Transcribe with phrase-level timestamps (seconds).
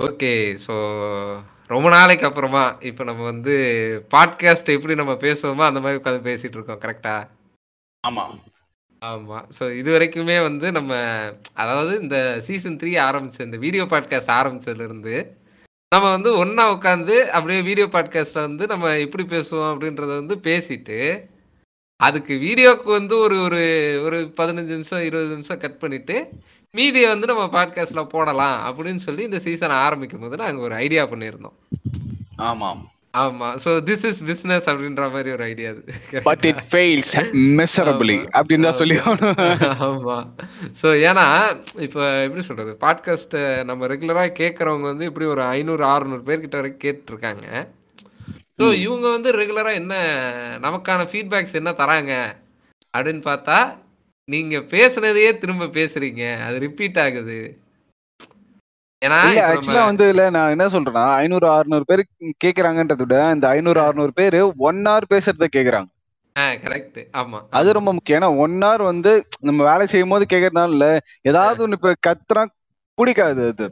[0.00, 0.32] Okay.
[0.64, 0.74] So
[1.70, 3.54] ரொம்ப நாளைக்கு அப்புறமா, இப்ப நம்ம வந்து
[4.14, 6.80] பாட்காஸ்ட் எப்படி நம்ம பேசுவோமோ, அந்த மாரி உட்காந்து பேசிட்டு இருக்கோம்.
[6.84, 7.16] கரெக்ட்டா?
[8.04, 8.24] ஆமா.
[9.02, 9.38] ஆமா.
[9.56, 10.92] ஸோ இதுவரைக்குமே வந்து நம்ம
[11.54, 12.16] அதாவது இந்த
[12.46, 15.16] சீசன் 3 ஆரம்பிச்ச இந்த வீடியோ பாட்காஸ்ட் ஆரம்பிச்சதுலருந்து,
[15.92, 20.98] நம்ம வந்து ஒண்ணா உட்காந்து அப்படியே வீடியோ பாட்காஸ்ட்ல வந்து நம்ம எப்படி பேசுவோம் அப்படின்றத வந்து பேசிட்டு,
[22.00, 23.62] அதுக்கு வீடியோக்கு வந்து ஒரு ஒரு
[24.06, 26.16] ஒரு 15 நிமிஷம், 20 நிமிஷம் கட் பண்ணிட்டு,
[26.76, 31.56] மீதிய வந்து நம்ம பாட்காஸ்ட்ல போடலாம் அப்படின்னு சொல்லி இந்த சீசன் ஆரம்பிக்கும்போது நாங்க ஒரு ஐடியா பண்ணியிருந்தோம்.
[32.36, 32.90] ஆமாம்.
[33.16, 33.58] ஆமா.
[33.64, 35.84] ஸோ திஸ் இஸ் பிசினஸ் அப்படின்ற மாரி ஒரு ஐடியா அது.
[36.22, 38.24] But it fails miserably.
[38.38, 38.96] அப்படின்னு தான் சொல்லி.
[39.88, 40.26] ஆமா.
[40.82, 41.26] ஸோ ஏன்னா,
[41.76, 42.76] இப்ப எப்படி சொல்றது?
[42.80, 47.68] பாட்காஸ்ட்ட நம்ம ரெகுலரா கேட்கறவங்க வந்து எப்படி ஒரு 500, 600 பேர்கிட்ட வரைக்கும் கேட்டுருக்காங்க.
[48.58, 48.74] ஸோ.
[48.74, 49.94] இவங்க வந்து ரெகுலரா என்ன
[50.62, 52.34] நமக்கான ஃபீட்பேக்ஸ் என்ன தராங்க?
[52.98, 53.76] அப்படின்னு பார்த்தா,
[54.30, 56.22] நீங்க பேசுனதையே திரும்ப பேசுறீங்க.
[56.40, 57.38] அது ரிப்பீட் ஆகுது.
[59.02, 62.02] ஏன்னா, ஆக்சுவலா வந்து இல்ல நான் என்ன சொல்றேன்னா, 500, 600 பேரு
[62.44, 63.86] கேட்கறாங்கன்றத விட, இந்த 500, அ.
[63.86, 65.88] 600 பேரு 1 ஹவர் பேசுறத கேட்கறாங்க.
[66.36, 66.98] ஆ கரெக்ட்.
[67.14, 67.68] ஆமா, அது.
[67.72, 68.18] ரொம்ப முக்கியம்.
[68.20, 70.88] ஏன்னா 1 ஹவர் வந்து நம்ம வேலை செய்யும்போது கேட்கறதுனால இல்ல,
[71.24, 71.60] ஏதாவது.
[71.66, 72.52] ஒண்ணு இப்ப கத்துறான்
[73.00, 73.66] புடிக்காது அது.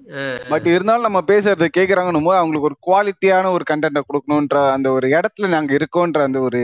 [0.49, 0.67] பட்.
[0.67, 6.23] இருந்தாலும் நம்ம பேசுறத கேட்கறாங்கன்னும்போது, அவங்களுக்கு ஒரு குவாலிட்டியான ஒரு கன்டென்ட்ட குடுக்கணுன்ற அந்த ஒரு இடத்துல நாங்க இருக்கோன்ற
[6.23, 6.63] அந்த ஒரு.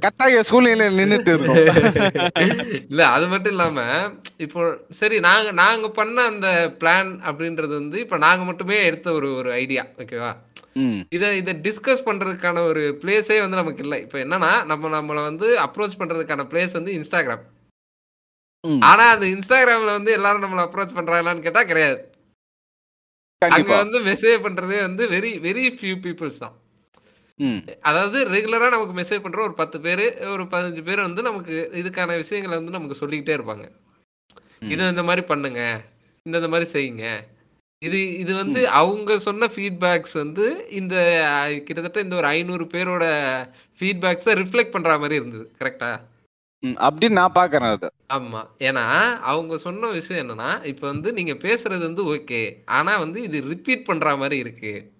[0.00, 1.62] கட்டாய சூழ்நிலையில நின்னுட்டு இருக்கோம்.
[2.90, 3.78] இல்ல அது மட்டும் இல்லாம,
[4.38, 6.48] இப்போ சரி நாங்க நாங்க பண்ண அந்த
[6.80, 9.84] பிளான் அப்படின்றது வந்து, இப்ப நாங்க மட்டுமே எடுத்த ஒரு ஒரு ஐடியா.
[9.98, 10.32] ஓகேவா?
[11.10, 13.98] இத இத டிஸ்கஸ் பண்றதுக்கான ஒரு பிளேஸே வந்து நமக்கு இல்ல.
[13.98, 17.40] இப்ப என்னன்னா, நம்ம நம்மள வந்து அப்ரோச் பண்றதுக்கான பிளேஸ் வந்து Instagram.
[18.84, 21.98] ஆனா, அந்த Instagramல வந்து எல்லாரும் நம்மள அப்ரோச் பண்றாங்களான்னு கேட்டா கிடையாது.
[23.42, 23.52] அங்க.
[23.82, 26.54] வந்து மெசேஜ் பண்றதே வந்து வெரி வெரி ஃபியூ பீப்பிள்ஸ் தான்.
[27.88, 30.04] அதாவது ரெகுலரா நமக்கு மெசேஜ் பண்ற ஒரு 10 பேரு,
[30.34, 33.64] ஒரு 15 பேர் வந்து நமக்கு இதுக்கான விஷயங்கள வந்து நமக்கு சொல்லிக்கிட்டே இருப்பாங்க.
[34.66, 34.90] இத.
[34.92, 35.62] இந்த மாரி பண்ணுங்க.
[36.26, 37.06] இந்த இந்த மாரி செய்யுங்க.
[37.82, 38.60] இது இது வந்து.
[38.80, 40.44] அவங்க சொன்ன ஃபீட்பேக்ஸ் வந்து
[40.80, 40.94] இந்த
[41.66, 43.06] கிட்டத்தட்ட இந்த ஒரு 500 பேரோட
[43.80, 45.46] ஃபீட்பேக்ஸ ரிஃப்ளெக்ட் பண்ற மாரி இருந்தது.
[45.60, 45.92] கரெக்ட்டா?
[46.64, 47.90] அப்படின்னு நான் பார்க்கறேன் அத.
[48.14, 48.46] ஆமா.
[48.58, 48.84] ஏன்னா,
[49.20, 52.52] அவங்க சொன்ன விஷயம் என்னன்னா, இப்ப வந்து நீங்க பேசுறது வந்து ஓகே.
[52.66, 54.92] ஆனா வந்து இது ரிப்பீட் பண்ற மாரி இருக்கு.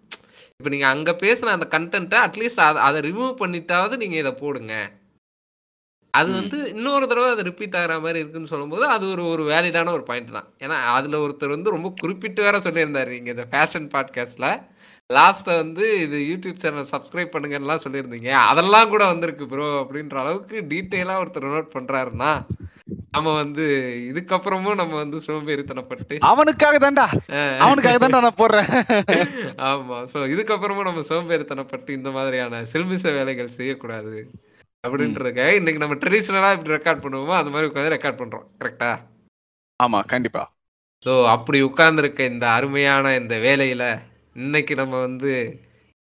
[0.57, 4.75] இப்ப நீங்க அங்க பேசின அந்த கன்டென்ட்ட அட்லீஸ்ட் அத ரிமூவ் பண்ணிட்டாவது நீங்க இத போடுங்க.
[6.11, 6.33] அது.
[6.33, 10.33] வந்து இன்னொரு தடவ அது ரிப்பீட் ஆகுற மாரி இருக்குன்னு சொல்லும்போது, அது ஒரு ஒரு வேலிடான ஒரு பாயிண்ட்
[10.33, 10.55] தான்.
[10.59, 13.09] ஏன்னா, அதுல ஒருத்தர் வந்து ரொம்ப குறிப்பிட்டு வேற சொல்லியிருந்தாரு.
[13.09, 14.65] நீங்க இந்த ஃபேஷன் பாட்காஸ்ட்ல.
[15.11, 18.31] லாஸ்ட்ல வந்து இது யூடியூப் சேனல் சப்ஸ்கிரைப் பண்ணுங்கன்னுலாம் சொல்லியிருந்தீங்க.
[18.51, 22.31] அதெல்லாம் கூட வந்திருக்கு ப்ரோ அப்படின்ற அளவுக்கு டீட்டெயிலா ஒருத்தர் நோட் பண்றாருன்னா,
[23.15, 23.65] நம்ம வந்து
[24.11, 27.05] இதுக்கப்புறமும் நம்ம வந்து சோம்பேறித்தனப்பட்டு அவனுக்காக தான்டா.
[27.67, 28.71] அவனுக்காக தான்டா நான் போடுறேன்.
[29.71, 29.99] ஆமா.
[30.13, 34.17] ஸோ இதுக்கப்புறமும் நம்ம சோம்பேறித்தனப்பட்டு இந்த மாதிரியான சில்மிஷ வேலைகள் செய்யக்கூடாது.
[34.85, 38.49] அப்படின்றதுக்காக இன்னைக்கு நம்ம ட்ரெடிஷனலா எப்படி ரெக்கார்ட் பண்ணுவோமோ, அந்த மாரி உட்காந்து ரெக்கார்ட் பண்றோம்.
[38.63, 38.91] கரெக்ட்டா?
[39.81, 40.43] ஆமா, கண்டிப்பா.
[41.07, 43.85] ஸோ அப்படி உட்கார்ந்திருக்க இந்த அருமையான இந்த வேலையில,
[44.37, 45.33] இன்னைக்கு நம்ம வந்து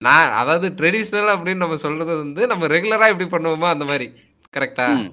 [0.01, 4.07] நான் அதாவது ட்ரெடிஷனல் அப்படின்னு நம்ம சொல்றது வந்து, நம்ம ரெகுலரா எப்படி பண்ணுவோமோ அந்த மாரி.
[4.53, 4.87] கரெக்ட்டா?
[4.95, 5.09] ம்.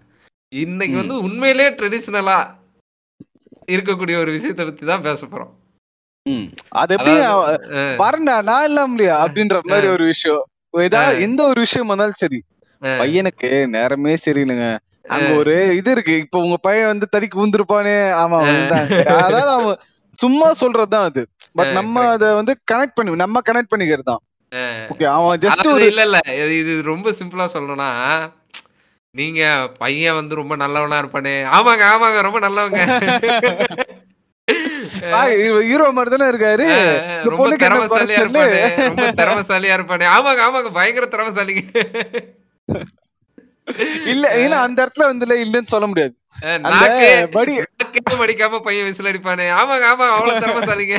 [0.53, 0.97] இன்னைக்கு.
[1.01, 2.39] வந்து உண்மையிலேயே ட்ரெடிஷனலா
[3.69, 5.53] இருக்கக்கூடிய ஒரு விஷயத்த பத்தி தான் பேசப் போறோம்.
[6.77, 7.13] அது எப்படி.
[8.01, 9.15] பாருடா நான் இல்லாமலையா?
[9.17, 9.57] அ, அப்படின்ற.
[9.71, 10.43] மாரி ஒரு விஷயம்.
[10.95, 11.05] அ.
[11.27, 12.41] எந்த ஒரு விஷயமா இருந்தாலும் சரி.
[12.83, 14.67] பையனுக்கு நேரமே சரியில்லங்க.
[15.11, 15.29] அங்க.
[15.39, 16.15] ஒரு இது இருக்கு.
[16.25, 17.97] இப்ப உங்க பையன் வந்து தடிக்கு விழுந்திருப்பானே.
[18.23, 18.41] ஆமா.
[19.21, 19.79] அதாவது அவன்
[20.19, 21.23] சும்மா சொல்றது தான் அது.
[21.55, 22.09] பட் நம்ம.
[22.09, 24.23] அத வந்து கனெக்ட் பண்ணி நம்ம கனெக்ட் பண்ணிக்கிறது தான்.
[24.93, 25.05] ஓகே.
[25.05, 26.19] அவன் ஜஸ்ட் ஒரு இல்ல, இல்ல.
[26.61, 27.91] இது ரொம்ப சிம்பிளா சொல்லணும்னா,
[29.15, 31.35] நீங்க பையன் வந்து ரொம்ப நல்லவனா இருப்பானே.
[31.59, 32.19] ஆமாங்க, ஆமாங்க.
[32.23, 32.81] ரொம்ப நல்லவங்க.
[35.61, 36.67] ஹீரோ மாரி தானே இருக்காரு.
[37.25, 38.21] ரொம்ப திறமைசாலியா?
[38.23, 38.85] இருப்பானே.
[38.87, 40.07] ரொம்ப திறமைசாலியா இருப்பானே.
[40.17, 40.73] ஆமாங்க, ஆமாங்க.
[40.73, 41.63] பயங்கர திறமைசாலிங்க.
[44.13, 44.25] இல்ல.
[44.41, 46.15] ஏன்னா அந்த இடத்துல வந்துல இல்லன்னு சொல்ல முடியாது.
[46.43, 49.47] அ அந்த நாக்கே படி நாக்கே மடிக்காம பையன் விசில் அடிப்பானே.
[49.59, 50.15] ஆமாங்க, ஆமாங்க.
[50.17, 50.97] அவ்வளோ திறமைசாலிங்க.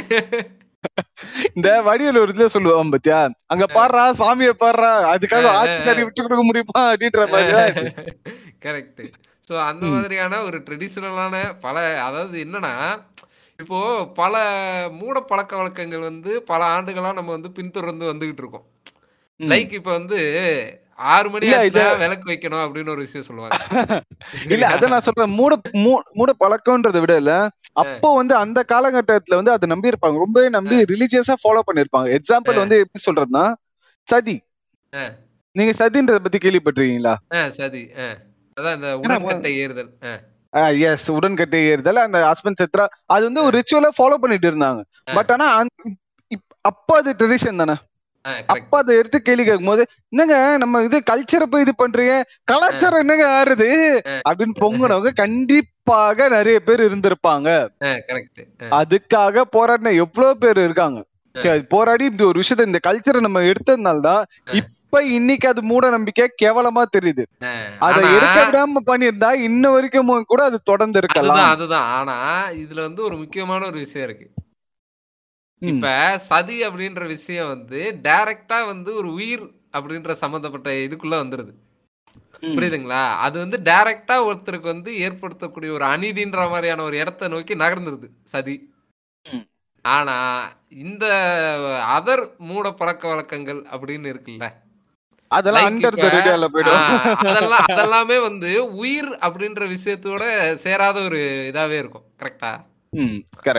[1.58, 3.20] இந்த வடிவேலு ஒரு இதுல சொல்லுவான் பாத்தியா?
[3.48, 3.76] அங்க அ.
[3.76, 4.92] பார்றா சாமிய பார்றா.
[5.32, 6.08] அ, அதுக்காக ஆத்துக்காரி அ.
[6.08, 6.82] விட்டு குடுக்க முடியுமா?
[6.92, 7.26] அப்படின்ற
[7.74, 7.86] இது.
[8.64, 9.02] கரெக்ட்.
[9.48, 9.84] ஸோ அந்த.
[9.94, 12.74] மாதிரியான ஒரு ட்ரெடிஷனலான பல அதாவது என்னன்னா,
[13.60, 13.80] இப்போ
[14.16, 14.36] பல
[15.00, 18.66] மூட பழக்கவழக்கங்கள் வந்து பல ஆண்டுகளா நம்ம வந்து பின்தொடர்ந்து வந்துகிட்டு இருக்கோம்.
[19.40, 20.20] லைக் இப்ப வந்து
[21.10, 21.46] 6 மணி
[22.02, 23.58] விளக்கு வைக்கணும் அப்படின்னு ஒரு விஷயம் சொல்லுவாங்க.
[24.54, 25.34] இல்ல அத நான் சொல்றேன்.
[25.38, 25.54] மூட
[26.16, 27.34] மூட பழக்கம்ன்றத விட இல்ல.
[27.82, 30.24] அப்போ வந்து அந்த காலகட்டத்துல வந்து அத நம்பி இருப்பாங்க.
[30.26, 30.80] ரொம்பவே நம்பி.
[30.92, 32.10] ரிலிஜியஸா ஃபாலோ பண்ணியிருப்பாங்க.
[32.18, 32.62] எக்ஸாம்பிள்.
[32.64, 33.46] வந்து எப்படி சொல்றதுன்னா,
[34.08, 34.38] சதி.
[35.56, 37.16] நீங்க சதின்றத பத்தி கேள்விப்பட்டிருக்கீங்களா?
[37.58, 37.84] சதி.
[38.58, 39.92] அதான் இந்த உடன்கட்டை ஏறுதல்.
[40.88, 41.08] எஸ்.
[41.18, 43.54] உடன்கட்டை ஏறுதல், அந்த ஹஸ்பண்ட் செத்துட்டா அது வந்து ஒரு.
[43.60, 44.82] ரிச்சுவலா ஃபாலோ பண்ணிட்டு இருந்தாங்க.
[45.18, 45.48] பட் ஆனா
[46.66, 47.76] அப்ப அது ட்ரெடிஷன் தானே.
[48.54, 48.80] அப்ப.
[48.80, 49.84] அத எடுத்து கேள்வி கேட்கும்போது,
[50.14, 52.16] "என்னங்க நம்ம இது கல்ச்சர போய் இது பண்றீங்க.
[52.48, 53.70] கலாச்சாரம் என்னங்க ஆறுது?"
[54.26, 55.70] அப்படின்னு பொங்குனவங்க கண்டிப்பாக
[56.36, 57.48] நெறைய பேர் இருந்திருப்பாங்க.
[58.78, 61.00] அதுக்காக போராடின எவ்ளோ பேர் இருக்காங்க.
[61.70, 64.24] போராடி இப்படி ஒரு விஷயத்த இந்த கல்ச்சரை நம்ம எடுத்ததுனால தான்
[64.60, 67.24] இப்ப இன்னைக்கு அது மூட நம்பிக்கை கேவலமா தெரியுது
[67.88, 72.18] அதை எடுக்க விடாம பண்ணியிருந்தா இன்ன வரைக்கும் கூட அது தொடர்ந்து இருக்கலாம் அதுதான் ஆனா
[72.60, 74.28] இதுல வந்து ஒரு முக்கியமான ஒரு விஷயம் இருக்கு.
[75.62, 75.88] இப்ப
[76.26, 79.44] சதி அப்படின்ற விஷயம் வந்து டைரக்டா வந்து ஒரு உயிர்
[79.74, 81.52] அப்படின்ற சம்பந்தப்பட்ட இதுக்குள்ள வந்துருது.
[82.50, 83.02] புரியுதுங்களா?
[83.26, 88.56] அது வந்து டைரக்டா ஒருத்தருக்கு வந்து ஏற்படுத்தக்கூடிய ஒரு அநீதின்ற மாதிரியான ஒரு இடத்த நோக்கி நகர்ந்துருது சதி.
[89.86, 90.16] ஆனா
[90.82, 91.06] இந்த
[91.96, 94.48] அதர் மூட பழக்க வழக்கங்கள் அப்படின்னு இருக்குல்ல?
[95.32, 95.68] அதெல்லாம்
[97.24, 98.50] அதெல்லாம் அதெல்லாமே வந்து
[98.82, 100.24] உயிர் அப்படின்ற விஷயத்தோட
[100.66, 101.20] சேராத ஒரு
[101.52, 102.52] இதாவே இருக்கும் கரெக்டா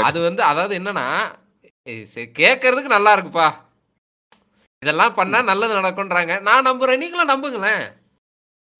[0.02, 1.06] அது வந்து அதாவது என்னன்னா
[1.84, 3.54] சரி, கேட்கறதுக்கு நல்லா இருக்குப்பா.
[4.78, 6.40] இதெல்லாம் பண்ணா நல்லது நடக்கும்ன்றாங்க.
[6.40, 6.96] நான் நம்புறேன்.
[6.96, 7.82] நீங்களும் நம்புங்களேன்.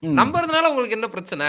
[0.02, 1.46] நம்புறதுனால உங்களுக்கு என்ன பிரச்சனை?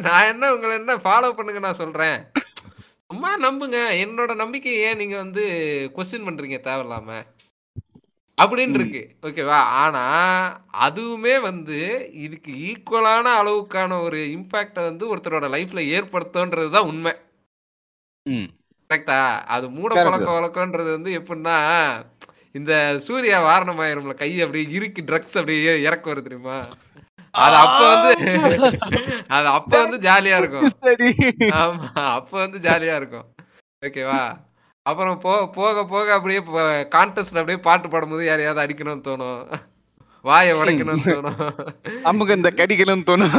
[0.00, 2.18] நான் என்ன உங்களை என்ன ஃபாலோ பண்ணுங்க நான் சொல்றேன்.
[3.06, 3.78] சும்மா நம்புங்க.
[4.04, 5.44] என்னோட நம்பிக்கையை ஏன் நீங்க வந்து
[5.96, 6.58] கொஸ்டின் பண்றீங்க?
[6.68, 7.22] தேவையில்லாம.
[8.38, 8.78] அப்படின்னு.
[8.78, 9.02] இருக்கு.
[9.22, 9.58] ஓகேவா?
[9.82, 10.02] ஆனா
[10.86, 11.78] அதுவுமே வந்து
[12.24, 17.12] இதுக்கு ஈக்குவலான அளவுக்கான ஒரு இம்பாக்ட வந்து ஒருத்தரோட லைஃப்ல ஏற்படுத்தும்ன்றது தான் உண்மை.
[18.90, 19.18] கரெக்டா
[19.54, 19.92] அது மூட.
[20.04, 21.56] பழக்க வழக்கம்ன்றது வந்து எப்படின்னா
[22.52, 22.72] இந்த
[23.06, 26.58] சூர்யா வாரணமாயிரம்ல கை அப்படியே இறுக்கி ட்ரக்ஸ் அப்படியே இறக்க வரும் தெரியுமா?
[27.34, 28.10] அது அப்ப வந்து
[29.28, 30.68] அது அப்ப வந்து ஜாலியா இருக்கும்.
[31.58, 33.26] ஆமா அப்ப வந்து ஜாலியா இருக்கும்.
[33.82, 34.20] ஓகேவா?
[34.86, 36.40] அப்புறம் போ போக போக அப்படியே
[36.94, 39.40] கான்டெஸ்ட்ல அப்படியே பாட்டு பாடும்போது யாரையாவது அடிக்கணும்னு தோணும்?
[40.24, 41.40] வாயை உடைக்கணும்னு தோணும்.
[42.06, 43.34] நமக்கு இந்த கடிக்கணும்னு தோணும்.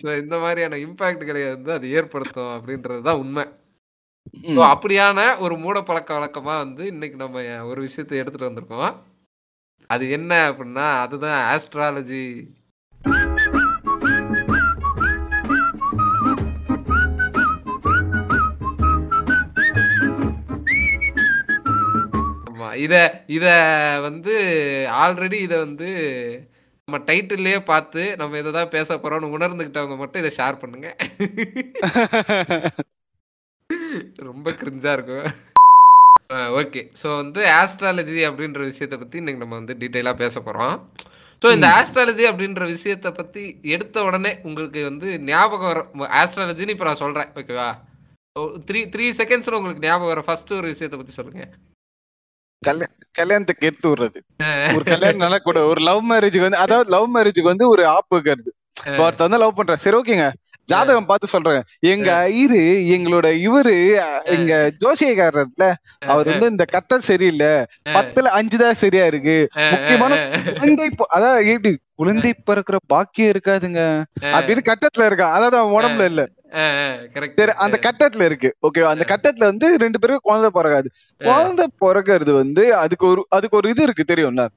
[0.00, 1.56] சோ இந்த மாதிரியான இம்பாக்ட் கிடையாது.
[1.56, 3.44] வந்து அது ஏற்படுத்தும் அப்படின்றதுதான் உண்மை.
[4.44, 4.56] ம்.
[4.56, 8.94] ஸோ அப்படியான ஒரு மூட பழக்க வழக்கமா வந்து இன்னைக்கு நம்ம ஒரு விஷயத்தை எடுத்துட்டு வந்திருக்கோம்.
[9.90, 12.24] அது என்ன அப்படின்னா அதுதான் ஆஸ்ட்ராலஜி
[22.78, 22.94] இத
[23.36, 23.46] இத
[24.02, 24.34] வந்து
[24.98, 25.88] ஆல்ரெடி இத வந்து
[26.88, 30.88] நம்ம டைட்டில்லயே பார்த்து நம்ம இதை தான் பேச போறோம்னு உணர்ந்துகிட்டவங்க மட்டும் இதை ஷேர் பண்ணுங்க.
[34.28, 35.28] ரொம்ப கிரிஞ்சா இருக்கும்.
[36.60, 40.74] ஓகே ஸோ வந்து ஆஸ்ட்ராலஜி அப்படின்ற விஷயத்தை பத்தி இன்னைக்கு நம்ம வந்து டீட்டெயிலா பேச போறோம்.
[41.42, 41.66] ஸோ இந்த.
[41.78, 43.42] ஆஸ்ட்ராலஜி அப்படின்ற விஷயத்தை பத்தி
[43.74, 45.80] எடுத்த உடனே உங்களுக்கு வந்து ஞாபகம் வர
[46.20, 47.68] ஆஸ்ட்ராலஜின்னு இப்போ நான் சொல்றேன் ஓகேவா
[48.68, 51.44] த்ரீ த்ரீ செகண்ட்ஸ்ல உங்களுக்கு ஞாபகம் வர ஃபர்ஸ்ட் ஒரு விஷயத்தை பத்தி சொல்லுங்க.
[51.48, 51.67] கல்யா-
[53.18, 54.18] கல்யாணத்துக்கு எடுத்து விடுறது.
[54.74, 58.50] ஒரு கல்யாணம் நல்லா கூட ஒரு லவ் மேரேஜுக்கு வந்து அதாவது லவ் மேரேஜுக்கு வந்து ஒரு ஆப் இருக்கிறது
[58.88, 59.84] இப்ப ஒருத்தர் வந்து லவ் பண்றாரு.
[59.84, 60.26] சரி ஓகேங்க
[60.68, 61.62] ஜாதகம் பார்த்து சொல்றேன்.
[61.92, 62.62] எங்க ஐயரு
[62.94, 63.74] எங்களோட இவரு
[64.34, 64.52] எங்க
[64.82, 65.66] ஜோசியக்காரர்ல
[66.06, 67.52] அவர் வந்து இந்த கட்டல் சரியில்லை.
[67.96, 69.36] பத்துல அஞ்சு தான் சரியா இருக்கு.
[69.72, 70.18] முக்கியமான
[70.58, 73.80] குழந்தை அதாவது எப்படி குழந்தை பிறக்கிற பாக்கியம் இருக்காதுங்க.
[74.34, 75.34] அப்படின்னு கட்டத்துல இருக்கான்.
[75.36, 76.24] அதாவது அவன் உடம்புல இல்ல.
[77.56, 78.56] அந்த கட்டத்துல இருக்கு.
[78.62, 83.68] ஓகேவா அந்த கட்டத்துல வந்து ரெண்டு பேருக்கும் குழந்தை பிறக்காது குழந்தை பிறக்கிறது வந்து அதுக்கு ஒரு அதுக்கு ஒரு
[83.68, 84.48] இது இருக்கு தெரியும்ல?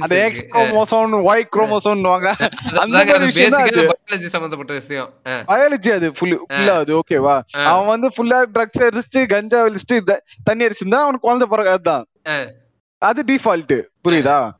[0.00, 2.32] அந்த எக்ஸ் குரோமோசோம் ஒய் குரோமோசோம் அந்த.
[4.10, 5.12] பயாலஜி சம்பந்தப்பட்ட விஷயம்.
[5.46, 7.40] பயாலஜி அது ஃபுல் ஃபுல்லா அது ஓகேவா.
[7.64, 12.04] அவன் வந்து ஃபுல்லா ட்ரக்ஸ் அடிச்சுட்டு கஞ்சா அடிச்சுட்டு த- தண்ணி அடிச்சிருந்தா அவனுக்கு குழந்தை பிறக்காது தான்.
[12.98, 14.50] அது டிஃபால்ட் புரியுதா?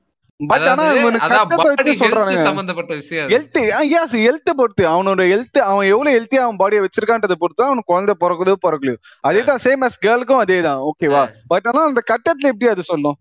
[0.41, 3.29] பட் ஆனா இவனுக்கு சம்பந்தப்பட்ட விஷயம்.
[3.33, 3.59] ஹெல்த்
[3.99, 4.85] எஸ் ஹெல்த் பொறுத்து.
[4.93, 8.99] அவனோட ஹெல்த் அவன் எவ்வளவு ஹெல்த்தியா அவன் பாடியை வச்சிருக்கான்றத பொறுத்து அவனுக்கு குழந்தை பிறக்குதோ பிறக்கலையோ.
[9.29, 10.81] அதே தான் சேம் அஸ் கேர்ளுக்கும் அதே தான்.
[10.91, 11.23] ஓகேவா
[11.53, 13.19] பட் ஆனா அந்த கட்டத்துல எப்படி அது சொல்லும்?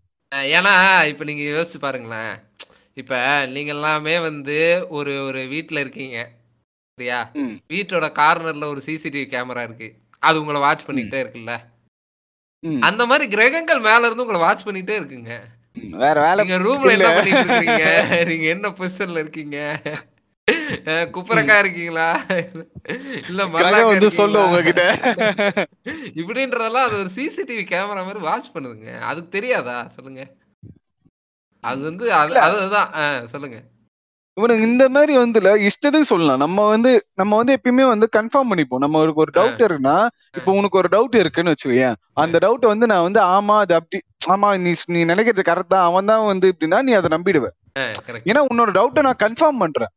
[0.56, 0.74] ஏன்னா
[1.12, 2.34] இப்ப நீங்க யோசிச்சு பாருங்களேன்.
[2.98, 3.14] இப்ப
[3.56, 4.58] நீங்க எல்லாமே வந்து
[4.90, 6.18] ஒரு ஒரு வீட்ல இருக்கீங்க.
[6.98, 7.20] சரியா.
[7.74, 9.88] வீட்டோட கார்னர்ல ஒரு சிசிடிவி கேமரா இருக்கு.
[10.24, 11.54] அது உங்களை வாட்ச் பண்ணிக்கிட்டே இருக்குல்ல.
[12.88, 15.34] அந்த மாதிரி கிரகங்கள் மேல இருந்து உங்களை வாட்ச் பண்ணிட்டே இருக்குங்க.
[15.98, 17.10] வேற வேலை நீங்க ரூம்ல என்ன.
[17.14, 17.86] பண்ணிட்டு இருக்கீங்க
[18.26, 19.58] நீங்க என்ன பொசிஷன்ல இருக்கீங்க?
[20.86, 22.08] அஹ், குப்புறக்கா இருக்கீங்களா?
[23.28, 24.44] இல்ல மல்லாக்கா வந்து சொல்லு?
[24.44, 24.84] உங்ககிட்ட.
[26.16, 29.00] இப்படின்றதெல்லாம் அது ஒரு சிசிடிவி கேமரா மாதிரி வாட்ச் பண்ணுதுங்க.
[29.02, 29.88] அதுக்கு தெரியாதா?
[29.96, 30.24] சொல்லுங்க.
[31.64, 32.40] அது வந்து அது.
[32.40, 32.92] அதுதான்.
[33.28, 33.58] சொல்லுங்க.
[34.40, 36.38] இவனுக்கு இந்த மாதிரி வந்து இல்ல, இஷ்டத்துக்கு சொல்லலாம்.
[36.38, 38.84] நம்ம வந்து நம்ம வந்து எப்பயுமே வந்து கன்ஃபார்ம் பண்ணிப்போம்.
[38.86, 39.98] நம்ம ஒரு டவுட் இருக்குன்னா
[40.38, 41.98] இப்போ உனக்கு ஒரு டவுட் இருக்குன்னு வச்சுக்கோயேன்.
[42.24, 44.00] அந்த டவுட் வந்து நான் வந்து ஆமா அது அப்படி
[44.34, 47.48] ஆமா நீ நீ நினைக்கிறது கரெக்ட் அவன் தான் வந்து இப்படின்னா நீ அதை நம்பிடுவ.
[48.30, 49.92] ஏன்னா உன்னோட டவுட்டை நான் கன்ஃபார்ம் பண்றேன்.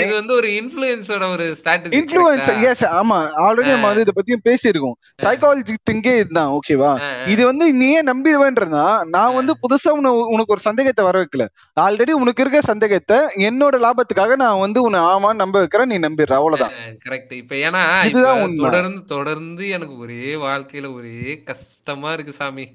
[0.00, 3.18] இது வந்து ஒரு இன்ஃப்ளூயன்ஸோட ஒரு ஸ்ட்ராட்டஜி எஸ் ஆமா.
[3.44, 4.96] ஆல்ரெடி நம்ம வந்து இதை பத்தியும் பேசியிருக்கோம்.
[5.24, 6.90] சைக்காலஜி திங்கே இதுதான் ஓகேவா
[7.32, 11.46] இது வந்து நீ ஏன் நம்பிடுவேன்றதா நான் வந்து புதுசா உன உனக்கு ஒரு சந்தேகத்தை வர வைக்கல.
[11.76, 13.18] ஆல்ரெடி உனக்கு இருக்க சந்தேகத்தை
[13.48, 16.34] என்னோட லாபத்துக்காக நான் வந்து உன்னை ஆமான்னு நம்ப வைக்கிறேன் நீ நம்பிடுற.
[16.40, 16.74] அவ்வளவுதான்.
[17.06, 18.56] கரெக்ட் இப்ப ஏன்னா இதுதான்.
[18.64, 21.18] தொடர்ந்து தொடர்ந்து எனக்கு ஒரே வாழ்க்கையில ஒரே
[21.50, 22.66] கஷ்டமா இருக்கு சாமி.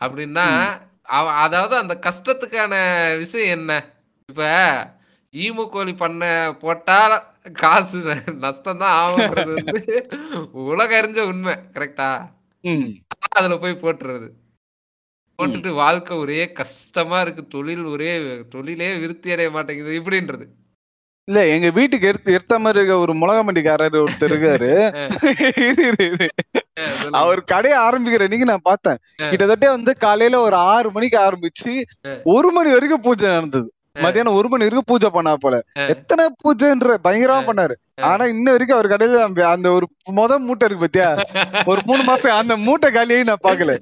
[0.00, 0.46] அப்படின்னா
[1.44, 2.74] அதாவது அந்த கஷ்டத்துக்கான
[3.22, 3.72] விஷயம் என்ன?
[4.28, 4.42] இப்ப
[5.34, 7.24] ஈமு கோழி பண்ண போட்டா
[7.60, 8.02] காசு
[8.42, 10.04] நஷ்டம் தான் வந்து
[10.70, 12.30] உலக அறிஞ்ச உண்மை கரெக்டா.
[13.30, 14.34] அதுல போய் போட்டுறது.
[15.38, 20.46] போட்டுட்டு வாழ்க்கை ஒரே கஷ்டமா இருக்கு தொழில் ஒரே தொழிலே விருத்தி அடைய மாட்டேங்குது இப்படின்றது.
[21.28, 24.92] இல்ல எங்க வீட்டுக்கு எடுத்து எடுத்த மாதிரி இருக்க ஒரு மிளகா மண்டிக்காரர் ஒருத்தர் இருக்காரு.
[27.20, 28.98] அவர் கடையை ஆரம்பிக்கிற அன்னைக்கு நான் பார்த்தேன்.
[29.30, 31.84] கிட்டத்தட்ட வந்து காலையில ஒரு ஆறு மணிக்கு ஆரம்பிச்சு
[32.24, 33.72] ஒரு மணி வரைக்கும் பூஜை நடந்தது.
[33.96, 35.54] மதியானம் ஒரு மணி வரைக்கும் பூஜை பண்ணா போல.
[35.86, 37.74] எத்தனை பூஜைன்ற பயங்கரமா பண்ணாரு.
[38.02, 41.08] ஆனா இன்ன வரைக்கும் அவர் கடையில அந்த- ஒரு முத மூட்டை இருக்கு பாத்தியா?
[41.70, 43.72] ஒரு மூணு மாசம் அந்த மூட்டை காலியாகி நான் பாக்கல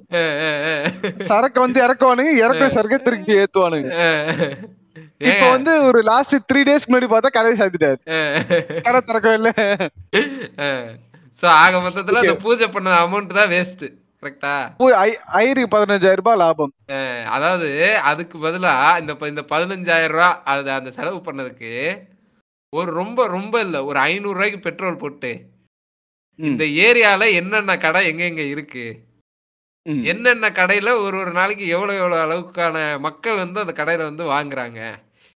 [1.23, 3.91] சரக்கு வந்து இறக்குவானுங்க இறக்க சரக்கு திருப்பி ஏத்துவானுங்க.
[5.23, 7.99] இப்ப வந்து ஒரு லாஸ்ட் த்ரீ டேஸ்க்கு முன்னாடி பார்த்தா கடையை சாத்திட்டாரு.
[8.81, 9.51] கடை திறக்கவே இல்ல.
[11.39, 13.85] சோ ஆக மொத்தத்துல அந்த பூஜை பண்ண அமௌண்ட் தான் வேஸ்ட்
[14.23, 16.73] கரெக்டா போய் ஐ- ஐயருக்கு பதினஞ்சாயிரம் ரூபாய் லாபம்
[17.29, 17.69] அதாவது
[18.03, 21.73] அதுக்கு பதிலா இந்த இந்த பதினஞ்சாயிரம் ரூபாய் அது அந்த செலவு பண்ணதுக்கு
[22.73, 23.85] ஒரு ரொம்ப ரொம்ப இல்ல.
[23.85, 25.31] ஒரு ஐநூறு ரூபாய்க்கு பெட்ரோல் போட்டு
[26.39, 28.85] இந்த ஏரியால என்னென்ன கடை எங்க எங்க இருக்கு.
[30.07, 34.81] என்னென்ன கடையில ஒரு ஒரு நாளைக்கு எவ்வளவு எவ்வளவு அளவுக்கான மக்கள் வந்து அந்த கடையில வந்து வாங்குறாங்க?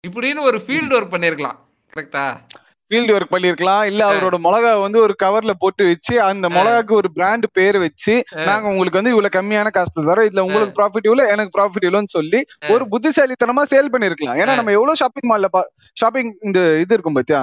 [0.04, 1.60] இப்படின்னு ஒரு ஃபீல்டு ஒர்க் பண்ணிருக்கலாம்.
[1.94, 2.26] கரெக்டா
[2.94, 3.84] ஃபீல்டு ஒர்க் பண்ணிருக்கலாம்.
[3.84, 8.14] இல்ல அவரோட மிளகா வந்து ஒரு கவர்ல போட்டு வச்சு அந்த மிளகாக்கு ஒரு பிராண்ட் பேர் வச்சு
[8.46, 12.40] நாங்க உங்களுக்கு வந்து இவ்வளவு கம்மியான காசு தரோம் இதுல உங்களுக்கு ப்ராஃபிட் இவ்வளவு எனக்கு ப்ராஃபிட் இவ்வளவுன்னு சொல்லி
[12.70, 14.38] ஒரு புத்திசாலித்தனமா சேல் பண்ணிருக்கலாம்.
[14.42, 15.50] ஏன்னா நம்ம எவ்வளவு ஷாப்பிங் மால்ல
[15.94, 17.42] ஷாப்பிங் இந்த இது இருக்கும் பாத்தியா?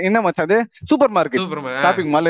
[0.00, 0.58] என்ன- மச்சான் அது?
[0.82, 1.44] சூப்பர் மார்க்கெட்
[1.80, 2.28] ஷாப்பிங் மால்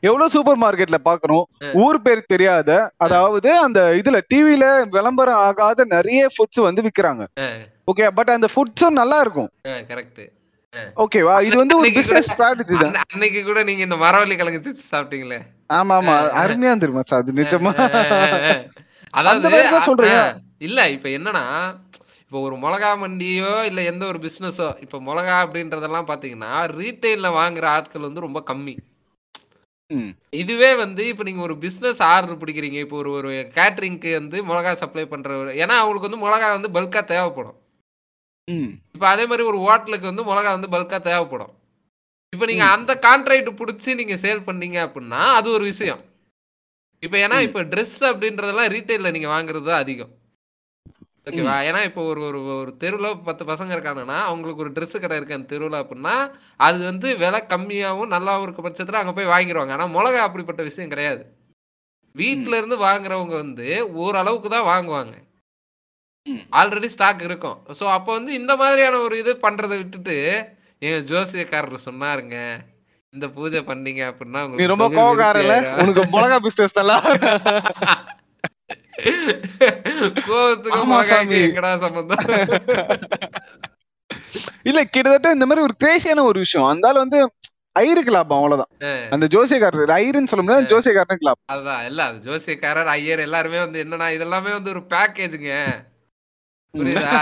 [0.00, 6.60] எவ்வளவு சூப்பர் மார்க்கெட்ல பாக்குறோம் ஊர் பேர் தெரியாத அதாவது அந்த இதுல டிவில விளம்பரம் ஆகாத நிறைய ஃபுட்ஸ்
[6.60, 7.22] வந்து விக்கிறாங்க.
[7.88, 9.48] ஓகே பட் அந்த ஃபுட்ஸும் நல்லா இருக்கும்.
[9.88, 10.20] கரெக்ட்
[10.96, 12.88] ஓகேவா இது வந்து ஒரு பிசினஸ் ஸ்ட்ராட்டஜி தான்.
[12.88, 15.38] அன்ன- அன்னைக்கு கூட நீங்க இந்த மரவள்ளி கிழங்கு சிப்ஸ் சாப்பிட்டீங்களே?
[15.70, 17.72] ஆமா ஆமா அருமையா இருந்துருமா சார் அது நிஜமா.
[19.14, 19.44] அதாவது.
[20.18, 21.44] அஹ், இல்ல இப்ப என்னன்னா
[22.22, 28.00] இப்போ ஒரு மிளகா மண்டியோ இல்ல எந்த ஒரு பிசினஸோ இப்ப மிளகா அப்படின்றதெல்லாம் பாத்தீங்கன்னா ரீட்டைல்ல வாங்குற ஆட்கள்
[28.00, 28.74] வந்து ரொம்ப கம்மி.
[30.32, 35.04] இதுவே வந்து இப்ப நீங்க ஒரு பிசினஸ் ஆர்டர் பிடிக்கிறீங்க இப்போ ஒரு ஒரு கேட்டரிங்க்கு வந்து மிளகா சப்ளை
[35.38, 37.56] ஒரு- ஏன்னா அவங்களுக்கு வந்து மிளகா வந்து பல்கா தேவைப்படும்.
[38.48, 38.70] ம்.
[38.94, 41.52] இப்போ அதே மாதிரி ஒரு ஹோட்டலுக்கு வந்து மிளகா வந்து பல்கா தேவைப்படும்.
[42.32, 46.00] இப்போ நீங்க அந்த கான்ட்ராக்ட் பிடிச்சி நீங்க சேல் பண்ணீங்க அப்படின்னா அது ஒரு விஷயம்.
[47.02, 47.36] இப்போ ஏன்னா.
[47.46, 50.12] இப்போ ட்ரெஸ் அப்படின்றதெல்லாம் ரீட்டைல்ல நீங்க வாங்குறது தான் அதிகம்.
[51.28, 55.36] ஓகேவா ஏன்னா இப்போ ஒரு ஒரு ஒரு தெருவில் பத்து பசங்க இருக்காங்கன்னா அவங்களுக்கு ஒரு Dress கடை இருக்கு
[55.36, 56.14] அந்த தெருவில் அப்படின்னா
[56.60, 61.22] அது வந்து விலை கம்மியாகவும் நல்லாவும் இருக்க பட்சத்தில் அங்கே போய் வாங்கிடுவாங்க ஆனால் மிளகா அப்படிப்பட்ட விஷயம் கிடையாது.
[62.14, 63.66] வீட்ல இருந்து வாங்குறவங்க வந்து
[64.04, 65.14] ஓரளவுக்கு தான் வாங்குவாங்க.
[66.60, 67.58] ஆல்ரெடி ஸ்டாக் இருக்கும்.
[67.78, 70.16] ஸோ அப்போ வந்து இந்த மாதிரியான ஒரு இது பண்றதை விட்டுட்டு
[70.86, 72.36] எங்க ஜோசியக்காரர் சொன்னாருங்க.
[73.14, 77.04] இந்த பூஜை பண்ணீங்க அப்படின்னா நீ ரொம்ப கோவக்காரல உனக்கு மிளகா பிசினஸ் எல்லாம்
[80.28, 81.40] கோவத்துக்கு மிளகாய்க்கு.
[81.48, 82.22] எங்கடா சம்பந்தம்?
[84.68, 86.70] இல்ல கிட்டத்தட்ட இந்த மாதிரி ஒரு கிரேசியான ஒரு விஷயம்.
[86.72, 87.18] அந்தால வந்து
[87.82, 88.70] ஐருக்கு லாபம் அவ்வளவுதான்.
[89.14, 94.52] அந்த ஜோசியக்காரர் ஐருன்னு சொல்ல முடியாது ஜோசியக்காரனுக்கு லாபம் அதுதான் இல்ல ஜோசியக்காரர் ஐயர் எல்லாருமே வந்து என்னன்னா இதெல்லாமே
[94.58, 95.52] வந்து ஒரு பேக்கேஜுங்க
[96.78, 97.16] புரியுதா?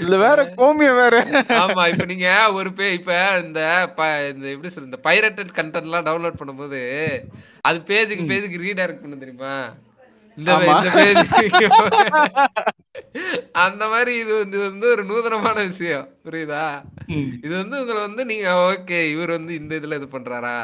[0.00, 1.16] இதுல வேற கோமியம் வேற.
[1.62, 2.28] ஆமா இப்ப நீங்க
[2.58, 3.12] ஒரு பே இப்ப
[3.44, 3.60] இந்த
[4.32, 6.80] இந்த எப்படி சொல்ற இந்த பைரட்டட் கண்டென்ட் எல்லாம் டவுன்லோட் பண்ணும்போது
[7.68, 9.54] அது பேஜுக்கு பேஜுக்கு ரீடைரக்ட் பண்ண தெரியுமா?
[10.38, 11.26] இந்த பேஜ்
[13.64, 16.06] அந்த மாதிரி இது வந்து வந்து ஒரு நூதனமான விஷயம்.
[16.26, 16.62] புரியுதா?
[17.44, 20.56] இது வந்து உங்களை வந்து நீங்க ஓகே இவர் வந்து இந்த இதுல இது பண்றாரா?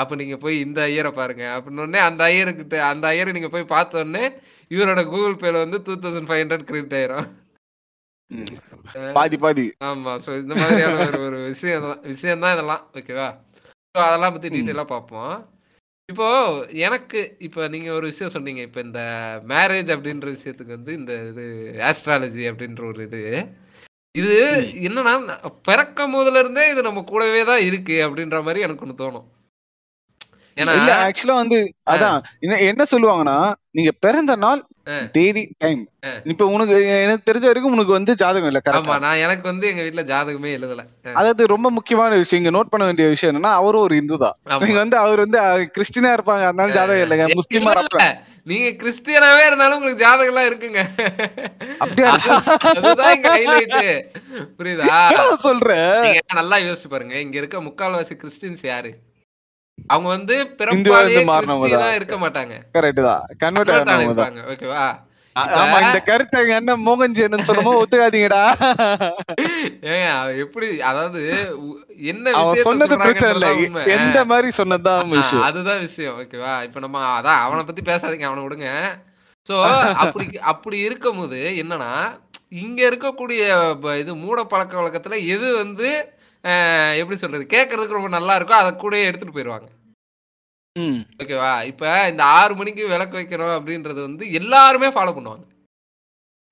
[0.00, 1.44] அப்ப நீங்க போய் இந்த ஐயரை பாருங்க.
[1.56, 4.24] அப்படின்னு உடனே அந்த ஐயர்கிட்ட அந்த ஐயரை நீங்க போய் பார்த்த உடனே
[4.70, 7.28] இவரோட கூகுள் பேல வந்து two thousand five hundred credit ஆயிரும்.
[9.16, 9.66] பாதி பாதி.
[9.88, 10.12] ஆமா.
[10.24, 13.28] சோ இந்த மாதிரியான ஒரு ஒரு விஷயம் தான் விஷயம் தான் இதெல்லாம் ஓகேவா
[13.94, 15.36] ஸோ அதெல்லாம் பத்தி டீட்டெயிலாக பார்ப்போம்.
[16.08, 16.26] இப்போ
[16.86, 18.62] எனக்கு இப்போ நீங்க ஒரு விஷயம் சொன்னீங்க.
[18.68, 19.00] இப்போ இந்த
[19.52, 21.44] மேரேஜ் அப்படின்ற விஷயத்துக்கு வந்து இந்த இது
[21.90, 23.22] ஆஸ்ட்ராலஜி அப்படின்ற ஒரு இது
[24.14, 24.36] இது
[24.88, 25.14] என்னன்னா
[25.68, 29.26] பிறக்கும் போதுல இருந்தே இது நம்ம கூடவே தான் இருக்கு அப்படின்ற மாதிரி எனக்கு ஒன்று தோணும்.
[30.56, 31.58] இல்ல ஆக்சுவலா வந்து
[31.90, 33.36] அதான் என்ன- சொல்லுவாங்கன்னா
[33.70, 34.60] நீங்க பிறந்த நாள்.
[35.12, 35.80] தேதி டைம்.
[36.24, 40.02] இப்ப உனக்கு எனக்கு தெரிஞ்ச வரைக்கும் உனக்கு வந்து ஜாதகம் இல்ல கரெக்டா நான் எனக்கு வந்து எங்க வீட்ல
[40.04, 40.82] ஜாதகமே எழுதல.
[41.14, 44.36] அதாவது ரொம்ப முக்கியமான விஷயம் இங்க நோட் பண்ண வேண்டிய விஷயம் என்னன்னா அவரும் ஒரு இந்து தான்.
[44.62, 45.40] நீங்க வந்து அவர் வந்து
[45.74, 48.06] கிறிஸ்டினா இருப்பாங்க அதனால ஜாதகம் இல்லைங்க முஸ்லீமா இல்ல.
[48.46, 50.80] நீங்க கிறிஸ்டியனாவே இருந்தாலும் உங்களுக்கு ஜாதகம் எல்லாம் இருக்குங்க.
[51.78, 52.12] அப்படியா?
[54.58, 54.86] புரியுதா?
[55.08, 55.70] என்னடா சொல்ற?
[56.04, 58.92] நீங்க நல்லா யோசிச்சு பாருங்க இங்க இருக்க முக்கால்வாசி கிறிஸ்டின்ஸ் யாரு?
[59.78, 61.88] அவங்க வந்து பிறப்பாலே கிறிஸ்டியனா.
[61.98, 62.54] இருக்க மாட்டாங்க.
[62.76, 63.24] கரெக்ட் தான்.
[63.42, 64.30] கன்வெர்ட் Convert ஆனவங்க தான்.
[64.30, 64.86] ஆகிருப்பாங்க ஓகேவா
[65.54, 68.42] ஆமா இந்த கருத்தை எங்க அண்ணன் மோகன் ஜெயன் சொன்னமோ ஒத்துக்காதீங்கடா.
[69.90, 70.06] ஏங்க
[70.44, 71.22] எப்படி அதாவது
[72.12, 73.48] என்ன சொன்னது பிரச்சனை இல்ல.
[73.96, 76.16] எந்த மாதிரி சொன்னதுதான் விஷயம் அதுதான் விஷயம்.
[76.22, 78.70] ஓகேவா இப்ப நம்ம அதான் அவனை பத்தி பேசாதீங்க அவனை விடுங்க.
[79.46, 79.54] சோ
[80.04, 81.92] அப்படி அப்படி இருக்கும்போது என்னன்னா
[82.62, 83.42] இங்க இருக்கக்கூடிய
[84.02, 85.90] இது மூட பழக்க வழக்கத்துல எது வந்து
[86.98, 87.44] எப்படி சொல்றது?
[87.46, 88.58] கேட்கறதுக்கு ரொம்ப நல்லா இருக்கும்.
[88.58, 89.68] அதை கூடயே எடுத்துட்டு போயிடுவாங்க
[90.76, 90.98] ம்.
[91.18, 91.52] ஓகேவா?
[91.64, 95.44] இப்ப இந்த ஆறு மணிக்கு விளக்கு வைக்கணும் அப்படின்றது வந்து எல்லாருமே ஃபாலோ பண்ணுவாங்க.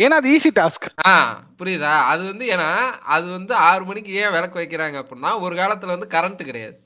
[0.01, 1.13] ஏன்னா அது ஈஸி டாஸ்க் ஆ
[1.59, 1.93] புரியுதா?
[2.05, 2.69] அது வந்து ஏன்னா
[3.07, 6.77] அது வந்து ஆறு மணிக்கு ஏன் விளக்கு வைக்கிறாங்க அப்படின்னா ஒரு காலத்துல வந்து கரண்ட் கிடையாது.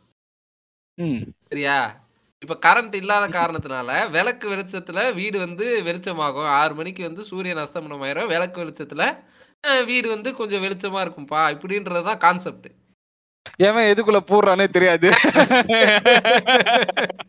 [0.98, 1.22] ம்.
[1.48, 1.76] சரியா?
[2.42, 6.50] இப்ப கரண்ட் இல்லாத காரணத்தினால விளக்கு வெளிச்சத்துல வீடு வந்து வெளிச்சமாகும்.
[6.58, 9.04] ஆறு மணிக்கு வந்து சூரியன் அஸ்தமனம் ஆயிரும் விளக்கு வெளிச்சத்துல
[9.86, 12.68] வீடு வந்து கொஞ்சம் வெளிச்சமா இருக்கும்பா இப்படின்றதுதான் கான்செப்ட்
[13.60, 15.10] எவன் எதுக்குள்ள போடுறானே தெரியாது.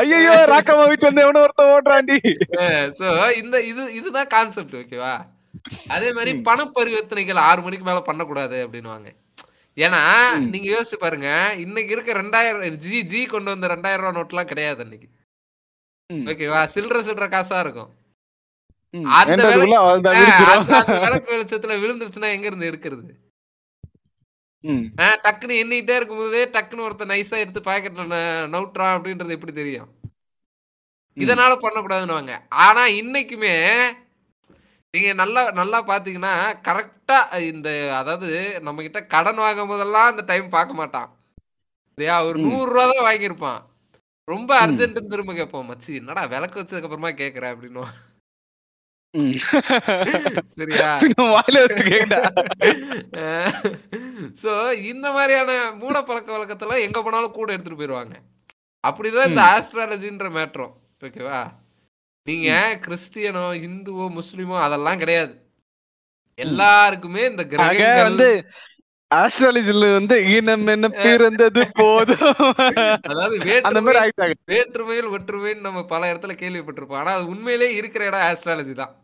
[0.00, 2.16] ஐயோ ராக்கம்மா வீட்டுல இருந்து எவனோ ஒருத்தன் ஓடுறாண்டி
[2.98, 3.06] சோ
[3.40, 5.14] இந்த இது இதுதான் கான்செப்ட் ஓகேவா
[5.94, 6.30] அதே மாதிரி.
[6.48, 9.08] பண பரிவர்த்தனைகள் ஆறு மணிக்கு மேல பண்ணக்கூடாது அப்படின்னுவாங்க.
[9.76, 10.00] ஏன்னா.
[10.52, 11.28] நீங்க யோசிச்சு பாருங்க
[11.64, 15.08] இன்னைக்கு இருக்க ரெண்டாயிரம் ஜி ஜி கொண்டு வந்த ரெண்டாயிரம் ரூபாய் நோட்லாம் கிடையாது அன்னைக்கு.
[16.30, 17.90] ஓகேவா சில்லற சில்லற காசா இருக்கும்.
[19.18, 19.42] அந்த
[21.04, 23.12] விளக்கு வெளிச்சத்துல விழுந்துருச்சுன்னா எங்க இருந்து எடுக்கிறது?
[25.24, 28.18] டக்குன்னு எண்ணிட்டே இருக்கும்போதே டக்குன்னு ஒருத்தன் நைஸா எடுத்து பாக்கெட்ல
[28.54, 29.90] நவுட்டுறான் அப்படின்றது எப்படி தெரியும்?
[31.16, 32.32] இதனால பண்ணக்கூடாதுன்னுவாங்க.
[32.66, 33.54] ஆனா இன்னைக்குமே
[34.94, 36.32] நீங்க நல்லா நல்லா பாத்தீங்கன்னா
[36.68, 38.28] கரெக்டா இந்த அதாவது
[38.60, 41.08] நம்ம கிட்ட கடன் வாங்கும் போதெல்லாம் அந்த டைம் பார்க்க மாட்டான்.
[41.98, 42.24] இல்லையா?
[42.24, 42.38] ஒரு.
[42.38, 43.60] நூறு ரூபா தான் வாங்கியிருப்பான்.
[44.28, 44.50] ரொம்ப.
[44.66, 45.68] அர்ஜென்ட்னு திரும்ப கேட்போம்.
[45.70, 47.84] மச்சி என்னடா விளக்கு வச்சதுக்கு அப்புறமா கேக்குற அப்படின்னு.
[50.54, 50.88] சரியா
[51.28, 51.58] வாயில.
[54.42, 54.52] சோ
[54.90, 58.16] இந்த மாதிரியான மூட பழக்க வழக்கத்தெல்லாம் எங்க போனாலும் கூட எடுத்துட்டு போயிருவாங்க
[58.84, 59.42] அப்படிதான் இந்த.
[59.52, 61.40] ஆஸ்ட்ராலஜின்ற மேட்ரம் ஓகேவா
[62.26, 62.50] நீங்க
[62.84, 65.34] கிறிஸ்டியனோ இந்துவோ முஸ்லிமோ அதெல்லாம் கிடையாது
[66.38, 68.28] எல்லாருக்குமே இந்த கிரகங்கள் வந்து
[69.10, 72.30] ஆஸ்ட்ராலஜில வந்து இனம் என்ன பிறந்தது போதும்
[73.10, 73.36] அதாவது
[73.68, 78.74] அந்த மாதிரி ஆயிட்டாங்க வேற்றுமையில் ஒற்றுமைன்னு நம்ம பல இடத்துல கேள்விப்பட்டிருப்போம் ஆனா அது உண்மையிலே இருக்கிற இடம் ஆஸ்ட்ராலஜி
[78.74, 78.94] தான்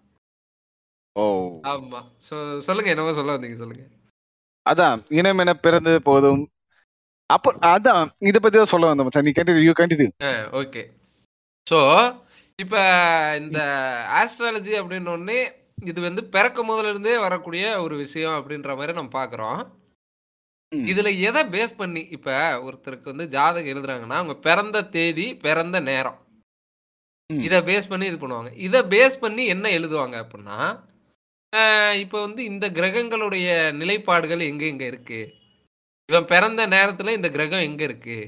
[1.16, 1.24] ஓ.
[1.70, 2.00] ஆமா.
[2.28, 3.84] சோ சொல்லுங்க என்னமோ சொல்ல வந்தீங்க சொல்லுங்க.
[4.66, 6.42] அதான் இனம் என பிறந்தது போதும்.
[7.30, 9.24] அப்போ அதான் இத பத்தி தான் சொல்ல வந்தேன் மச்சான்.
[9.24, 10.10] நீ continue you continue
[10.60, 10.82] okay.
[11.66, 11.78] So
[12.58, 12.80] இப்போ
[13.40, 13.58] இந்த
[14.20, 15.36] ஆஸ்ட்ராலஜி அப்படின்ன
[15.82, 19.60] இது வந்து பிறக்க முதல்ல இருந்தே வரக்கூடிய ஒரு விஷயம் அப்படின்ற மாதிரி நம்ம பார்க்குறோம்
[20.72, 20.82] ம்.
[20.86, 22.28] இதுல எதை பேஸ் பண்ணி இப்ப
[22.66, 26.18] ஒருத்தருக்கு வந்து ஜாதகம் எழுதுறாங்கன்னா அவங்க பிறந்த தேதி பிறந்த நேரம்.
[27.30, 28.50] இதை பேஸ் பண்ணி இது பண்ணுவாங்க.
[28.66, 30.58] இதை பேஸ் பண்ணி என்ன எழுதுவாங்க அப்படின்னா
[32.00, 35.20] இப்ப வந்து இந்த கிரகங்களுடைய நிலைப்பாடுகள் எங்க எங்க இருக்கு?
[36.08, 38.18] இவன் பிறந்த நேரத்துல இந்த கிரகம் எங்க இருக்கு?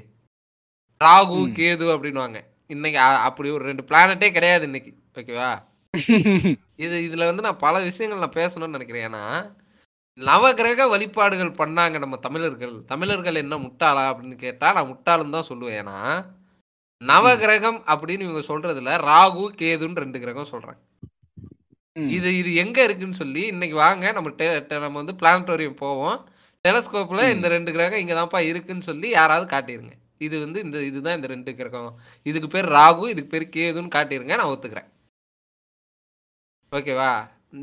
[1.01, 1.39] ராகு.
[1.53, 2.39] கேது அப்படின்னுவாங்க.
[2.67, 4.93] இன்னைக்கு அப்படி ஒரு ரெண்டு பிளானட்டே கிடையாது இன்னைக்கு.
[5.15, 5.51] ஓகேவா?
[6.77, 9.07] இது இதுல வந்து நான் பல விஷயங்கள் நான் பேசணும்னு நினைக்கிறேன்.
[9.09, 9.25] ஏன்னா
[10.19, 12.85] நவகிரக வழிபாடுகள் பண்ணாங்க நம்ம தமிழர்கள்.
[12.85, 15.79] தமிழர்கள் என்ன முட்டாளா அப்படின்னு கேட்டா நான் முட்டாளுன்னு தான் சொல்லுவேன்.
[15.83, 15.99] ஏன்னா
[17.03, 20.81] நவகிரகம் அப்படின்னு இவங்க சொல்றதுல ராகு கேதுன்னு ரெண்டு கிரகம் சொல்றாங்க.
[21.97, 22.09] ம்.
[22.09, 24.13] இது இது எங்க இருக்குன்னு சொல்லி இன்னைக்கு வாங்க.
[24.13, 26.29] நம்ம டெ- டெ- நம்ம வந்து பிளானட்டோரியம் போவோம்.
[26.69, 27.35] டெலஸ்கோப்ல ம்.
[27.35, 29.93] இந்த ரெண்டு கிரகம் இங்க தான்ப்பா இருக்குன்னு சொல்லி யாராவது காட்டிருங்க.
[30.19, 31.99] இது வந்து இந்த இதுதான் இந்த ரெண்டு கிரகம்.
[32.23, 34.35] இதுக்கு பேர் ராகு இதுக்கு பேர் கேதுன்னு காட்டிருங்க.
[34.37, 34.89] நான் ஒத்துக்கிறேன்.
[36.73, 37.13] ஓகேவா?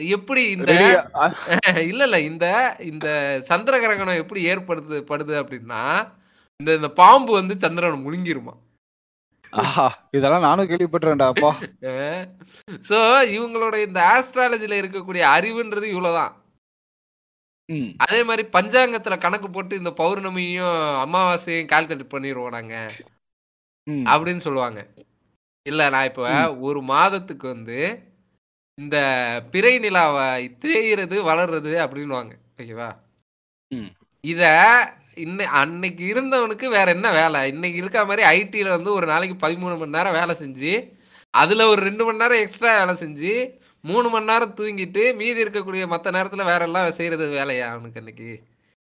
[0.07, 0.71] எப்படி இந்த?
[1.89, 2.19] இல்ல இல்ல.
[2.21, 2.45] இந்த
[2.79, 3.07] இந்த
[3.45, 5.83] சந்திர கிரகணம் எப்படி ஏற்படுது படுது அப்படின்னா
[6.59, 8.53] இந்த இந்த பாம்பு வந்து சந்திரனை முழுங்கிருமா?
[8.53, 8.68] ஆஹா
[10.13, 11.51] இதெல்லாம் நானும் கேள்விப்பட்டிருக்கேன்டா அப்பா
[12.89, 12.99] சோ
[13.35, 16.33] இவங்களோட இந்த ஆஸ்ட்ராலஜில இருக்கக்கூடிய அறிவுன்றது இவ்வளவுதான்.
[18.03, 22.75] அதே மாதிரி பஞ்சாங்கத்துல கணக்கு போட்டு இந்த பௌர்ணமியும் அமாவாசையும் கால்குலேட் பண்ணிடுவோம் நாங்க.
[24.11, 24.79] அப்படின்னு சொல்லுவாங்க
[25.65, 26.23] இல்ல நான் இப்ப.
[26.67, 27.79] ஒரு மாதத்துக்கு வந்து
[28.77, 28.97] இந்த
[29.51, 30.27] பிறை நிலாவை
[30.63, 32.89] தேயிறது வளர்றது அப்படின்னுவாங்க ஓகேவா.
[34.23, 34.43] இத
[35.19, 37.41] இன்னை அன்னைக்கு இருந்தவனுக்கு வேற என்ன வேலை?
[37.47, 40.73] இன்னைக்கு இருக்க மாதிரி ஐடில வந்து ஒரு நாளைக்கு பதிமூணு மணி நேரம் வேலை செஞ்சு
[41.33, 43.33] அதுல ஒரு ரெண்டு மணி நேரம் எக்ஸ்ட்ரா வேலை செஞ்சு
[43.83, 48.29] மூணு மணி நேரம் தூங்கிட்டு மீதி இருக்கக்கூடிய மத்த நேரத்துல வேற எல்லாம் செய்யறது வேலையா அவனுக்கு அன்னைக்கு?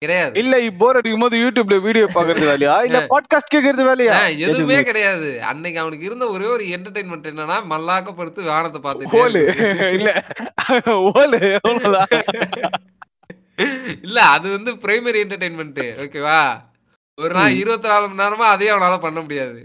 [0.02, 0.34] கிடையாது.
[0.40, 2.76] இல்ல போர் அடிக்கும் போது யூடியூப்ல வீடியோ பாக்குறது வேலையா?
[2.84, 4.16] இல்ல பாட்காஸ்ட் கேக்குறது வேலையா?
[4.46, 5.30] எதுவுமே கிடையாது.
[5.44, 8.86] அன்னைக்கு அவனுக்கு இருந்த ஒரே ஒரு என்டர்டைன்மெண்ட் என்னன்னா மல்லாக்க படுத்து வானத்தை ஓலு.
[8.88, 10.10] பார்த்துட்டு இல்ல.
[11.12, 11.40] ஓலு
[14.08, 16.40] இல்ல அது வந்து பிரைமரி என்டர்டைன்மெண்ட் ஓகேவா?
[17.18, 17.60] ஒரு நாள்.
[17.62, 19.62] இருபத்தி நாலு மணி நேரமா அதையும் அவனால பண்ண முடியாது.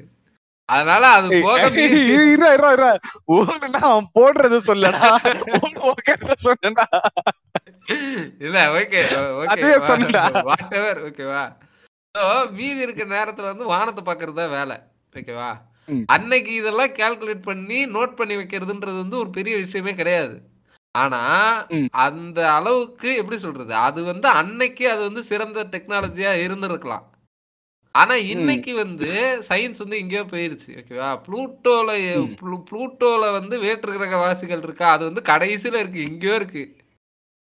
[0.69, 2.91] அதனால அது போக இருடா, இருடா, இருடா.
[3.35, 5.11] ஓலுன்னா அவன் போடுறத சொல்லடா.
[5.59, 6.87] ஓலு ஓகேறத சொன்னடா
[8.47, 9.01] இல்ல ஓகே
[9.91, 10.25] சொன்னேன்டா.
[10.49, 11.45] வாட் எவர் ஓகேவா?
[12.15, 12.25] சோ
[12.59, 14.77] மீதி இருக்க நேரத்துல வந்து வானத்தை பாக்குறது தான் வேலை.
[15.15, 15.51] ஓகேவா.
[16.15, 20.37] அன்னைக்கு இதெல்லாம் கால்குலேட் பண்ணி நோட் பண்ணி வைக்கிறதுன்றது வந்து ஒரு பெரிய விஷயமே கிடையாது.
[20.97, 21.21] ஆனா.
[22.07, 23.75] அந்த அளவுக்கு எப்படி சொல்றது?
[23.87, 27.05] அது வந்து அன்னைக்கு அது வந்து சிறந்த டெக்னாலஜியா இருந்திருக்கலாம்.
[27.95, 29.11] ஆனா இன்னைக்கு வந்து
[29.49, 31.91] சயின்ஸ் வந்து எங்கேயோ போயிருச்சு ஓகேவா ப்ளூட்டோல
[32.71, 34.89] ப்ளூட்டோல வந்து வேற்று கிரக வாசிகள் இருக்கா?
[34.93, 36.65] அது வந்து கடைசியில இருக்கு எங்கேயோ இருக்கு.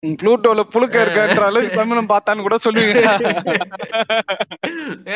[0.04, 3.02] புளூட்டோல புழுக்க இருக்கன்ற அளவுக்கு தமிழன் பார்த்தான்னு கூட சொல்லுவீங்க.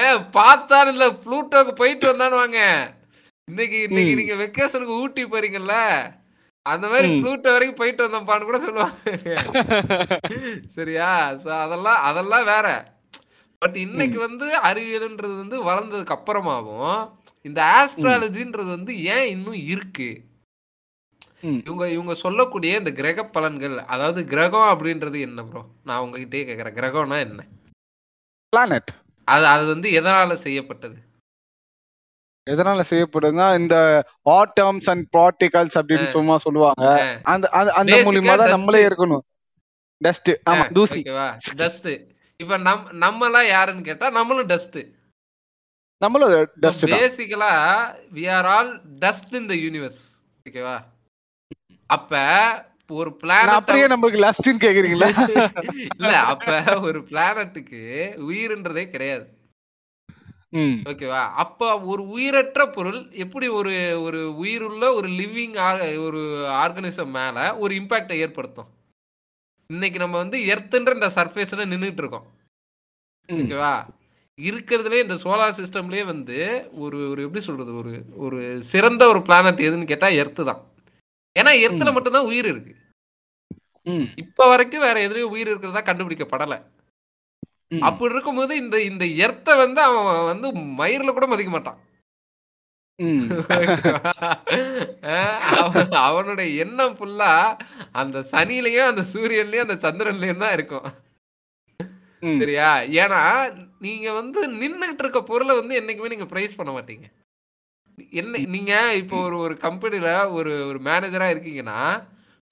[0.01, 0.05] ஏ
[0.37, 2.59] பார்த்தான்னு இல்ல ப்ளூட்டோக்கு போயிட்டு வந்தான்னு வாங்க.
[3.47, 4.15] இன்னைக்கு இன்னைக்கு.
[4.15, 5.75] நீங்க வெக்கேஷனுக்கு ஊட்டி போறீங்கல்ல?
[6.65, 7.09] அந்த மாதிரி.
[7.15, 8.97] ப்ளூட்டோ வரைக்கும் போயிட்டு வந்தோம்ப்பான்னு கூட சொல்லுவாங்க.
[10.77, 11.09] சரியா?
[11.43, 12.67] So அதெல்லாம் அதெல்லாம் வேற.
[13.61, 16.97] பட் இன்னைக்கு வந்து அறிவியல்ன்றது வந்து வளர்ந்ததுக்கு அப்புறமாவும்
[17.45, 20.09] இந்த ஆஸ்ட்ராலஜின்றது வந்து ஏன் இன்னும் இருக்கு.
[21.61, 26.77] இவங்க இவங்க சொல்லக்கூடிய இந்த கிரக பலன்கள் அதாவது கிரகம் அப்படின்றது என்ன ப்ரோ நான் உங்ககிட்டயே கேக்குறேன்.
[26.79, 27.41] கிரகம்னா என்ன?
[28.53, 28.91] பிளானட்
[29.27, 30.97] அது அது வந்து எதனால செய்யப்பட்டது?
[32.49, 37.19] எதனால செய்யப்படுதுன்னா இந்த ஆட்டம்ஸ் அண்ட் பார்ட்டிகல்ஸ் அப்படின்னு சும்மா சொல்லுவாங்க.
[37.23, 38.49] அந்த அந்த- மூலியமா தான்.
[38.49, 39.19] நம்மளே இருக்கணும்.
[39.97, 41.01] டஸ்ட் ஆமா தூசி.
[41.55, 41.87] டஸ்ட்
[42.37, 44.77] இப்ப நம் நம்ம எல்லாம் யாருன்னு கேட்டா நம்மளும் டஸ்ட்
[45.97, 47.51] நம்மளும் dust basically
[48.13, 50.01] we are all dust in the universe
[50.49, 50.77] ஓகேவா?
[51.87, 52.13] அப்ப
[52.87, 55.07] ஒரு பிளானட் அப்படியே நம்மளுக்கு லஸ்ட்னு கேக்குறீங்களா?
[55.99, 57.81] இல்ல அப்ப ஒரு பிளானட்டுக்கு
[58.29, 59.34] உயிர்ன்றதே கிடையாது.
[60.89, 61.21] ஓகேவா?
[61.35, 65.55] அப்ப ஒரு உயிரற்ற பொருள் எப்படி ஒரு ஒரு உயிருள்ள ஒரு லிவிங்
[66.03, 66.21] ஒரு
[66.63, 68.69] ஆர்கனிசம் மேல ஒரு இம்பாக்டை ஏற்படுத்தும்?
[69.69, 72.27] இன்னைக்கு நம்ம வந்து எர்த்துன்ற இந்த சர்ஃபேஸ்ல நின்றுட்டு இருக்கோம்.
[73.29, 73.73] ஓகேவா?
[74.39, 76.37] இருக்கிறதுலே இந்த சோலார் சிஸ்டம்லயே வந்து
[76.75, 77.75] ஒரு ஒரு எப்படி சொல்றது?
[77.75, 80.61] ஒரு ஒரு சிறந்த ஒரு பிளானட் எதுன்னு கேட்டா எர்த்து தான்.
[81.35, 81.91] ஏன்னா எர்த்துல.
[81.93, 82.73] மட்டும்தான் உயிர் இருக்கு.
[84.17, 86.55] இப்ப வரைக்கும் வேற எதுலயும் உயிர் இருக்கிறதா கண்டுபிடிக்கப்படல.
[87.71, 90.47] அப்படி இருக்கும்போது இந்த இந்த எர்த்தை வந்து அவன் வந்து
[90.79, 91.79] மயிர்ல கூட மதிக்க மாட்டான்.
[96.07, 97.31] அவனுடைய எண்ணம் ஃபுல்லா
[98.01, 100.87] அந்த சனிலையும் அந்த சூரியன்லயும் அந்த சந்திரன்லயும் தான் இருக்கும்.
[102.39, 102.69] சரியா?
[103.03, 103.21] ஏன்னா
[103.85, 107.05] நீங்க வந்து நின்னுகிட்டு இருக்க பொருளை வந்து என்னைக்குமே நீங்க பிரைஸ் பண்ண மாட்டீங்க.
[108.21, 111.79] என்ன நீங்க இப்போ ஒரு ஒரு கம்பெனில ஒரு ஒரு மேனேஜரா இருக்கீங்கன்னா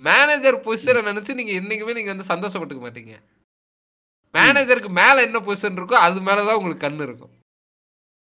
[0.04, 3.16] மேனேஜர் பொசிஷனை நினைச்சு நீங்க என்னைக்குமே நீங்க வந்து சந்தோஷப்பட்டுக்க மாட்டீங்க.
[4.34, 7.34] மேனேஜருக்கு மேல என்ன பொசிஷன் இருக்கோ அது மேலதான் உங்களுக்கு கண்ணு இருக்கும்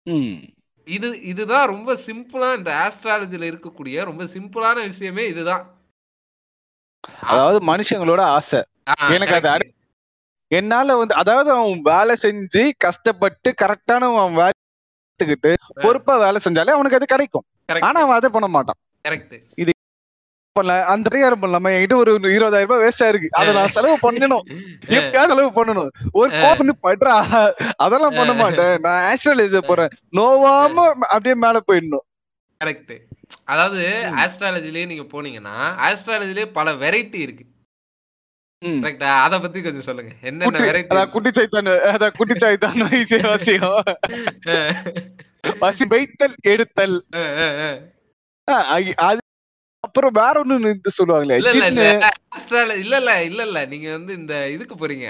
[0.06, 0.38] ம்.
[0.86, 5.64] இது இதுதான் ரொம்ப சிம்பிளா இந்த ஆஸ்ட்ராலஜில இருக்கக்கூடிய ரொம்ப சிம்பிளான விஷயமே இதுதான்
[7.26, 8.60] அதாவது மனுஷங்களோட ஆசை
[9.16, 9.68] எனக்கு அது.
[10.50, 15.50] என்னால வந்து அதாவது அவன் வேலை செஞ்சு கஷ்டப்பட்டு கரெக்டான அவன் வேலை எடுத்துக்கிட்டு
[15.84, 17.46] பொறுப்பா வேலை செஞ்சாலே அவனுக்கு அது கிடைக்கும்.
[17.88, 19.30] ஆனா அவன் அதை பண்ண மாட்டான் Correct.
[20.58, 20.74] பண்ணல.
[20.92, 21.70] அந்த பரிகாரம் பண்ணலாமா?
[21.74, 24.44] என்கிட்ட ஒரு இருபதாயிரம் ரூபாய் வேஸ்டா இருக்கு அதை நான் செலவு பண்ணணும்.
[24.98, 25.90] எப்படியாவது செலவு பண்ணணும்.
[26.12, 27.16] ஒரு கோர்ஸ் படுறா.
[27.76, 28.74] அதெல்லாம் பண்ண மாட்டேன்.
[28.86, 29.92] நான் ஆக்சுவல் இது போறேன்.
[30.16, 32.06] நோவாம அப்படியே மேல போயிடணும்.
[32.60, 32.96] கரெக்ட்
[33.44, 33.84] அதாவது.
[34.22, 37.44] ஆஸ்ட்ராலஜிலேயே நீங்க போனீங்கன்னா ஆஸ்ட்ராலஜிலேயே பல வெரைட்டி இருக்கு.
[38.62, 40.12] கரெக்டா அத பத்தி கொஞ்சம் சொல்லுங்க.
[40.28, 42.80] என்னென்ன வெரைட்டி குட்டி சைத்தான் அதான் குட்டி சைத்தான்
[43.32, 43.80] வசியம்.
[45.62, 46.96] வசி வைத்தல் எடுத்தல்.
[49.06, 49.19] அது
[49.90, 51.50] அப்புறம் வேற ஒண்ணு இது சொல்லுவாங்களே இல்ல
[52.98, 55.06] இல்ல இல்ல இல்ல நீங்க வந்து இந்த இதுக்கு போறீங்க.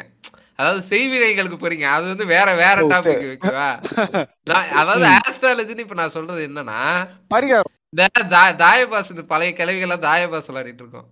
[0.58, 1.86] அதாவது செய்வினைகளுக்கு போறீங்க.
[1.96, 3.68] அது வந்து வேற வேற டாபிக் ஓகேவா?
[4.80, 6.80] அதாவது ஆஸ்ட்ராலஜின்னு இப்ப நான் சொல்றது என்னன்னா
[7.34, 7.72] பரிகாரம்.
[7.92, 8.02] இந்த
[8.64, 11.08] தாயபாஸ் இந்த பழைய கிழவிகள்லாம் தாயபாஸ் விளையாடிட்டு இருக்கோம்.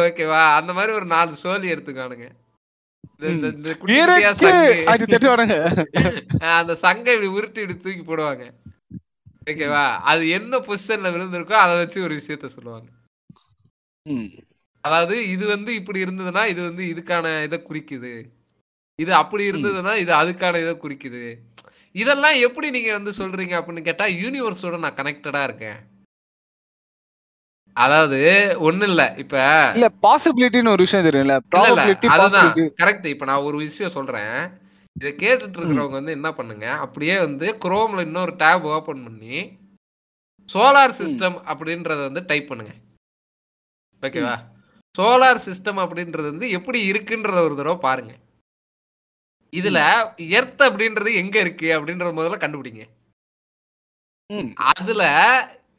[0.00, 0.42] ஓகேவா?
[0.58, 2.28] அந்த மாதிரி ஒரு நாலு சோழி எடுத்துக்கானுங்க
[6.58, 8.44] அந்த சங்கை இப்படி உருட்டி இப்படி தூக்கி போடுவாங்க.
[9.46, 9.96] ஓகேவா?
[10.00, 12.88] அது என்ன பொசிஷன்ல விழுந்திருக்கோ அதை வச்சு ஒரு விஷயத்த சொல்லுவாங்க.
[14.80, 18.12] அதாவது இது வந்து இப்படி இருந்ததுன்னா இது வந்து இதுக்கான இதை குறிக்குது.
[18.98, 21.24] இது அப்படி இருந்ததுன்னா இது அதுக்கான இதை குறிக்குது.
[21.92, 25.78] இதெல்லாம் எப்படி நீங்க வந்து சொல்றீங்க அப்படின்னு கேட்டா யூனிவர்ஸோட நான் கனெக்டடா இருக்கேன்.
[27.76, 28.18] அதாவது
[28.60, 29.14] ஒண்ணு இல்ல.
[29.16, 29.36] இப்ப
[29.74, 31.06] இல்ல பாசிபிலிட்டின்னு ஒரு விஷயம்
[31.54, 32.52] ப்ராபபிலிட்டி அதுதான்.
[32.82, 34.36] கரெக்ட் இப்ப நான் ஒரு விஷயம் சொல்றேன்.
[34.96, 39.38] இதை கேட்டுட்டு இருக்கிறவங்க வந்து என்ன பண்ணுங்க அப்படியே வந்து குரோம்ல இன்னொரு டேப் ஓபன் பண்ணி
[40.48, 42.72] சோலார் சிஸ்டம் அப்படின்றத வந்து டைப் பண்ணுங்க.
[44.02, 44.34] ஓகேவா
[44.94, 48.12] சோலார் சிஸ்டம் அப்படின்றது வந்து எப்படி இருக்குன்றத ஒரு தடவை பாருங்க.
[49.52, 49.78] இதுல
[50.30, 52.84] எர்த் அப்படின்றது எங்க இருக்கு அப்படின்றத முதல்ல கண்டுபிடிங்க.
[54.68, 55.02] அதுல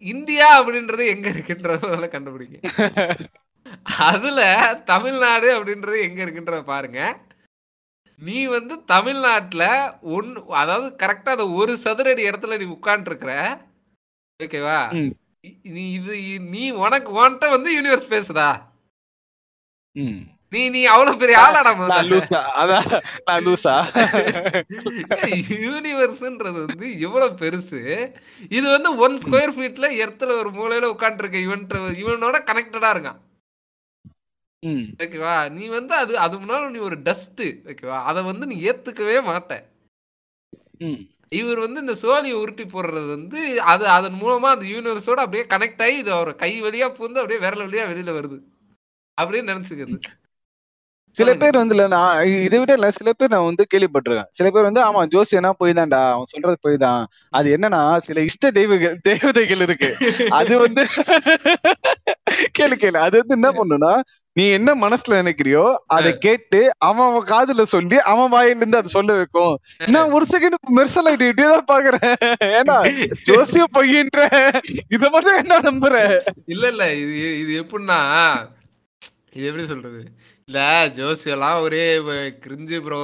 [0.04, 2.58] இந்தியா அப்படின்றது எங்க இருக்குன்றத முதல்ல கண்டுபிடிங்க.
[4.08, 4.40] அதுல
[4.86, 7.00] தமிழ்நாடு அப்படின்றது எங்க இருக்குன்றத பாருங்க.
[8.22, 9.64] நீ வந்து தமிழ்நாட்டுல
[10.18, 10.30] ஒன்
[10.62, 13.16] அதாவது கரெக்டா அந்த ஒரு சதுரடி இடத்துல நீ உட்கார்ந்து
[14.40, 14.80] ஓகேவா.
[15.76, 16.14] நீ இது
[16.54, 18.48] நீ உனக்கு உன்கிட்ட வந்து யூனிவர்ஸ் பேசுதா.
[20.54, 21.72] நீ நீ அவ்வளவு பெரிய ஆளாடா.
[22.12, 22.88] லூசா அதான்
[23.28, 23.74] நான் லூசா
[25.66, 27.82] யூனிவர்ஸ்ன்றது வந்து இவ்வளவு பெருசு
[28.58, 31.66] இது வந்து ஒன் ஸ்கொயர் ஃபீட்ல எர்த்துல ஒரு மூலையில உட்காந்துருக்க இவன்
[32.04, 33.20] இவனோட கனெக்டடா இருக்கான்.
[35.04, 35.36] ஓகேவா?
[35.56, 37.98] நீ வந்து அது அது முன்னால நீ ஒரு டஸ்ட் ஓகேவா?
[38.10, 39.54] அதை வந்து நீ ஏத்துக்கவே மாட்ட.
[41.40, 43.40] இவர் வந்து இந்த சோழியை உருட்டி போடுறது வந்து
[43.72, 47.66] அது அதன் மூலமா அந்த யூனிவர்ஸோட அப்படியே கனெக்ட் ஆகி இது அவர் கை வழியா பூந்து அப்படியே விரல்
[47.66, 48.38] வழியா வெளியில வருது.
[49.18, 49.98] அப்படின்னு நினைச்சுக்கிறது.
[51.16, 54.30] சில பேர் வந்து இல்ல நான் இதை விட இல்ல சில பேர் நான் வந்து கேள்விப்பட்டிருக்கேன்.
[54.38, 58.52] சில பேர் வந்து ஆமா ஜோசியனா போய் தான்டா அவன் சொல்றது போய் தான் அது என்னன்னா சில இஷ்ட
[58.58, 59.90] தெய்வங்கள் தேவதைகள் இருக்கு.
[60.40, 60.84] அது வந்து
[62.58, 62.98] கேளு கேளு.
[63.06, 63.92] அது வந்து என்ன பண்ணுனா
[64.36, 65.64] நீ என்ன மனசுல நினைக்கிறியோ
[65.96, 69.54] அதை கேட்டு அவன் அவன் காதுல சொல்லி அவன் வாயில இருந்து அதை சொல்ல வைக்கும்.
[69.88, 72.10] நான் ஒரு செகண்ட் மெர்சல் ஆயிட்டு இப்படியேதான் பாக்குறேன்.
[72.52, 72.76] ஏன்னா
[73.28, 74.20] ஜோசிய பொய்யின்ற
[74.96, 76.14] இத மட்டும் என்ன நம்புறேன்
[76.48, 76.86] இல்ல இல்ல.
[76.96, 78.00] இது இது எப்படின்னா
[79.34, 80.02] இது எப்படி சொல்றது?
[80.50, 80.60] இல்ல
[80.98, 81.86] ஜோசியெல்லாம் ஒரே
[82.44, 83.02] கிரிஞ்சு ப்ரோ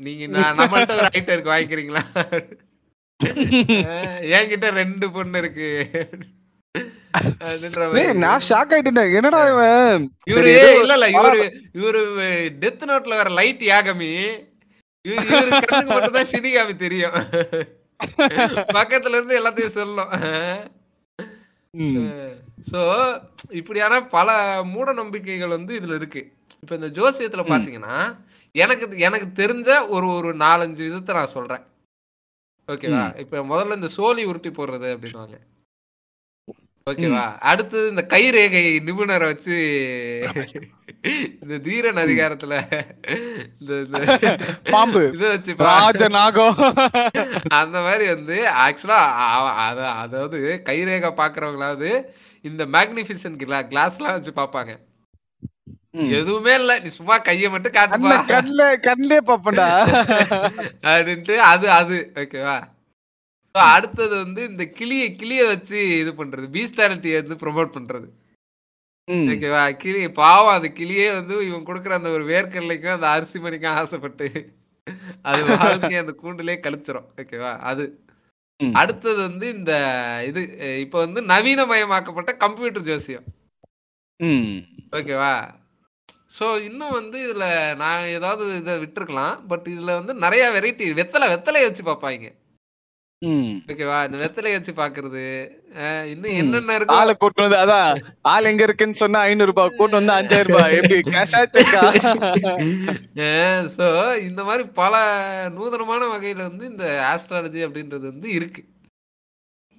[0.00, 0.24] நீங்க
[0.56, 2.02] நம்மள்ட்ட ஒரு ஐட்டருக்கு வாங்கிக்கிறீங்களா?
[3.88, 5.70] அஹ், என்கிட்ட ரெண்டு பொண்ணு இருக்கு.
[8.24, 10.04] நான் ஷாக் ஆயிட்டேன் என்னடா இவன்?
[10.30, 11.40] இவரு சரி, ஏதோ இல்ல இல்ல இவரு
[11.78, 12.02] இவரு
[12.62, 14.10] டெத் நோட்ல வர லைட் யாகமி
[15.04, 15.26] இவரு
[15.70, 17.16] கண்ணுக்கு மட்டும் தான் சினிகாமி தெரியும்.
[18.78, 20.12] பக்கத்துல இருந்து எல்லாத்தையும் சொல்லும்.
[22.70, 22.80] சோ
[23.60, 24.28] இப்படியான பல
[24.72, 26.22] மூட நம்பிக்கைகள் வந்து இதுல இருக்கு.
[26.62, 27.44] இப்ப இந்த ஜோசியத்துல.
[27.52, 27.96] பாத்தீங்கன்னா
[28.54, 31.64] எனக்கு எனக்கு தெரிஞ்ச ஒரு ஒரு நாலஞ்சு விதத்தை நான் சொல்றேன்.
[32.68, 33.04] ஓகேவா?
[33.22, 35.38] இப்ப முதல்ல இந்த சோலி உருட்டி போடுறது அப்படின்னுவாங்க.
[36.90, 39.56] ஓகேவா அடுத்தது இந்த கை ரேகை நிபுணரை வச்சு
[41.42, 42.54] இந்த தீரன் அதிகாரத்துல
[43.60, 43.72] இந்த
[44.74, 45.02] பாம்பு.
[45.16, 46.58] இதை வச்சு ராஜநாகம்
[47.60, 49.00] அந்த மாதிரி வந்து ஆக்சுவலா
[50.02, 51.90] அதாவது கைரேகை பாக்குறவங்களாவது
[52.44, 54.72] இந்த மேக்னிபிசன்ட் கிளாஸ்லாம் வச்சு பாப்பாங்க.
[56.16, 56.72] எதுவுமே இல்ல.
[56.82, 58.10] நீ சும்மா கைய மட்டும் காட்டுப்பா.
[58.10, 59.68] அண்ணன் கண்ல கண்லே பாப்பண்டா
[60.90, 61.98] அப்படின்ட்டு அது அது.
[62.22, 62.58] ஓகேவா
[63.54, 66.46] அடுத்தது வந்து இந்த கிளிய கிளிய வச்சு இது பண்றது.
[66.56, 68.08] பீஸ்டாலிட்டியை வந்து ப்ரொமோட் பண்றது.
[69.32, 69.62] ஓகேவா?
[69.82, 74.28] கிளி பாவம் அந்த கிளியே வந்து இவன் கொடுக்குற அந்த ஒரு வேர்க்கடலைக்கும் அந்த அரிசி மணிக்கும் ஆசைப்பட்டு
[75.30, 77.08] அது வாழ்க்கையை அந்த கூண்டுலயே கழிச்சிரும்.
[77.22, 77.52] ஓகேவா?
[77.70, 77.84] அது.
[78.80, 79.72] அடுத்தது வந்து இந்த
[80.28, 80.40] இது
[80.84, 83.26] இப்ப வந்து நவீனமயமாக்கப்பட்ட கம்ப்யூட்டர் ஜோசியம்.
[84.98, 85.34] ஓகேவா?
[86.36, 87.46] ஸோ இன்னும் வந்து இதுல
[87.82, 89.36] நான் ஏதாவது இதை விட்டுருக்கலாம்.
[89.50, 92.28] பட் இதுல வந்து நிறைய வெரைட்டி வெத்தலை வெத்தலையை வச்சு பார்ப்பாங்க.
[93.22, 94.04] ஓகேவா?
[94.06, 95.22] இந்த வெத்தலையை வச்சு பாக்குறது
[96.10, 96.36] இன்னும்.
[96.38, 100.50] என்னென்ன இருக்கோ ஆளை கூட்டு வந்து அதான் ஆள் எங்க இருக்குன்னு சொன்னா ஐநூறு ரூபாய் கூட்டு வந்து அஞ்சாயிரம்
[100.50, 100.76] ரூபாய்.
[100.78, 101.82] எப்படி கேஷா செக்கா
[103.76, 103.86] ஸோ
[104.28, 104.94] இந்த மாதிரி பல
[105.56, 108.62] நூதனமான வகையில வந்து இந்த ஆஸ்ட்ராலஜி அப்படின்றது வந்து இருக்கு.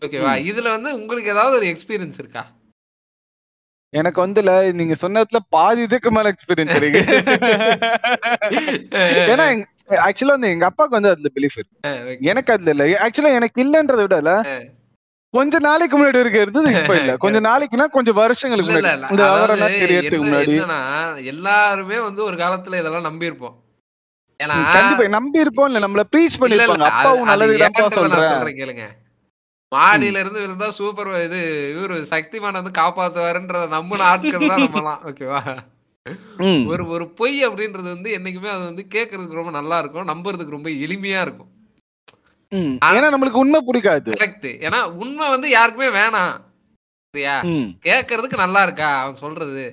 [0.02, 0.34] ஓகேவா?
[0.52, 2.46] இதுல வந்து உங்களுக்கு ஏதாவது ஒரு எக்ஸ்பீரியன்ஸ் இருக்கா?
[3.94, 7.02] எனக்கு வந்துல நீங்க சொன்னதுல பாதி இதுக்கு மேல எக்ஸ்பீரியன்ஸ் இருக்கு.
[9.32, 9.46] ஏன்னா
[10.00, 11.78] ஆக்சுவலா வந்து எங்க அப்பாவுக்கு வந்து அதுல பிலீஃப் இருக்கு.
[12.24, 13.04] எனக்கு அதுல இல்ல.
[13.06, 14.34] ஆக்சுவலா எனக்கு இல்லன்றதை விடல
[15.34, 17.12] கொஞ்ச நாளைக்கு முன்னாடி இருக்க இருந்தது இப்ப இல்ல.
[17.18, 18.88] கொஞ்ச நாளைக்குன்னா கொஞ்சம் வருஷங்களுக்கு முன்னாடி.
[20.24, 20.56] முன்னாடி.
[21.34, 23.58] எல்லாருமே வந்து ஒரு காலத்துல இதெல்லாம் நம்பி இருப்போம்
[24.76, 25.06] கண்டிப்பா.
[25.10, 28.60] நம்பி இருப்போம் இல்ல நம்மள ப்ரீச் பண்ணிருப்பாங்க அப்பாவும் நான் சொல்றேன்.
[28.60, 28.86] கேளுங்க.
[29.72, 31.38] மாடியில இருந்து விழுந்தா சூப்பர் இது
[31.76, 35.02] இவரு சக்திமான் வந்து காப்பாத்துவாருன்றத நம்பின ஆட்கள் தான் நம்மலாம்.
[35.10, 35.42] ஓகேவா.
[36.66, 40.08] ஒரு ஒரு பொய் அப்படின்றது வந்து என்னைக்குமே அது வந்து கேட்கறதுக்கு ரொம்ப நல்லா இருக்கும்.
[40.08, 41.50] நம்புறதுக்கு ரொம்ப எளிமையா இருக்கும்.
[42.88, 46.34] ஏன்னா நம்மளுக்கு உண்மை பிடிக்காது கரெக்ட் ஏன்னா உண்மை வந்து யாருக்குமே வேணாம்.
[47.14, 47.36] சரியா.
[47.88, 49.02] கேட்கறதுக்கு நல்லா இருக்கா?
[49.02, 49.66] அவன் சொல்றது.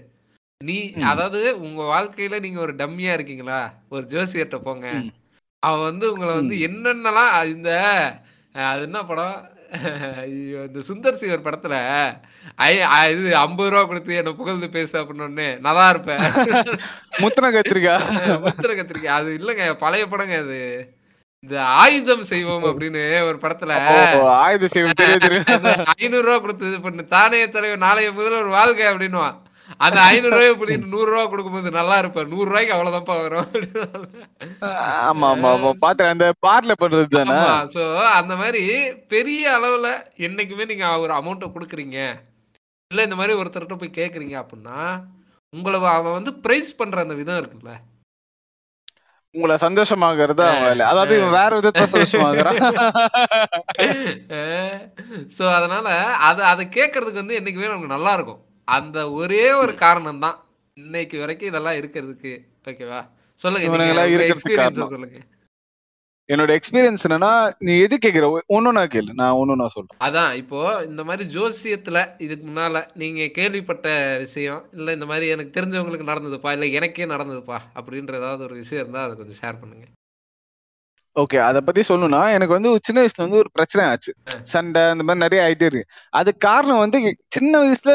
[0.64, 0.76] நீ.
[1.12, 3.60] அதாவது உங்க வாழ்க்கையில நீங்க ஒரு டம்மியா இருக்கீங்களா?
[3.88, 4.88] ஒரு ஜோசியர்கிட்ட போங்க.
[5.62, 7.70] அவன் வந்து உங்களை வந்து என்னென்னலாம் இந்த
[8.70, 9.36] அது என்ன படம்?
[10.22, 11.74] ஐயோ, இந்த சுந்தர் சி ஒரு படத்துல
[12.54, 12.70] ஐ
[13.12, 16.22] இது ஐம்பது ரூபா கொடுத்து என்ன புகழ்ந்து பேசு அப்படின்னு நல்லா இருப்பேன்.
[17.22, 17.96] முத்தின கத்திரிக்கா?
[18.46, 19.10] முத்திர கத்திரிக்கை.
[19.18, 20.60] அது இல்லைங்க பழைய படங்க அது.
[21.44, 23.74] இந்த ஆயுதம் செய்வோம் அப்படின்னு ஒரு படத்துல.
[24.20, 29.38] ஓ, ஆயுத சேவம் தெரியும் தெரியும் ஐநூறு ரூபா கொடுத்து பண்ணு தானே தலைவர் நாளைய முதல்வர் வாழ்க அப்படின்னுவான்.
[29.84, 33.50] அந்த ஐநூறு ரூபாய் பிடிக்கிட்டு நூறு ரூபா கொடுக்கும்போது நல்லா இருப்பேன் நூறு ரூபாய்க்கு அவ்வளவுதான்ப்பா வரும்
[35.02, 35.70] ஆமா ஆமா ஆமா.
[35.84, 37.38] பாத்தேன் அந்த பார்ல பண்றது தானே?
[37.74, 37.82] சோ
[38.18, 38.62] அந்த மாதிரி
[39.12, 39.90] பெரிய அளவுல
[40.26, 41.98] என்னைக்குமே நீங்க ஒரு அமௌண்ட்டை கொடுக்குறீங்க.
[42.90, 44.80] இல்ல இந்த மாதிரி ஒருத்தர்கிட்ட போய் கேக்குறீங்க அப்படின்னா
[45.52, 47.74] உங்களை அவன் வந்து பிரைஸ் பண்ற அந்த விதம் இருக்குல்ல
[49.34, 50.44] உங்களை சந்தோஷமாகறது
[50.88, 52.60] அதாவது வேற விதத்துல சந்தோஷமாகறான்
[55.36, 55.88] சோ அதனால
[56.28, 58.40] அத அதை கேட்கறதுக்கு வந்து என்னைக்குமே நமக்கு நல்லா இருக்கும்.
[58.68, 60.36] அந்த ஒரே ஒரு காரணம் தான்
[60.76, 62.32] இன்னைக்கு வரைக்கும் இதெல்லாம் இருக்கிறதுக்கு.
[62.64, 63.00] ஓகேவா?
[63.40, 63.66] சொல்லுங்க.
[64.88, 65.18] சொல்லுங்க.
[66.28, 68.26] என்னோட எக்ஸ்பீரியன்ஸ் என்னன்னா நீ எது கேக்குற?
[68.48, 69.10] ஒன்னொன்னா கேளு.
[69.14, 69.98] நான் ஒன்னொன்னா சொல்றேன்.
[69.98, 73.86] அதான் இப்போ இந்த மாதிரி ஜோசியத்துல இதுக்கு முன்னால நீங்க கேள்விப்பட்ட
[74.18, 79.04] விஷயம் இல்ல இந்த மாதிரி எனக்கு தெரிஞ்சவங்களுக்கு நடந்ததுப்பா இல்ல எனக்கே நடந்ததுப்பா அப்படின்ற ஏதாவது ஒரு விஷயம் இருந்தா
[79.04, 79.86] அதை கொஞ்சம் ஷேர் பண்ணுங்க.
[81.20, 84.12] ஓகே அத பத்தி சொல்லணும்னா எனக்கு வந்து சின்ன வயசுல வந்து ஒரு பிரச்சனை ஆச்சு.
[84.52, 85.90] சண்டை அந்த மாதிரி நிறைய ஆயிட்டே இருக்கு.
[86.20, 86.98] அது காரணம் வந்து
[87.36, 87.94] சின்ன வயசுல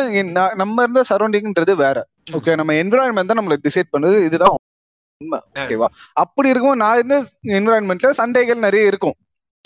[0.62, 1.98] நம்ம இருந்த சரௌண்டிங்ன்றது வேற.
[2.38, 4.18] ஓகே நம்ம என்விரான்மெண்ட் தான் நம்மள டிசைட் பண்ணுது.
[4.30, 4.56] இதுதான்
[5.22, 5.40] உண்மை.
[5.62, 5.90] ஓகேவா
[6.24, 7.18] அப்படி இருக்கும் நான் இருந்த
[7.58, 9.18] என்விரான்மெண்ட்ல சண்டைகள் நிறைய இருக்கும்.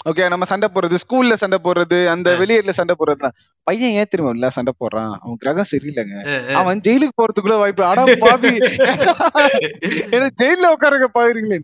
[0.05, 2.27] ஓகே நம்ம சண்டை போடுறது ஸ்கூல்ல சண்டை போடுறது அந்த.
[2.41, 3.35] வெளியூர்ல சண்டை போடுறதுலாம்.
[3.67, 5.13] பையன் ஏன் தெரியுமா இல்ல சண்டை போடுறான்?
[5.23, 6.15] அவன் கிரகம் சரியில்லைங்க.
[6.59, 8.51] அவன் ஜெயிலுக்கு போறதுக்குள்ள வாய்ப்பு அடா பாவி
[10.13, 11.59] ஏன்னா ஜெயில உட்காருங்க பாக்குறீங்களே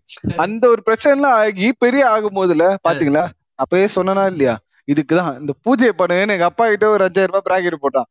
[0.46, 3.24] அந்த ஒரு பிரச்சனை எல்லாம் ஆகி பெரிய ஆகும் போதுல பாத்தீங்களா?
[3.64, 4.56] அப்பயே சொன்னனா இல்லையா?
[4.88, 8.08] இதுக்குதான் இந்த பூஜையை பண்ணுங்கன்னு எங்க அப்பா கிட்ட ஒரு அஞ்சாயிரம் ரூபாய் பிராக்கெட் போட்டான்.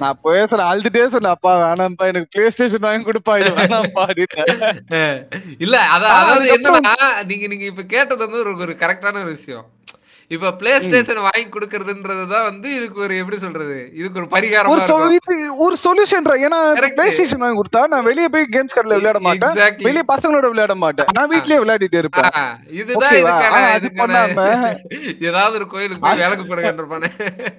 [0.00, 0.16] நான்
[0.50, 4.04] சொன்ன அழுதுட்டே சொன்னேன் அப்பா வேணாம்ப்பா எனக்கு பிளே ஸ்டேஷன் வாங்கி கொடுப்பா இது வேணாம்ப்பா.
[5.64, 6.94] இல்ல அத ஆனா அதாவது என்னன்னா
[7.28, 9.66] நீங்க நீங்க இப்ப கேட்டது வந்து ஒரு ஒரு கரெக்டான ஒரு விஷயம்.
[10.30, 15.36] இப்ப பிளே ஸ்டேஷன் வாங்கி கொடுக்கறதுன்றதுதான் வந்து இதுக்கு ஒரு எப்படி சொல்றது இதுக்கு ஒரு பரிகாரமா ஒரு இது
[15.64, 16.60] ஒரு சொல்யூஷன் ஏன்னா.
[16.90, 19.54] பிளே ஸ்டேஷன் வாங்கி கொடுத்தா நான் வெளியே போய் கேம்ஸ் கடையில விளையாட மாட்டேன்.
[19.54, 19.86] Exactly.
[19.88, 21.10] வெளியே பசங்களோட விளையாட மாட்டேன்.
[21.16, 22.30] நான் வீட்லயே விளையாடிட்டு இருப்பேன்.
[22.80, 24.46] இதுதான் இதுக்கான இதுக்கான பண்ணாம
[25.30, 27.50] ஏதாவது ஒரு கோயிலுக்கு போய் விளக்கு கொடுங்கன்றப்பானே அஹ்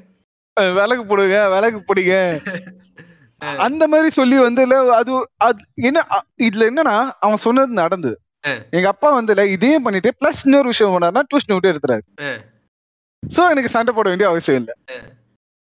[0.69, 2.15] விளக்கு போடுங்க விளக்கு பிடிங்க.
[3.59, 5.99] அந்த மாதிரி சொல்லி வந்து இல்ல அது அது என்ன
[6.43, 8.17] இதுல என்னன்னா அவன் சொன்னது நடந்தது.
[8.71, 12.03] எங்க அப்பா வந்து இல்ல இதையும் பண்ணிட்டு பிளஸ் இன்னொரு விஷயம் பண்ணாருன்னா டியூஷன் விட்டு எடுத்துறாரு.
[13.23, 14.71] சோ எனக்கு சண்டை போட வேண்டிய அவசியம் இல்ல.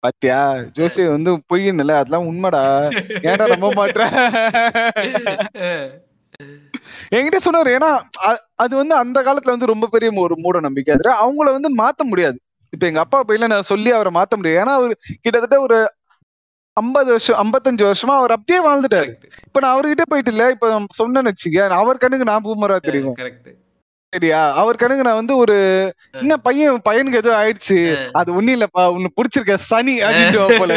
[0.04, 0.38] பாத்தியா?
[0.78, 2.62] ஜோசி வந்து பொய்ன்னு இல்ல அதெல்லாம் உண்மைடா.
[3.22, 4.04] ஏன்டா நம்ப மாட்டேற
[7.12, 7.90] என்கிட்ட சொன்னாரு ஏன்னா
[8.56, 10.94] அது வந்து அந்த காலத்துல வந்து ரொம்ப பெரிய ஒரு மூட நம்பிக்கை.
[10.94, 12.38] அது அவங்கள வந்து மாத்த முடியாது.
[12.74, 14.62] இப்ப எங்க அப்பா பையில நான் சொல்லி அவரை மாத்த முடியாது.
[14.62, 15.78] ஏன்னா அவர் கிட்டத்தட்ட ஒரு
[16.78, 19.08] ஐம்பது வருஷம் ஐம்பத்தஞ்சு வருஷமா அவர் அப்படியே வாழ்ந்துட்டாரு.
[19.48, 20.44] இப்ப நான் அவர்கிட்ட போயிட்டு இல்ல.
[20.52, 20.68] இப்ப
[21.00, 23.18] சொன்னேன்னு வச்சுக்க அவர் கண்ணுக்கு நான் பூமரா தெரியும்?
[24.14, 24.40] சரியா?
[24.60, 25.56] அவர் கண்ணுக்கு நான் வந்து ஒரு
[26.20, 27.78] என்ன பையன் பையனுக்கு ஏதோ ஆயிடுச்சு.
[28.14, 30.76] அது ஒண்ணும் இல்லப்பா உன்னை பிடிச்சிருக்க சனி அப்படின்ட்டு போல.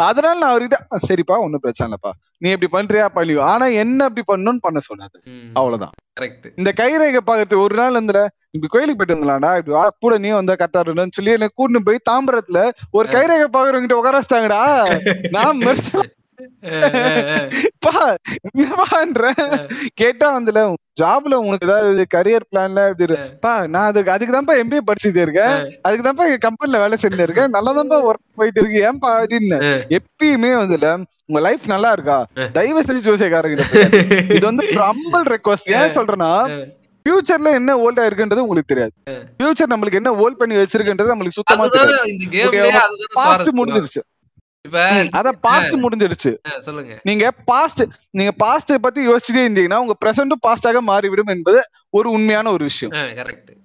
[0.00, 2.10] அதனால நான் அவர்கிட்ட "அ, சரிப்பா ஒண்ணும் பிரச்சனை இல்லப்பா.
[2.38, 5.18] நீ இப்படி பண்றியா பண்ணியோ ஆனா என்ன அப்படி பண்ணணும்னு பண்ண சொல்லாது.
[5.54, 5.94] அவ்வளவுதான்.
[6.58, 10.54] இந்த கைரேகை பாக்குறதுக்கு ஒரு நாள் வந்துல இப்படி கோயிலுக்கு போயிட்டு வந்தலாம்டா இப்படி வா கூட நீ வந்தா
[10.54, 12.58] கரெக்டா இருக்கணும்னு சொல்லி என்ன கூட்டிட்டு போய் தாம்பரத்துல
[12.92, 14.62] ஒரு கைரேகை பாக்குறவங்கிட்ட உட்கார வச்சிட்டாங்கடா.
[15.30, 16.02] நான் மெர்சா
[17.84, 18.00] பா
[18.50, 19.24] என்னப்பான்ற
[19.94, 20.60] கேட்டா வந்துல
[21.00, 25.54] ஜாப்ல உனக்கு ஏதாவது கரியர் பிளான்ல இப்படி இரு- பா நான் அதுக்கு அதுக்கு தான்ப்பா எம்பிஏ படிச்சுட்டு இருக்கேன்.
[25.82, 27.50] அதுக்கு தான்ப்பா கம்பெனில வேலை செஞ்சுட்டு இருக்கேன்.
[27.50, 28.78] நல்லா தான்ப்பா ஒர்க் போயிட்டு இருக்கு.
[28.82, 29.58] ஏன்பா அப்படின்னு.
[29.90, 30.88] எப்பயுமே வந்துல
[31.26, 32.18] உங்க லைஃப் நல்லா இருக்கா?
[32.52, 33.58] தயவு செஞ்சு ஜோசியக்காரங்க
[34.36, 36.32] இது வந்து ஹம்பிள் ரெக்வஸ்ட் ஏன் சொல்றேன்னா
[37.06, 38.92] ஃபியூச்சர்ல என்ன ஓல்டா இருக்குன்றது உங்களுக்கு தெரியாது.
[39.34, 42.12] ஃபியூச்சர் நம்மளுக்கு என்ன ஓல்ட் பண்ணி வச்சிருக்குன்றது நம்மளுக்கு சுத்தமா தெரியாது.
[43.12, 43.48] பாஸ்ட்.
[43.54, 44.02] முடிஞ்சிருச்சு.
[44.64, 46.30] இப்ப பாஸ்ட் முடிஞ்சிருச்சு.
[46.58, 47.00] சொல்லுங்க.
[47.02, 52.64] நீங்க பாஸ்ட் நீங்க பாஸ்ட் பத்தி யோசிச்சுட்டே இருந்தீங்கன்னா உங்க பிரசன்டும் பாஸ்டாக மாறிவிடும் என்பது ஒரு உண்மையான ஒரு
[52.64, 52.94] விஷயம்.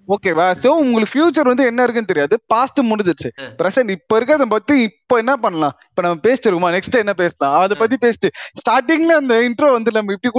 [0.07, 2.35] ஓகேவா சோ உங்களுக்கு ஃபியூச்சர் வந்து என்ன இருக்குன்னு தெரியாது.
[2.47, 3.29] பாஸ்ட் முடிஞ்சிருச்சு.
[3.61, 5.75] பிரசன்ட் இப்ப இருக்கிறத பத்தி இப்ப என்ன பண்ணலாம்?
[5.89, 6.71] இப்ப நம்ம பேசிட்டு இருக்கோமா?
[6.75, 7.55] நெக்ஸ்ட் என்ன பேசலாம்?
[7.59, 8.29] அதை பத்தி பேசிட்டு
[8.61, 10.33] ஸ்டார்டிங்ல அந்த இன்ட்ரோ வந்து நம்ம இப்படி.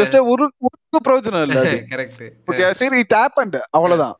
[0.00, 1.60] யோசிச்சா ஒரு ஒரு பிரயோஜனம் இல்ல
[2.82, 4.16] சரி இட் ஹேப்பன்ட் அவ்வளவுதான்.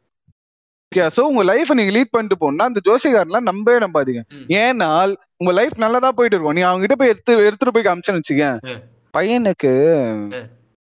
[1.01, 4.21] சோ உங்க லைஃப் நீங்க லீட் பண்ணிட்டு போனா அந்த ஜோசிகாரெல்லாம் நம்பவே நம்பாதீங்க.
[4.29, 4.53] ம்.
[4.53, 6.55] ஏனால் உங்க லைஃப் நல்லதா போயிட்டு இருக்கும்.
[6.55, 8.79] நீ அவங்க கிட்ட போய் எடுத்து எடுத்துட்டு போய் காமிச்சேன்னு வச்சுக்க.
[9.19, 9.73] பையனுக்கு.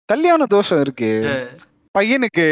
[0.06, 1.39] கல்யாண தோஷம் இருக்கு.
[2.00, 2.47] பையனுக்கு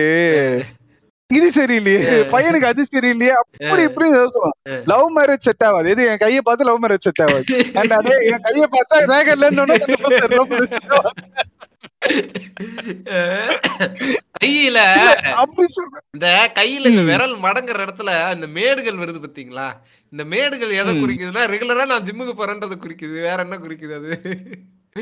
[1.28, 2.04] இது சரியில்லையே.
[2.34, 3.28] பையனுக்கு அது சரியில்லையே.
[3.28, 4.82] அப்படி இப்படி ஏதோ சொல்லுவான் ம்.
[4.86, 5.90] லவ் மேரேஜ் செட் ஆகாது.
[5.90, 6.08] எது?
[6.08, 7.44] என் கையை பார்த்து லவ் மேரேஜ் செட் ஆகாது.
[7.74, 10.88] And அதே என் கையை பார்த்தா ரேக இல்லைன்னு
[14.38, 14.78] கையில
[16.16, 17.02] இந்த கையில இந்த.
[17.10, 19.68] விரல் மடங்குற இடத்துல இந்த மேடுகள் வருது பாத்தீங்களா
[20.14, 20.92] இந்த மேடுகள் எதை.
[20.96, 24.10] குறிக்குதுன்னா ரெகுலரா நான் ஜிம்முக்கு போறேன்றதை குறிக்குது வேற என்ன குறிக்குது அது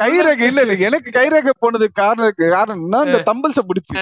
[0.00, 3.94] கைரேகை இல்ல இல்ல எனக்கு கைரேகை போனதுக்கு காரணம் காரணம்னா இந்த தம்பிள்ஸ பிடிச்சு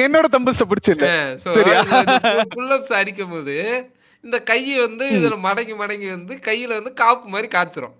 [0.00, 1.06] என்னோட தம்பிள்ஸ பிடிச்சு இல்ல
[1.46, 1.80] சரியா?
[2.54, 3.56] புல்லப்ஸ் அடிக்கும் போது
[4.24, 5.04] இந்த கையை வந்து.
[5.16, 7.94] இதுல மடங்கி மடங்கி வந்து கையில வந்து காப்பு மாதிரி காய்ச்சிரும்.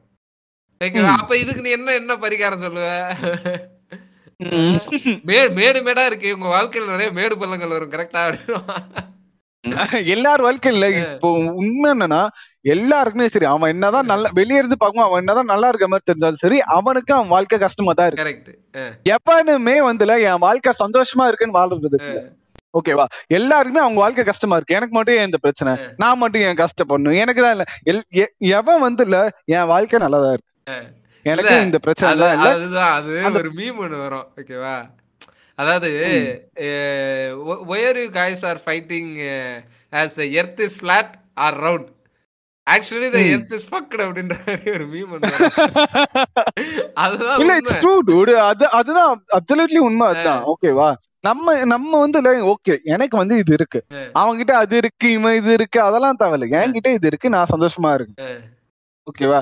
[1.16, 2.86] அப்ப இதுக்கு நீ என்ன என்ன பரிகாரம் சொல்லுவ?
[5.58, 6.34] மேடு மேடா இருக்கு.
[6.36, 7.94] உங்க வாழ்க்கையில நிறைய மேடு பள்ளங்கள் வரும்.
[7.94, 8.24] கரெக்டா
[10.14, 11.28] எல்லார் வாழ்க்கையில இப்போ
[11.60, 12.20] உண்மை என்னன்னா
[12.74, 16.58] எல்லாருக்குமே சரி அவன் என்னதான் நல்ல வெளிய இருந்து பார்க்கும் அவன் என்னதான் நல்லா இருக்க மாதிரி தெரிஞ்சாலும் சரி
[16.76, 18.24] அவனுக்கு அவன் வாழ்க்கை கஷ்டமா தான் இருக்கு.
[18.24, 18.50] கரெக்ட்
[19.14, 22.00] எப்பனுமே வந்துல என் வாழ்க்கை சந்தோஷமா இருக்குன்னு வாழ்றது.
[22.74, 23.04] ஓகேவா?
[23.38, 24.76] எல்லாருக்குமே அவங்க வாழ்க்கை கஷ்டமா இருக்கு.
[24.78, 25.72] எனக்கு மட்டும் ஏன் இந்த பிரச்சனை.
[26.02, 27.18] நான் மட்டும் ஏன் கஷ்டப்படணும்?
[27.24, 27.66] எனக்கு தான் இல்ல.
[28.58, 29.18] எவன் வந்து இல்ல
[29.56, 30.50] என் வாழ்க்கை நல்லதா இருக்கு.
[31.26, 34.76] எனக்கு இந்த பிரச்சனை அதுதான் அது ஒரு மீம் ஒண்ணு வரும் ஓகேவா
[35.58, 35.90] அதாவது.
[37.70, 39.12] Where you guys are fighting
[39.92, 41.12] as the earth is flat
[41.44, 41.88] or round
[42.66, 43.20] actually the.
[43.32, 45.12] Earth is fact அப்படின்ற மாதிரி ஒரு மீம்.
[47.04, 47.54] அதுதான் இல்ல.
[47.60, 50.88] இட்ஸ் ட்ரூ டூட் அது அதுதான் அப்சல்யூட்லி உண்மை அதுதான் ஓகேவா
[51.24, 52.18] நம்ம நம்ம வந்து
[52.50, 54.02] ஓகே எனக்கு வந்து இது இருக்கு ஆ.
[54.20, 58.36] அவன்கிட்ட அது இருக்கு இவன் இது இருக்கு அதெல்லாம் தேவையில்ல என்கிட்ட இது இருக்கு நான் சந்தோஷமா இருக்கேன்.
[59.06, 59.38] ஓகேவா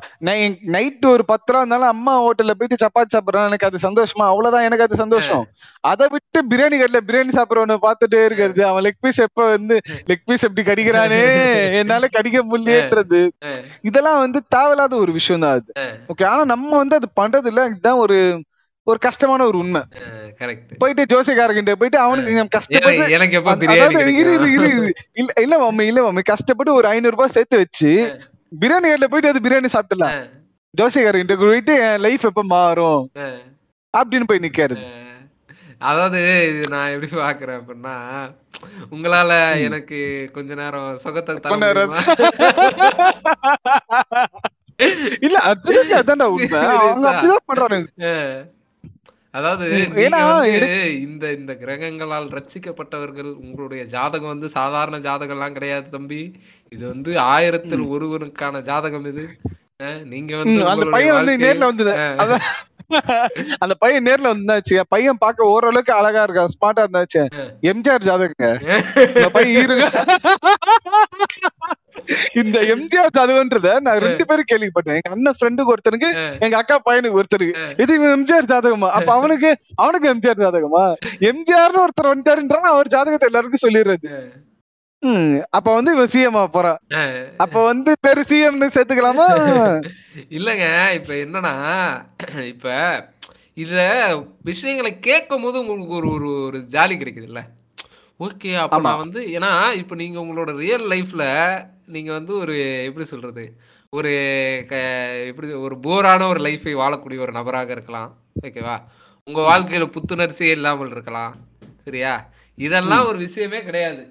[0.75, 4.25] நைட் ஒரு பத்து ரூபா இருந்தாலும் அம்மா ஹோட்டல்ல போயிட்டு சப்பாத்தி சாப்பிடுறேன் எனக்கு அது சந்தோஷமா?
[4.33, 5.45] அவ்வளவுதான் எனக்கு அது சந்தோஷம்.
[5.85, 8.63] அதை விட்டு பிரியாணி கடையில பிரியாணி சாப்பிடுறவன பார்த்துட்டே இருக்கிறது.
[8.65, 9.77] அவன் லெக் பீஸ் எப்ப வந்து
[10.11, 11.21] லெக் பீஸ் எப்படி கடிக்கிறானே?
[11.81, 13.23] என்னால கடிக்க முடியலன்றது.
[13.45, 13.53] ஆ.
[13.83, 15.71] இதெல்லாம் வந்து தேவையில்லாத ஒரு விஷயம் தான் அது.
[16.13, 18.19] ஓகே ஆனா நம்ம வந்து அது பண்றது இல்ல இதுதான் ஒரு
[18.87, 19.81] ஒரு கஷ்டமான ஒரு உண்மை.
[20.41, 23.39] கரெக்ட் போயிட்டு ஜோசியக்காரங்கிட்ட போயிட்டு அவனுக்கு கஷ்டப்பட்டு எனக்கு.
[25.21, 27.93] இல்ல இல்ல மம்மி இல்ல மம்மி கஷ்டப்பட்டு ஒரு ஐநூறு ரூபாய் சேர்த்து வச்சு
[28.55, 30.27] பிரியாணி கடையில போயிட்டு அது பிரியாணி சாப்பிடலாம் ஆ,
[30.75, 33.11] ஜோசியக்காரங்கிட்ட போயிட்டு என் லைஃப் எப்ப மாறும்?
[33.95, 34.75] அப்படின்னு போய் நிக்காரு.
[35.81, 36.19] அதாவது
[36.51, 37.95] இது நான் எப்படி பாக்குறேன் அப்படின்னா
[38.91, 41.49] உங்களால எனக்கு கொஞ்ச நேரம் சுகத்தை தர?
[45.27, 46.59] இல்ல அப்சல்யூட்லி அதான்டா உண்மை.
[46.81, 47.89] அவங்க அப்படிதான் பண்றானுங்க.
[48.05, 48.07] ஆ.
[49.35, 49.67] அதாவது
[51.07, 56.21] இந்த இந்த கிரகங்களால் ரட்சிக்கப்பட்டவர்கள் உங்களுடைய ஜாதகம் வந்து சாதாரண ஜாதகம்லாம் கிடையாது தம்பி.
[56.75, 59.25] இது வந்து ஆயிரத்தில் ஒருவனுக்கான ஜாதகம் இது.
[60.13, 61.95] நீங்க வந்து அந்த பையன் வந்து நேர்ல வந்தது.
[63.65, 64.77] அந்த பையன் நேர்ல வந்தாச்சு.
[64.95, 67.23] பையன் பார்க்க ஓரளவுக்கு அழகா இருக்கான் ஸ்மார்ட்டா இருந்தாச்சு.
[67.71, 68.51] எம்ஜிஆர் ஜாதகங்க.
[69.37, 69.87] பையன் இருங்க.
[72.41, 74.99] இந்த எம்ஜிஆர் ஜாதகன்றத நான் ரெண்டு பேரும் கேள்விப்பட்டேன்.
[75.01, 76.11] எங்க அண்ணன் ஃப்ரெண்டுக்கு ஒருத்தனுக்கு
[76.45, 78.89] எங்க அக்கா பையனுக்கு ஒருத்தருக்கு இது எம்ஜிஆர் ஜாதகமா?
[78.99, 79.51] அப்ப அவனுக்கு
[79.83, 80.85] அவனுக்கு எம்ஜிஆர் ஜாதகமா?
[81.31, 84.09] எம்ஜிஆர்னு ஒருத்தர் வந்துட்டாருன்றான் அவர் ஜாதகத்தை எல்லாருக்கும் சொல்லிடுறது.
[85.57, 86.79] அப்ப வந்து இவன் சிஎம் போறான்.
[87.45, 89.27] அப்ப வந்து பேரு சிஎம்னு சேர்த்துக்கலாமா?
[90.39, 90.67] இல்லங்க
[90.99, 91.55] இப்ப என்னன்னா
[92.53, 92.77] இப்ப
[93.65, 93.75] இத
[94.49, 97.43] விஷயங்களை கேட்கும் போது உங்களுக்கு ஒரு ஒரு ஒரு ஜாலி கிடைக்குதுல்ல?
[98.21, 98.79] ஓகே அப்ப.
[98.81, 101.25] நான் வந்து ஏன்னா இப்ப நீங்க உங்களோட ரியல் லைஃப்ல
[101.87, 102.55] நீங்க வந்து ஒரு
[102.87, 103.45] எப்படி சொல்றது?
[103.93, 104.11] ஒரு
[105.29, 108.11] எப்படி ஒரு போரான ஒரு லைஃபை வாழக்கூடிய ஒரு நபராக இருக்கலாம்.
[108.43, 108.77] ஓகேவா
[109.29, 111.35] உங்க வாழ்க்கையில புத்துணர்ச்சியே இல்லாமல் இருக்கலாம்.
[111.85, 112.15] சரியா?
[112.59, 114.03] இதெல்லாம் ஒரு விஷயமே கிடையாது.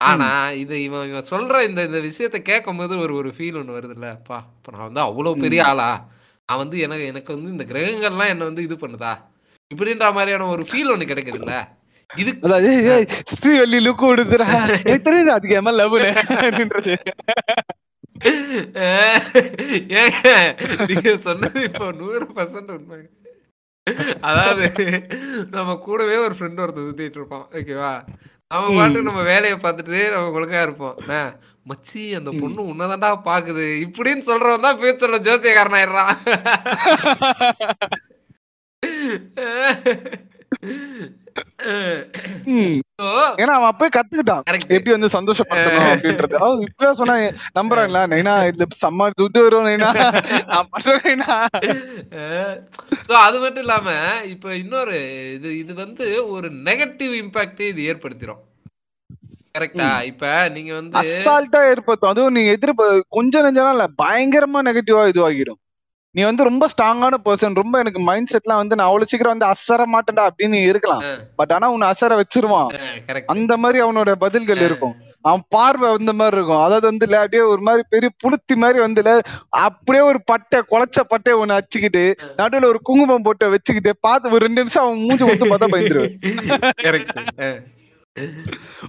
[0.00, 4.08] ஆனா இது இவன் இவன் சொல்ற இந்த இந்த விஷயத்த கேட்கும் போது ஒரு ஒரு ஃபீல் ஒண்ணு வருதுல்ல.
[4.18, 5.90] அப்பா இப்ப நான் வந்து அவ்வளவு பெரிய ஆளா?
[6.48, 9.12] நான் வந்து எனக்கு எனக்கு வந்து இந்த கிரகங்கள்லாம் என்ன வந்து இது பண்ணுதா?
[9.70, 11.54] இப்படின்ற மாதிரியான ஒரு ஃபீல் ஒண்ணு கிடைக்குதுல்ல.
[12.10, 12.70] இது அதாவது
[13.32, 14.46] ஸ்ரீவள்ளி லுக்கு விடுதுடா
[14.80, 16.94] எனக்கு தெரியுது அதுக்கு ஏமா லவ்னு அப்படின்றது.
[20.00, 20.30] ஏங்க
[20.88, 23.00] நீங்க சொன்னது இப்போ நூறு பர்சன்ட் உண்மை
[24.28, 24.66] அதாவது
[25.54, 27.92] நம்ம கூடவே ஒரு ஃப்ரெண்ட் ஒருத்தர் சுத்திட்டு இருப்பான் ஓகேவா
[28.50, 30.96] நம்ம பாட்டு நம்ம வேலையை பார்த்துட்டு நம்ம ஒழுங்கா இருப்போம்.
[31.66, 33.66] மச்சி அந்த பொண்ணு உன்னதான்டா பாக்குது.
[33.86, 36.14] இப்படின்னு சொல்றவன் தான் ஃபியூச்சர்ல ஜோசியக்காரன் ஆயிடுறான்
[43.40, 44.44] ஏன்னா அவன் அப்பவே கத்துக்கிட்டான்.
[44.76, 46.38] எப்படி வந்து சந்தோஷப்படுத்தணும் அப்படின்றது.
[46.66, 47.14] இப்பவே சொன்னா
[47.58, 49.90] நம்புறாங்களா நைனா இதுல செம்ம துட்டு வரும் நைனா.
[53.08, 53.88] சோ அது மட்டும் இல்லாம
[54.34, 54.98] இப்ப இன்னொரு
[55.36, 58.42] இது இது வந்து ஒரு நெகட்டிவ் இம்பாக்ட் இது ஏற்படுத்திடும்
[59.56, 62.12] கரெக்டா இப்ப நீங்க வந்து அசால்ட்டா ஏற்படுத்தும்.
[62.12, 62.84] அதுவும் நீங்க எதிர்ப்பு
[63.18, 65.60] கொஞ்சம் நெஞ்சம் இல்ல பயங்கரமா நெகட்டிவா இதுவாகிடும்
[66.14, 69.82] நீ வந்து ரொம்ப ஸ்ட்ராங்கான பர்சன் ரொம்ப எனக்கு மைண்ட் செட்லாம் வந்து நான் அவ்வளவு சீக்கிரம் வந்து அசர
[69.92, 71.04] மாட்டேன்டா அப்படின்னு நீ இருக்கலாம்.
[71.38, 72.70] பட் ஆனா உன்னை அசர வச்சிருவான்.
[73.08, 74.96] கரெக்ட் அந்த மாதிரி அவனோட பதில்கள் இருக்கும்.
[75.28, 76.62] அவன் பார்வை அந்த மாதிரி இருக்கும்.
[76.64, 79.14] அதாவது வந்து இல்ல அப்படியே ஒரு மாதிரி பெரிய புளுத்தி மாதிரி வந்து இல்ல
[79.66, 82.04] அப்படியே ஒரு பட்டை குலைச்ச பட்டையை ஒண்ணு அச்சுக்கிட்டு
[82.40, 86.14] நடுவுல ஒரு குங்குமம் போட்டு வச்சுக்கிட்டு பார்த்து ஒரு ரெண்டு நிமிஷம் அவன் மூஞ்சி ஒத்து பார்த்தா பயந்துருவேன்.
[86.86, 87.12] கரெக்ட்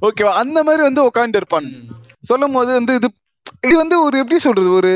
[0.07, 1.67] ஓகேவா அந்த மாதிரி வந்து உட்காந்து இருப்பான்.
[2.29, 3.09] சொல்லும் போது வந்து இது
[3.67, 4.69] இது வந்து ஒரு எப்படி சொல்றது?
[4.79, 4.91] ஒரு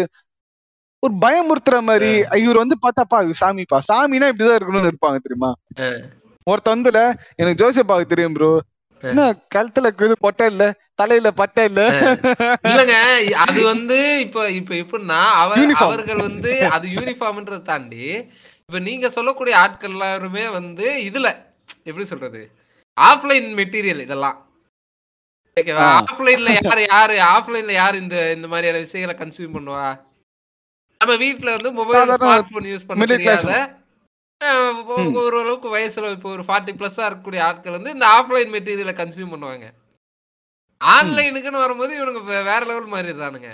[1.06, 2.12] ஒரு பயமுறுத்துற மாதிரி
[2.44, 3.80] இவர் வந்து பார்த்தாப்பா சாமிப்பா.
[3.90, 5.52] சாமினா இப்படிதான் இருக்கணும்னு இருப்பாங்க தெரியுமா?
[6.48, 7.00] ஒருத்த வந்துல
[7.40, 8.50] எனக்கு ஜோசிய பார்க்க தெரியும் ப்ரோ
[9.04, 9.24] என்ன
[9.56, 10.64] கழுத்துல இது பொட்டை இல்ல?
[10.96, 11.82] தலையில பட்டை இல்ல?
[12.70, 12.96] இல்லங்க
[13.46, 15.74] அது வந்து இப்ப இப்ப எப்படின்னா அவர்.
[15.86, 18.04] அவர்கள் வந்து அது யூனிஃபார்ம்ன்றத தாண்டி
[18.70, 21.28] இப்ப நீங்க சொல்லக்கூடிய ஆட்கள் எல்லாருமே வந்து இதுல
[21.90, 22.42] எப்படி சொல்றது?
[22.98, 24.38] ஆஃப்லைன் மெட்டீரியல் இதெல்லாம்.
[25.58, 25.86] ஓகேவா.
[26.02, 29.86] ஆஃப்லைன்ல யாரு யாரு ஆஃப்லைன்ல யாரு இந்த இந்த மாதிரியான விஷயங்களை கன்சியூம் பண்ணுவா?
[31.02, 33.54] நம்ம வீட்ல வந்து மொபைல் ஸ்மார்ட் போன் யூஸ் பண்ண தெரியாத
[35.22, 39.68] ஓரளவுக்கு வயசுல இப்போ ஒரு ஃபார்ட்டி பிளஸ்ஸா இருக்கக்கூடிய ஆட்கள் வந்து இந்த ஆஃப்லைன் மெட்டீரியலை கன்சியூம் பண்ணுவாங்க.
[40.82, 43.52] ஆன்லைனுக்குன்னு வரும்போது இவனுங்க வேற லெவல் மாறிடுறானுங்க.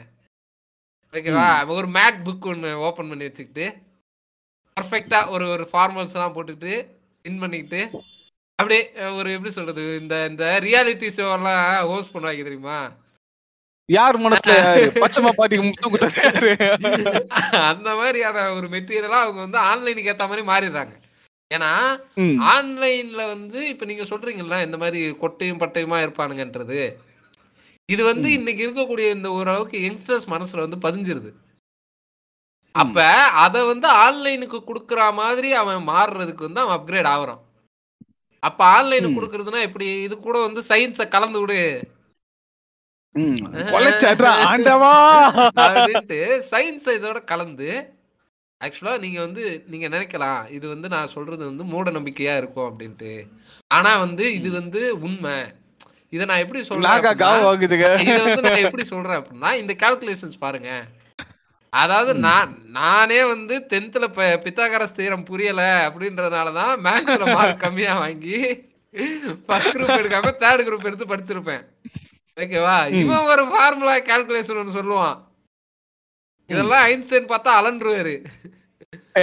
[1.14, 3.66] ஓகேவா ஒரு மேக் புக் ஒன்று ஓப்பன் பண்ணி வச்சுக்கிட்டு
[4.78, 6.74] பர்ஃபெக்டா ஒரு ஒரு ஃபார்மல்ஸ் எல்லாம் போட்டுக்கிட்டு
[7.30, 7.82] இன் பண்ணிக்கிட்டு
[8.60, 8.82] அப்படியே
[9.20, 9.84] ஒரு எப்படி சொல்றது?
[10.02, 11.62] இந்த இந்த ரியாலிட்டி ஷோ எல்லாம்
[11.92, 12.80] ஹோஸ்ட் பண்ணுவாங்க தெரியுமா?
[13.90, 14.54] யார் மனசுல
[14.96, 16.52] பச்சைமா பாட்டிக்கு முத்து குத்தது யாரு
[17.70, 20.94] அந்த மாதிரியான ஒரு மெட்டீரியலா அவங்க வந்து ஆன்லைனுக்கு ஏத்த மாதிரி மாறிடுறாங்க.
[21.52, 21.72] ஏன்னா.
[22.52, 26.80] ஆன்லைன்ல வந்து இப்ப நீங்க சொல்றீங்கல்ல இந்த மாதிரி கொட்டையும் பட்டையுமா இருப்பானுங்கன்றது.
[27.90, 31.32] இது வந்து இன்னைக்கு இருக்கக்கூடிய இந்த ஓரளவுக்கு யங்ஸ்டர்ஸ் மனசுல வந்து பதிஞ்சிருது.
[32.76, 32.98] அப்ப
[33.44, 37.42] அத வந்து ஆன்லைனுக்கு குடுக்கற மாதிரி அவன் மாறுறதுக்கு வந்து அவன் அப்கிரேட் ஆகுறான்.
[38.44, 40.02] அப்ப ஆன்லைனுக்கு கொடுக்கறதுனா எப்படி?
[40.02, 41.88] இது கூட வந்து சயின்ஸ கலந்து விடு ம்.
[41.88, 41.90] கொலைச்சாடுறா, ஆண்டவா
[42.82, 43.01] அப்படின்ட்டு
[46.52, 47.70] சயின்ஸ் இதோட கலந்து
[48.62, 53.14] ஆக்சுவலா நீங்க வந்து நீங்க நினைக்கலாம் இது வந்து நான் சொல்றது வந்து மூட நம்பிக்கையா இருக்கும் அப்படின்ட்டு.
[53.72, 55.36] ஆனா வந்து இது வந்து உண்மை.
[56.10, 56.86] இத நான் எப்படி சொல்றேன்
[58.02, 60.70] இத வந்து நான் எப்படி சொல்றேன் அப்படின்னா இந்த கால்குலேஷன்ஸ் பாருங்க.
[61.74, 62.14] அதாவது.
[62.20, 64.08] நான் நானே வந்து டென்த்ல
[64.46, 68.38] பித்தாகரஸ் தீரம் புரியல அப்படின்றதுனால தான் மேக்ஸ்ல மார்க் கம்மியா வாங்கி
[69.46, 71.64] ஃபர்ஸ்ட் குரூப் எடுக்காம தேர்ட் குரூப் எடுத்து படிச்சிருப்பேன்.
[72.38, 72.78] ஓகேவா.
[73.02, 75.18] இவன் ஒரு ஃபார்முலா கால்குலேஷன் ஒன்று சொல்லுவான்.
[76.50, 78.16] இதெல்லாம் ஐன்ஸ்டைன் பார்த்தா அலன்றுவாரு.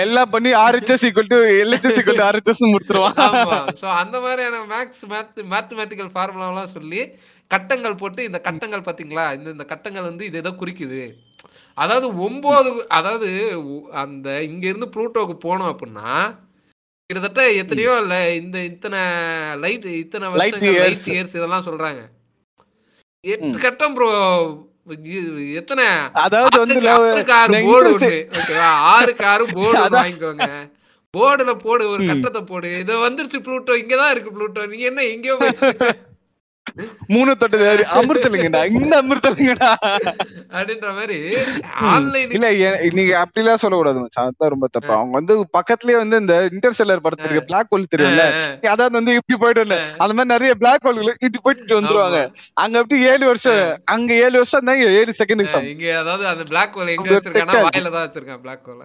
[0.02, 3.16] எல்லாம் பண்ணி RHS equal to LHS equal to RHS முடிச்சிருவான்.
[3.26, 3.56] ஆமா.
[3.80, 7.00] சோ அந்த மாதிரியான மேக்ஸ் மேத் மேத்தமெட்டிக்கல் ஃபார்முலாலாம் சொல்லி
[7.54, 11.02] கட்டங்கள் போட்டு இந்த கட்டங்கள் பாத்தீங்களா இந்த இந்த கட்டங்கள் வந்து இது எதோ குறிக்குது.
[11.78, 13.30] அதாவது ஒன்பது அதாவது
[14.02, 16.12] அந்த இங்க இருந்து ப்ளூட்டோக்கு போனோம் அப்படின்னா
[17.10, 19.02] கிட்டத்தட்ட எத்தனையோ இல்ல இந்த இத்தனை
[19.64, 20.40] லைட் இத்தனை years.
[20.42, 22.02] லைட் இயர்ஸ் இதெல்லாம் சொல்றாங்க.
[23.28, 23.52] எட்டு.
[23.60, 24.08] கட்டம் ப்ரோ
[25.60, 25.86] எத்தனை?
[26.20, 26.76] அதாவது வந்து
[27.64, 29.12] போர்டு ஓகேவா ஆறு
[29.54, 29.98] போர்டு அதான்.
[29.98, 30.48] வாங்கிக்கோங்க.
[31.14, 32.02] போர்டுல போடு ஒரு.
[32.06, 32.70] கட்டத்தை போடு.
[32.80, 34.62] இது வந்துருச்சு ப்ளூட்டோ இங்கதான் இருக்கு ப்ளூட்டோ.
[34.68, 35.36] நீங்க என்ன எங்கேயோ
[37.14, 37.66] மூணு தொட்டு
[37.98, 39.70] அமிர்தலிங்கடா இந்த அமிர்தலிங்கடா
[40.56, 41.18] அப்படின்ற மாதிரி.
[41.92, 42.48] ஆன்லைன் இல்ல
[42.98, 44.28] நீங்க அப்படிலாம் சொல்லக்கூடாது மச்சான்.
[44.30, 44.92] அதான் ரொம்ப தப்பு.
[44.98, 48.26] அவங்க வந்து பக்கத்துலயே வந்து இந்த இன்டர்ஸ்டெல்லர் படத்துல பிளாக் ஹோல் தெரியும்ல
[48.74, 52.20] அதாவது வந்து இப்படி போயிட்டு அந்த மாதிரி நிறைய பிளாக் ஹோல் இப்படி போயிட்டு வந்துருவாங்க.
[52.64, 53.62] அங்க அப்படி ஏழு வருஷம்
[53.96, 57.92] அங்க ஏழு வருஷம் தான் ஏழு செகண்ட் எக்ஸாம் இங்க அதாவது அந்த பிளாக் ஹோல் எங்க வச்சிருக்கானா வாயில
[57.96, 58.84] தான் வச்சிருக்கான் பிளாக் ஹோல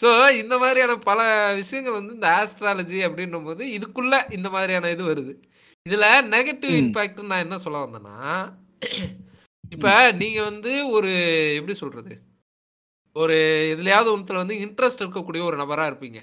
[0.00, 0.08] சோ
[0.42, 1.20] இந்த மாதிரியான பல
[1.60, 5.32] விஷயங்கள் வந்து இந்த ஆஸ்ட்ராலஜி அப்படின்னும் போது இதுக்குள்ள இந்த மாதிரியான இது வருது.
[5.86, 6.74] இதுல நெகட்டிவ்.
[6.82, 8.16] இம்பாக்ட் நான் என்ன சொல்ல வந்தேன்னா
[9.74, 9.88] இப்ப
[10.22, 11.10] நீங்க வந்து ஒரு
[11.58, 12.12] எப்படி சொல்றது?
[13.16, 13.36] ஒரு
[13.74, 16.20] எதுலயாவது ஒன்றுல வந்து இன்ட்ரெஸ்ட் இருக்கக்கூடிய ஒரு நபரா இருப்பீங்க.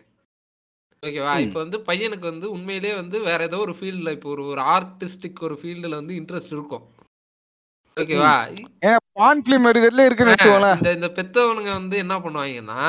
[1.04, 1.34] ஓகேவா.
[1.46, 5.56] இப்போ வந்து பையனுக்கு வந்து உண்மையிலேயே வந்து வேற ஏதோ ஒரு ஃபீல்டில் இப்போ ஒரு ஒரு ஆர்டிஸ்டிக் ஒரு
[5.62, 6.86] ஃபீல்டில் வந்து இன்ட்ரெஸ்ட் இருக்கும்.
[7.98, 8.34] ஓகேவா?
[9.20, 12.84] பான் பிலிம் எடுக்கிறதுல இருக்குன்னு இந்த இந்த பெத்தவனுங்க வந்து என்ன பண்ணுவாங்கன்னா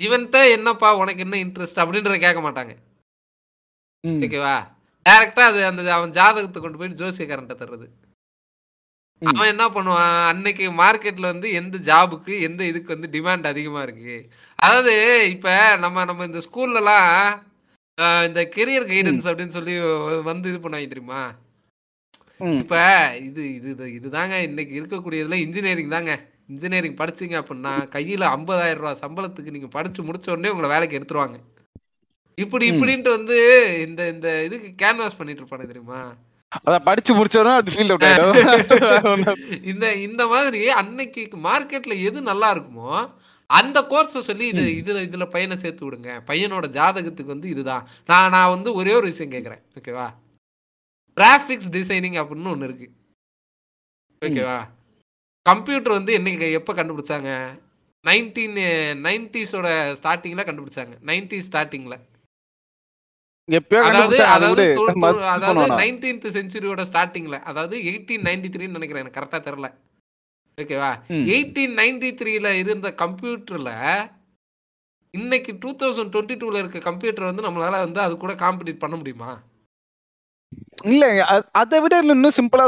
[0.00, 2.72] இவன்கிட்ட என்னப்பா உனக்கு என்ன இன்ட்ரெஸ்ட் அப்படின்றத கேட்க மாட்டாங்க.
[4.06, 4.56] ஓகேவா?
[5.08, 7.86] டைரக்டா அது அந்த அவன் ஜாதகத்தை கொண்டு போய் ஜோசியக்காரன்ட்ட தர்றது.
[9.22, 10.26] அவன் என்ன பண்ணுவான்?
[10.26, 14.28] அன்னைக்கு மார்க்கெட்ல வந்து எந்த ஜாபுக்கு எந்த இதுக்கு வந்து டிமாண்ட் அதிகமா இருக்கு?
[14.54, 14.94] அதாவது
[15.30, 17.42] இப்ப நம்ம நம்ம இந்த ஸ்கூல்லலாம்
[18.26, 19.78] இந்த கெரியர் கைடன்ஸ் அப்படின்னு சொல்லி
[20.22, 21.34] வந்து இது பண்ணுவாங்க தெரியுமா.
[22.60, 22.74] இப்ப
[23.20, 26.12] இது இது இது- இதுதாங்க இன்னைக்கு இருக்கக்கூடியதுல இன்ஜினியரிங் தாங்க.
[26.50, 31.38] இன்ஜினியரிங் படிச்சீங்க அப்படின்னா கையில 50000 ரூபாய் சம்பளத்துக்கு நீங்க படிச்சு முடிச்ச உடனே உங்களை வேலைக்கு எடுத்துருவாங்க.
[32.38, 32.64] இப்படி.
[32.72, 33.36] இப்படின்ட்டு வந்து
[33.86, 36.00] இந்த இந்த இதுக்கு கேன்வாஸ் பண்ணிட்டு இருப்பானு தெரியுமா?
[36.58, 38.04] அதான் படிச்சு முடிச்சோன்னா அது அவுட்
[39.72, 42.92] இந்த இந்த மாதிரி அன்னைக்கு மார்க்கெட்ல எது நல்லா இருக்குமோ
[43.50, 46.10] அந்த கோர்ஸ் சொல்லி இது இதுல இதுல பையனை சேர்த்து விடுங்க.
[46.28, 47.84] பையனோட ஜாதகத்துக்கு வந்து இதுதான்.
[48.10, 50.08] நான் நான் வந்து ஒரே ஒரு விஷயம் கேட்கறேன் ஓகேவா
[51.16, 52.88] கிராஃபிக்ஸ் டிசைனிங் அப்படின்னு ஒண்ணு இருக்கு.
[54.22, 54.58] ஓகேவா
[55.46, 57.30] கம்ப்யூட்டர் வந்து என்னைக்கு எப்போ கண்டுபிடிச்சாங்க?
[58.04, 58.58] நைன்டீன்
[59.04, 59.68] நைன்டிஸோட
[59.98, 60.94] ஸ்டார்டிங்ல கண்டுபிடிச்சாங்க.
[61.08, 61.96] நைன்டி ஸ்டார்டிங்ல
[63.48, 64.64] எப்பயோ அதாவது அதாவது
[65.30, 65.78] அதாவது.
[65.80, 69.68] நைன்டீன்த் செஞ்சுரியோட ஸ்டார்டிங்ல அதாவது எயிட்டீன் நைன்டி த்ரீன்னு நினைக்கிறேன் எனக்கு கரெக்டா தெரியல.
[70.58, 70.90] ஓகேவா.
[71.30, 73.72] எயிட்டீன் நைன்டி த்ரீல இருந்த கம்ப்யூட்டர்ல
[75.14, 79.30] இன்னைக்கு டூ தௌசண்ட் டுவெண்ட்டி டூல இருக்க கம்ப்யூட்டர் வந்து நம்மளால வந்து அது கூட காம்படிட் பண்ண முடியுமா?
[80.86, 81.04] இல்ல
[81.54, 82.66] அதை விட இன்னும் சிம்பிளா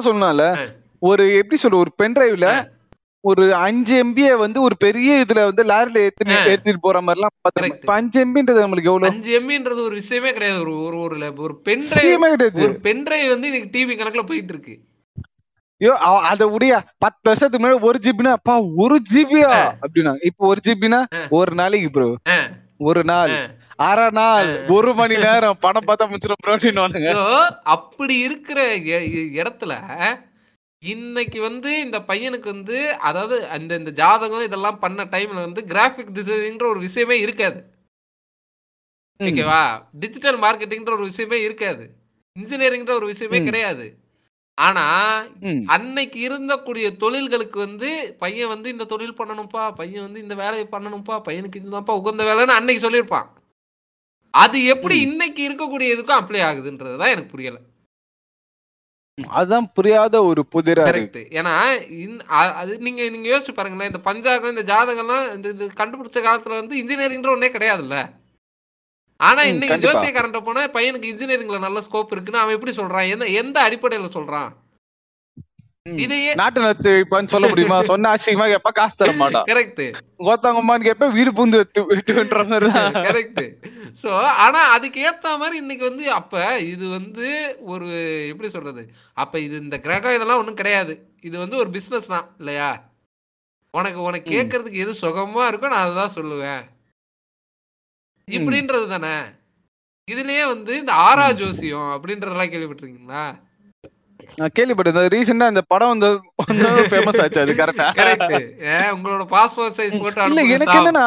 [0.54, 0.64] ஆ.
[1.02, 2.48] ஒரு எப்படி சொல்ற ஒரு பென் டிரைவ்ல.
[3.24, 6.24] ஒரு அஞ்சு எம்பிய வந்து ஒரு பெரிய இதுல வந்து லாரில ஏத்தி.
[6.52, 10.60] ஏத்திட்டு போற மாதிரி எல்லாம் அஞ்சு எம்பின்றது நம்மளுக்கு எவ்வளவு அஞ்சு எம்பின்றது ஒரு விஷயமே கிடையாது.
[10.60, 12.62] ஒரு ஒரு ஒரு ஒரு பென் டிரைவ் கிடையாது.
[12.62, 14.74] ஒரு பென் டிரைவ் வந்து இன்னைக்கு டிவி கணக்குல போயிட்டு இருக்கு
[15.80, 15.94] ஐயோ
[16.30, 21.00] அத உடைய பத்து வருஷத்துக்கு முன்னாடி ஒரு ஜிபினா அப்பா ஒரு ஜிபியா அப்படின்னா இப்ப ஒரு ஜிபினா.
[21.30, 22.08] ஒரு நாளைக்கு ப்ரோ
[22.90, 23.32] ஒரு நாள்.
[23.82, 24.50] அரை நாள்.
[24.68, 25.58] ஒரு மணி நேரம்.
[25.60, 27.14] படம் பார்த்தா முடிச்சிடும் ப்ரோ அப்படின்னு
[27.74, 28.60] அப்படி இருக்கிற
[29.40, 29.72] இடத்துல
[30.82, 36.66] இன்னைக்கு வந்து இந்த பையனுக்கு வந்து அதாவது அந்த இந்த ஜாதகம் இதெல்லாம் பண்ண டைம்ல வந்து கிராஃபிக் டிசைனிங்ன்ற
[36.66, 37.64] ஒரு விஷயமே இருக்காது.
[39.18, 41.90] ஓகேவா டிஜிட்டல் மார்க்கெட்டிங்ன்ற ஒரு விஷயமே இருக்காது.
[42.38, 43.42] இன்ஜினியரிங்ன்ற ஒரு விஷயமே.
[43.44, 43.96] கிடையாது.
[44.54, 44.86] ஆனா.
[45.66, 51.56] அன்னைக்கு இருந்தக்கூடிய தொழில்களுக்கு வந்து பையன் வந்து இந்த தொழில் பண்ணணும்ப்பா பையன் வந்து இந்த வேலையை பண்ணணும்ப்பா பையனுக்கு
[51.56, 53.26] இதுதான்ப்பா உகந்த வேலைன்னு அன்னைக்கு சொல்லியிருப்பான்.
[54.30, 55.00] அது எப்படி.
[55.00, 57.58] இன்னைக்கு இருக்கக்கூடிய இதுக்கும் அப்ளை ஆகுதுன்றதுதான் எனக்கு புரியல.
[59.18, 61.54] அதான் புரியாத ஒரு புதிரா இருக்கு கரெக்ட் ஏன்னா
[62.60, 67.34] அது நீங்க நீங்க யோசிச்சு பாருங்களேன் இந்த பஞ்சாங்கம் இந்த ஜாதகம்லாம் இந்த இது கண்டுபிடிச்ச காலத்துல வந்து இன்ஜினியரிங்ன்ற
[67.34, 67.98] ஒன்னே கிடையாதுல்ல
[69.20, 69.76] ஆனா இன்னைக்கு.
[69.84, 74.48] ஜோசியக்காரன்ட்ட போனா பையனுக்கு இன்ஜினியரிங்ல நல்ல ஸ்கோப் இருக்குன்னு அவன் எப்படி சொல்றான் எந்த எந்த அடிப்படையில சொல்றான்.
[76.02, 77.76] இதையே நாட்டு நத்து இப்பன்னு சொல்ல முடியுமா?
[77.90, 79.80] சொன்ன அசிங்கமா எப்ப காசு தர மாட்டான் கரெக்ட்
[80.20, 82.92] கோத்தாங்கம்மான்னு கேப்ப வீடு பூந்து வெத்து- வெட்டுன்ற மாதிரி தான்.
[83.08, 83.40] கரெக்ட்
[84.02, 84.10] சோ
[84.44, 86.34] ஆனா அதுக்கு ஏத்த மாதிரி இன்னைக்கு வந்து அப்ப
[86.66, 87.26] இது வந்து
[87.72, 87.88] ஒரு
[88.30, 88.82] எப்படி சொல்றது?
[89.16, 90.94] அப்ப இது இந்த கிரகம் இதெல்லாம் ஒண்ணும் கிடையாது.
[91.24, 92.70] இது வந்து ஒரு பிசினஸ் தான் இல்லையா?
[93.74, 94.28] உனக்கு உனக்கு.
[94.34, 96.62] கேட்கறதுக்கு எது சுகமா இருக்கோ நான் அதுதான் சொல்லுவேன்.
[98.28, 99.14] இப்படின்றது தானே?
[100.08, 103.24] இதுலயே வந்து இந்த ஆரா ஜோசியம் அப்படின்றதெல்லாம் கேள்விப்பட்டிருக்கீங்களா?
[104.40, 106.08] நான் கேள்விப்பட்டேன் ரீசெண்டா இந்த படம் வந்து
[106.90, 108.34] ஃபேமஸ் ஆச்சு அது கரெக்டா கரெக்ட்
[108.94, 111.06] உங்களோட பாஸ்போர்ட் சைஸ் போட்டோ இல்ல எனக்கு என்னன்னா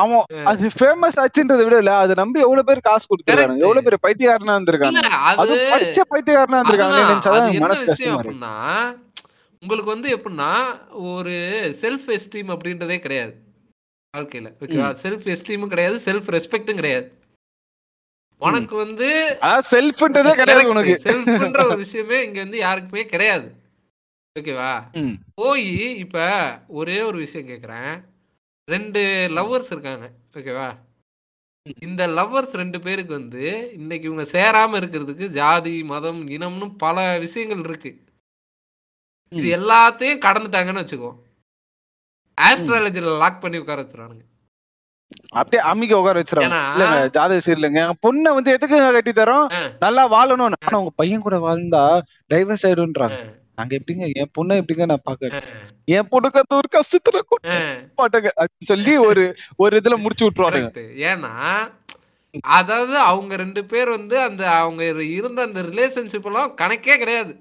[0.00, 3.58] அவன் அது ஃபேமஸ் ஆச்சுன்றதை விட இல்ல அதை நம்பி எவ்வளவு பேர் காசு கொடுத்துருக்காங்க.
[3.66, 5.02] எவ்வளவு பேர் பைத்தியக்காரனா இல்ல இருந்திருக்காங்க
[5.42, 8.54] அது படிச்ச பைத்தியக்காரனா இருந்திருக்காங்க நினைச்சாதான் மனசு கஷ்டமா
[9.62, 10.50] உங்களுக்கு வந்து எப்படின்னா
[11.12, 11.34] ஒரு
[11.82, 13.32] செல்ஃப் எஸ்டீம் அப்படின்றதே கிடையாது.
[14.14, 14.48] வாழ்க்கையில
[15.04, 17.06] செல்ஃப் எஸ்டீமும் கிடையாது செல்ஃப் ரெஸ்பெக்டும் கிடையாது.
[18.38, 19.38] உனக்கு வந்து
[19.70, 21.00] செல்ஃப்ன்றதே கிடையாது உனக்கு.
[21.04, 23.54] செல்ஃப்ன்ற ஒரு விஷயமே இங்க வந்து யாருக்குமே கிடையாது.
[24.38, 24.72] ஓகேவா.
[25.34, 26.16] போய் இப்ப
[26.68, 28.04] ஒரே ஒரு விஷயம் கேக்குறேன்.
[28.70, 30.10] ரெண்டு லவ்வர்ஸ் இருக்காங்க.
[30.32, 30.76] ஓகேவா?
[31.80, 37.92] இந்த லவ்வர்ஸ் ரெண்டு பேருக்கு வந்து இன்னைக்கு இவங்க சேராம இருக்கிறதுக்கு ஜாதி மதம் இனம்னு பல விஷயங்கள் இருக்கு.
[39.28, 39.56] இது.
[39.56, 41.12] எல்லாத்தையும் கடந்துட்டாங்கன்னு வச்சுக்கோ.
[42.40, 44.24] ஆஸ்ட்ராலஜில லாக் பண்ணி உட்கார வச்சிருவானுங்க.
[45.38, 49.46] அப்படியே அம்மிக்க உட்கார வச்சிருக்காங்க இல்லங்க ஜாதக சரியில்லைங்க என் பொண்ணை வந்து எதுக்கு கட்டி தரோம்.
[49.84, 50.60] நல்லா வாழணும்னு.
[50.66, 51.82] ஆனா உங்க பையன் கூட வாழ்ந்தா
[52.34, 53.18] டைவர்ஸ் ஆயிடும்ன்றாங்க.
[53.58, 55.42] நாங்க எப்படிங்க என் பொண்ணை எப்படிங்க நான் பாக்க
[55.96, 57.20] என் பொண்ணுக்கு அந்த ஒரு கஷ்டத்துல
[57.98, 58.30] மாட்டேங்க.
[58.40, 59.24] அப்படின்னு சொல்லி ஒரு
[59.64, 60.78] ஒரு இதுல முடிச்சு Correct.
[61.10, 61.32] ஏன்னா
[62.58, 64.82] அதாவது அவங்க ரெண்டு பேர் வந்து அந்த அவங்க
[65.18, 67.32] இருந்த அந்த ரிலேஷன்ஷிப் எல்லாம் கணக்கே கிடையாது?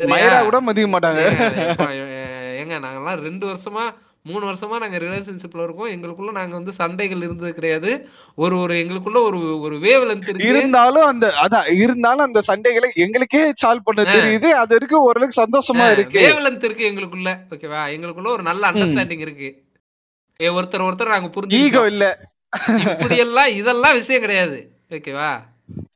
[0.00, 1.22] மயிரா கூட மதிக்க மாட்டாங்க.
[2.60, 3.84] ஏங்க நாங்கெல்லாம் ரெண்டு வருஷமா
[4.22, 5.88] மூணு வருஷமா நாங்க ரிலேஷன்ஷிப்ல இருக்கோம்.
[5.88, 8.08] எங்களுக்குள்ள நாங்க வந்து சண்டைகள் இருந்தது கிடையாது.
[8.34, 13.84] ஒரு ஒரு எங்களுக்குள்ள ஒரு ஒரு வேவ் லென்த் இருந்தாலும் அந்த அதான் இருந்தாலும் அந்த சண்டைகளை எங்களுக்கே சால்வ்
[13.84, 14.44] பண்ண தெரியுது.
[14.44, 16.20] அது வரைக்கும் ஓரளவுக்கு சந்தோஷமா இருக்கு.
[16.20, 17.36] வேவ் லென்த் இருக்கு எங்களுக்குள்ள.
[17.50, 19.62] ஓகேவா எங்களுக்குள்ள ஒரு நல்ல அண்டர்ஸ்டாண்டிங் இருக்கு.
[20.42, 22.32] ஏ, ஒருத்தர் ஒருத்தர் நாங்க ஈகோ புரிஞ்சு இல்ல.
[22.76, 24.70] இப்படி எல்லாம் இதெல்லாம் விஷயம் கிடையாது.
[24.90, 25.48] ஓகேவா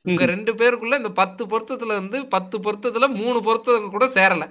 [0.03, 0.25] உங்க.
[0.25, 4.49] ரெண்டு பேருக்குள்ள இந்த பத்து பொருத்தத்துல வந்து பத்து பொருத்தத்துல மூணு பொருத்தம் கூட சேரல.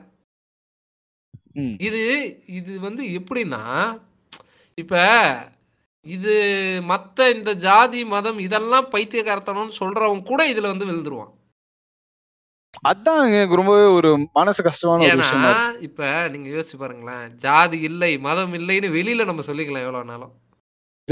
[1.54, 1.74] ம்.
[1.78, 4.00] இது இது வந்து எப்படின்னா
[4.74, 5.52] இப்ப
[6.02, 6.34] இது
[6.88, 11.32] மத்த இந்த ஜாதி மதம் இதெல்லாம் பைத்தியக்காரத்தனம்னு சொல்றவங்க கூட இதுல வந்து விழுந்துருவான்.
[12.88, 15.82] அதான் எனக்கு ரொம்பவே ஒரு மனசு கஷ்டமான ஒரு ஏன்னா விஷயமா இருக்கு.
[15.82, 20.32] இப்ப நீங்க யோசிச்சு பாருங்களேன் ஜாதி இல்லை மதம் இல்லைன்னு வெளியில நம்ம சொல்லிக்கலாம் எவ்வளவு நாளும்.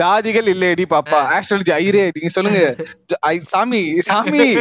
[0.00, 1.10] ஜாதிகள் இல்லையடி பாப்பா.
[1.10, 2.76] ஆஸ்ட்ராலஜி ஐரே நீங்க சொல்லுங்க.
[2.80, 4.56] ஜ- ஐ- சாமி சாமி.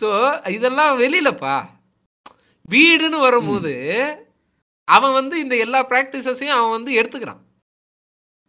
[0.00, 1.76] சோ இதெல்லாம் வெளியிலப்பா.
[2.70, 3.72] வீடுன்னு வரும்போது
[4.84, 7.38] அவன் வந்து இந்த எல்லா பிராக்டிசஸையும் அவன் வந்து எடுத்துக்கிறான்.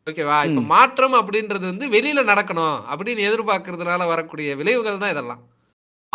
[0.05, 0.61] ஓகேவா இப்ப.
[0.61, 5.41] மாற்றம் அப்படின்றது வந்து வெளியில நடக்கணும் அப்படின்னு எதிர்பார்க்கறதுனால வரக்கூடிய விளைவுகள் தான் இதெல்லாம்.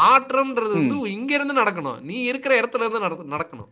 [0.03, 2.01] மாற்றம்ன்றது வந்து இங்க இருந்து நடக்கணும்.
[2.01, 3.69] நீ இருக்கிற இடத்துல இருந்து நடக்க- நடக்கணும்.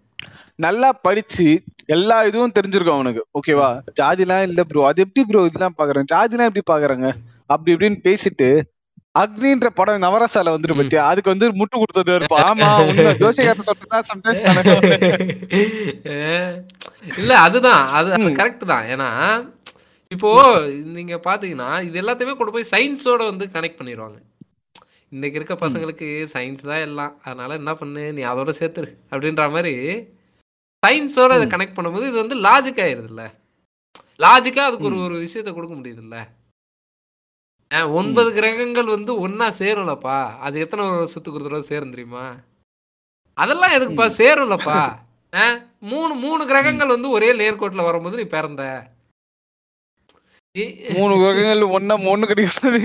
[0.56, 3.26] நல்லா படிச்சு எல்லா இதுவும் தெரிஞ்சிருக்கும் அவனுக்கு.
[3.40, 6.04] ஓகேவா ஜாதிலாம் இல்ல ப்ரோ அது எப்படி ப்ரோ இதெல்லாம் பாக்குறேன்.
[6.14, 7.12] ஜாதிலாம் எப்படி பாக்குறாங்க?
[7.46, 8.60] அப்படி இப்படின்னு பேசிட்டு
[9.14, 10.78] அக்னின்ற படம் நவரசால வந்துட்டு ம்.
[10.80, 11.02] பத்தியா?
[11.10, 12.68] அதுக்கு வந்து முட்டு கொடுத்தது இருப்பான் ஆமா
[13.22, 14.44] ஜோசிகாரன் சொல்றதா சம்டைம்ஸ்
[17.14, 17.82] இல்ல அதுதான்.
[17.96, 18.08] அது.
[18.38, 18.84] கரெக்ட் தான்.
[18.92, 19.06] ஏன்னா
[20.12, 20.28] இப்போ
[20.94, 24.18] நீங்க பாத்தீங்கன்னா இது எல்லாத்தையுமே கொண்டு போய் சயின்ஸோட வந்து கனெக்ட் பண்ணிடுவாங்க
[25.12, 27.12] இன்னைக்கு இருக்க பசங்களுக்கு சயின்ஸ் தான் எல்லாம்.
[27.24, 28.02] அதனால என்ன பண்ணு?
[28.16, 28.88] நீ அதோட சேர்த்துரு.
[29.12, 29.72] அப்படின்ற மாதிரி
[30.82, 31.46] சயின்ஸோட இதை.
[31.52, 33.22] கனெக்ட் பண்ணும்போது இது வந்து லாஜிக் ஆயிருதுல்ல.
[34.20, 36.16] லாஜிக்கா அதுக்கு ஒரு ஒரு விஷயத்த கொடுக்க முடியுதுல்ல.
[36.22, 36.28] அஹ்,
[37.72, 40.16] ஒன்பது கிரகங்கள் வந்து ஒன்னா சேரும்லப்பா.
[40.38, 42.24] அது எத்தனை வருஷத்துக்கு ஒரு தடவை சேரும் தெரியுமா?
[43.36, 44.08] அதெல்லாம் எதுக்குப்பா.
[44.18, 44.80] சேரும்லப்பா?
[45.80, 48.64] மூணு மூணு கிரகங்கள் வந்து ஒரே நேர்கோட்டில் வரும்போது நீ பிறந்த.
[50.96, 52.80] மூணு கிரகங்கள் ஒன்னா ஒண்ணு கிடைக்கிறது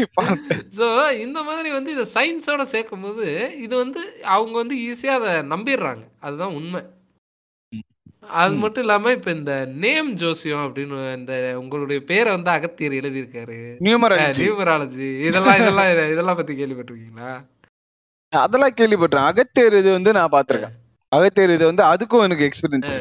[0.77, 0.87] ஸோ
[1.19, 3.25] இந்த மாதிரி வந்து இதை சயின்ஸோட சேர்க்கும் போது
[3.57, 6.03] இது வந்து அவங்க வந்து ஈஸியாக அதை நம்பிடுறாங்க.
[6.19, 6.81] அதுதான் உண்மை.
[8.29, 8.55] அது.
[8.55, 13.57] மட்டும் இல்லாம இப்ப இந்த நேம் ஜோசியம் அப்படின்னு இந்த உங்களுடைய பேரை வந்து அகத்தியர் எழுதியிருக்காரு.
[13.79, 15.25] நியூமராலஜி.
[15.25, 17.31] இதெல்லாம் இதெல்லாம் இத- இதெல்லாம் பத்தி கேள்விப்பட்டிருக்கீங்களா?
[18.29, 20.75] அதெல்லாம் கேள்விப்பட்டேன் அகத்தேர் இது வந்து நான் பாத்திருக்கேன்
[21.15, 22.93] அகத்தேர் இது வந்து அதுக்கும் எனக்கு எக்ஸ்பீரியன்ஸ்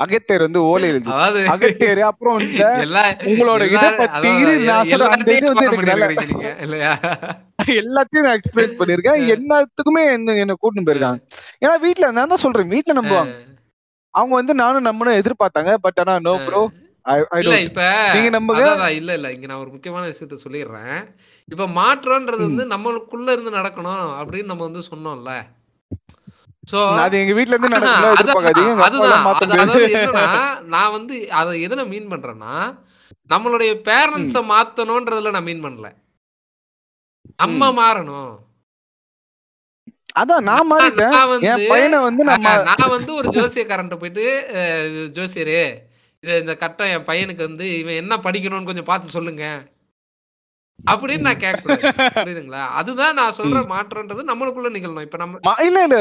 [0.00, 1.10] அகத்தேர் வந்து ஓலை எழுதி.
[1.10, 2.64] அகத்தேர் அப்புறம் இந்த
[3.20, 5.08] உங்களோட இத பத்தி நான் சொல்றேன்.
[5.08, 6.98] அந்த இது வந்து எனக்கு இல்லையா?
[7.82, 11.20] எல்லாத்தையும் நான் எக்ஸ்பிளைன் பண்ணிருக்கேன் எல்லாத்துக்குமே என்ன கூட்டிட்டு போயிருக்காங்க.
[11.64, 12.68] ஏன்னா வீட்ல நான் தான் சொல்றேன்.
[12.68, 13.51] வீட்ல நம்புவாங்க.
[14.14, 15.74] அவங்க வந்து நானும் நம்பணும் எதிர்பார்த்தாங்க.
[15.84, 16.62] பட் ஆனா நோ ப்ரோ
[17.40, 17.82] இல்ல இப்ப
[18.14, 18.64] நீங்க நம்புங்க.
[18.98, 19.28] இல்ல இல்ல.
[19.32, 20.98] இங்க நான் ஒரு முக்கியமான விஷயத்த சொல்லிடுறேன்.
[21.48, 25.32] இப்ப மாற்றம்ன்றது வந்து நம்மளுக்குள்ள இருந்து நடக்கணும் அப்படின்னு நம்ம வந்து சொன்னோம்ல.
[26.70, 28.52] சோ அது எங்க வீட்ல இருந்து நடக்கல.
[30.74, 32.54] நான் வந்து அதை எதனை மீன் பண்றேன்னா
[33.30, 35.88] நம்மளுடைய பேரண்ட்ஸ மாத்தணும்ன்றதுல நான் மீன் பண்ணல.
[37.42, 38.32] நம்ம மாறணும்.
[40.20, 41.14] அதான் நான் மாறிட்டேன்.
[41.50, 44.24] என் பையனை வந்து நான் வந்து ஒரு ஜோசியக்காரன்ட்ட போயிட்டு
[45.16, 45.62] ஜோசியரே
[46.42, 49.44] இந்த கட்டம் என் பையனுக்கு வந்து இவன் என்ன படிக்கணும்னு கொஞ்சம் பார்த்து சொல்லுங்க.
[50.90, 51.82] அப்படின்னு நான் கேட்கக்கூடாது.
[52.26, 52.62] புரியுதுங்களா?
[52.78, 55.06] அதுதான் நான் சொல்ற மாற்றம்ன்றது நம்மளுக்குள்ள நிகழணும்.
[55.06, 55.98] இப்ப நம்ம இல்ல இல்ல.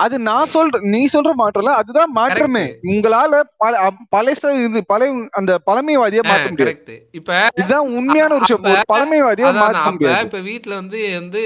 [0.00, 2.62] அது நான் சொல்ற நீ சொல்ற மாற்றம் இல்ல அதுதான் மாற்றமே.
[2.92, 3.72] உங்களால பல
[4.10, 5.10] பழைச இது பழைய
[5.40, 6.62] அந்த பழமைவாதியை மாத்த முடியாது.
[6.64, 8.64] கரெக்ட் இப்ப இதுதான் உண்மையான ஒரு விஷயம்.
[8.92, 10.24] பழமைவாதியை மாத்த முடியாது.
[10.26, 11.42] இப்ப வீட்ல வந்து வந்து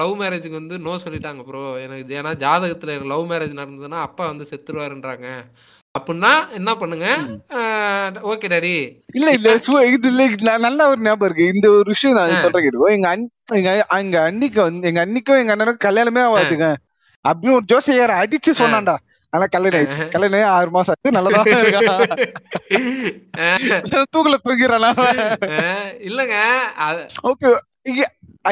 [0.00, 5.28] லவ் மேரேஜுக்கு வந்து நோ சொல்லிட்டாங்க ப்ரோ எனக்கு ஏன்னா ஜாதகத்துல லவ் மேரேஜ் நடந்ததுன்னா அப்பா வந்து செத்துருவாருன்றாங்க.
[5.94, 7.08] அப்படின்னா என்ன பண்ணுங்க?
[8.30, 8.72] Okay daddy.
[9.18, 9.50] இல்ல இல்ல
[9.94, 11.46] இது இல்ல நல்ல ஒரு ஞாபகம் இருக்கு.
[11.54, 13.08] இந்த ஒரு விஷயம் நான் சொல்றேன் கேடுவோ எங்க
[13.58, 16.68] எங்க எங்க அண்ணிக்கு வந்து எங்க அண்ணிக்கும் எங்க அண்ணனுக்கும் கல்யாணமே ஆகாதுங்க
[17.24, 18.96] அப்படின்னு ஒரு ஜோசியர் அடிச்சு சொன்னான்டா.
[19.32, 20.04] ஆனா கல்யாணம் ஆயிடுச்சு.
[20.14, 21.14] கல்யாணம் ஆறு மாசம் ஆச்சு.
[21.16, 21.88] நல்லதா இருக்கான்
[24.14, 24.90] தூக்கல தூங்கிறானா
[26.08, 26.34] இல்லங்க
[27.30, 27.48] ஓகே.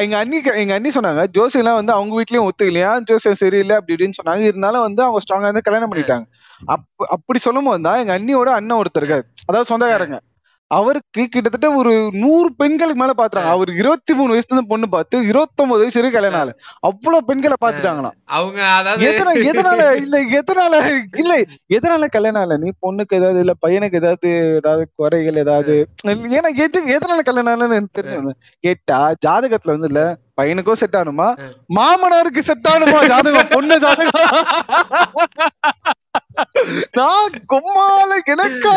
[0.01, 2.91] எங்க அண்ணி எங்க அண்ணி சொன்னாங்க ஜோசியெல்லாம் வந்து அவங்க வீட்லயும் ஒத்துக்கலையா?
[3.09, 3.75] ஜோசியம் சரியில்லை.
[3.77, 4.43] அப்படி இப்படின்னு சொன்னாங்க.
[4.51, 6.25] இருந்தாலும் வந்து அவங்க ஸ்ட்ராங்கா இருந்து கல்யாணம் பண்ணிட்டாங்க.
[6.67, 9.25] அப் அப்படி சொல்லும் போது தான் எங்க அண்ணியோட அண்ணன் ஒருத்தர் இருக்காரு.
[9.45, 10.19] அதாவது சொந்தக்காரங்க.
[10.71, 11.91] அவருக்கு கிட்டத்தட்ட ஒரு
[12.21, 16.53] நூறு பெண்களுக்கு மேல பாத்துறாங்க அவர் இருபத்தி மூணு வயசுல இருந்து பொண்ணு பார்த்து இருபத்தொன்பது வயசு வரைக்கும் கல்யாணம்
[16.81, 18.15] அவ்வளவு பெண்களை பாத்துட்டாங்களாம்.
[18.37, 18.59] அவங்க
[19.09, 20.79] எதனால எதனால இல்ல எதனால
[21.21, 21.33] இல்ல
[21.69, 22.57] எதனால கல்யாணம் ஆகல?
[22.57, 25.75] நீ பொண்ணுக்கு ஏதாவது இல்ல பையனுக்கு ஏதாவது ஏதாவது குறைகள் ஏதாவது?
[26.37, 28.33] ஏன்னா எது எதனால கல்யாணம் ஆகலன்னு எனக்கு தெரியல
[28.63, 30.03] கேட்டா ஜாதகத்துல வந்து இல்ல
[30.37, 31.29] பையனுக்கும் செட் ஆகணுமா?
[31.77, 33.01] மாமனாருக்கு செட் ஆகணுமா?
[33.11, 34.31] ஜாதகம் பொண்ணு ஜாதகம்.
[36.97, 38.75] நான் கொம்மால எனக்கா?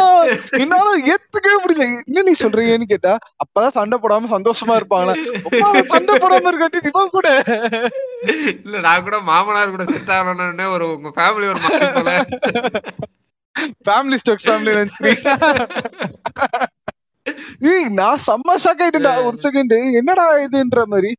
[0.63, 1.87] என்னால ஏத்துக்கவே முடியல.
[2.09, 5.15] என்ன நீ சொல்றீங்கன்னு கேட்டா அப்பதான் சண்டை போடாம சந்தோஷமா இருப்பாங்களா?
[5.93, 7.29] சண்டை போடாம இருக்காட்டி இவன் கூட.
[8.65, 11.61] இல்ல நான் கூட மாமனார் கூட செட் ஆகணும்னு ஒரு உங்க ஃபேமிலி ஒரு
[13.89, 14.73] ஃபேமிலி ஸ்டோக்ஸ் ஃபேமிலி
[17.71, 21.11] ஏய் நான் செம்ம ஷாக் ஆயிட்டேன்டா ஒரு செகண்ட் என்னடா இதுன்ற மாதிரி.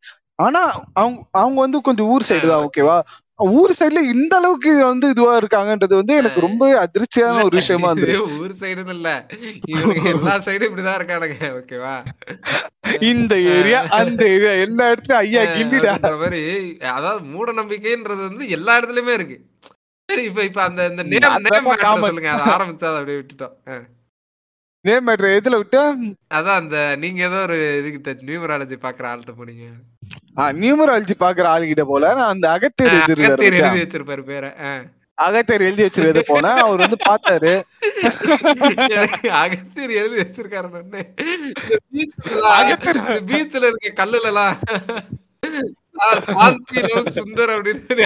[0.45, 0.61] ஆனா
[1.01, 2.97] அவங்க அவங்க வந்து கொஞ்சம் ஊர் சைடு தான் ஓகேவா
[3.39, 8.15] ஊர் சைடுல இந்த அளவுக்கு வந்து இதுவா இருக்காங்கன்றது வந்து எனக்கு ரொம்ப அதிர்ச்சியான ஒரு விஷயமா இருந்தது.
[8.39, 9.09] ஊர் சைடுன்னு இல்ல.
[10.11, 11.37] எல்லா சைடும் இப்படிதான் இருக்கானுங்க.
[11.59, 11.95] ஓகேவா
[13.09, 16.41] இந்த ஏரியா அந்த ஏரியா எல்லா இடத்துலயும் ஐயா கிண்டிடா மாதிரி
[16.93, 19.37] அதாவது மூட நம்பிக்கைன்றது வந்து எல்லா இடத்துலயுமே இருக்கு.
[20.09, 21.69] சரி இப்ப இப்ப அந்த இந்த நேம் நேம்.
[22.05, 22.31] சொல்லுங்க.
[22.35, 23.55] அதை ஆரம்பிச்சா அதை அப்படியே விட்டுட்டோம்.
[24.85, 25.83] நேம் மேட்ரு எதுல விட்டா
[26.35, 29.67] அதான் அந்த நீங்க ஏதோ ஒரு இதுகிட்ட நியூமராலஜி பாக்குற ஆள்கிட்ட போனீங்க.
[30.57, 32.93] நியூமராலஜி பாக்குற ஆளுகிட்ட போல நான் அந்த அகத்தேர்?
[33.49, 34.49] எழுதி வச்சிருப்பாரு பேரை.
[35.17, 37.53] அகத்தேர் எழுதி வச்சிருக்கிறது போனா அவர் வந்து பார்த்தாரு
[38.95, 40.67] எனக்கு அகத்தியர் எழுதி வச்சிருக்காரு
[42.51, 42.99] அகத்தியர்.
[43.29, 44.55] பீச்ல இருக்க கல்லுல எல்லாம்
[46.27, 48.05] சாந்தி லவ் சுந்தர் அப்படின்னு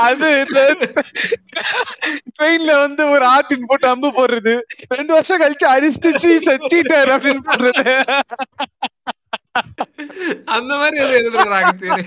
[0.00, 0.28] அது
[2.30, 4.54] ட்ரெயின்ல வந்து ஒரு ஆட்டின் போட்டு அம்பு போடுறது.
[4.92, 6.10] ரெண்டு வருஷம் கழிச்சு அடிச்சுட்டு
[6.48, 7.94] செச்சிட்டாரு அப்படின்னு போடுறது.
[10.56, 12.04] அந்த மாதிரி எழுதுறாரு அகத்தியர்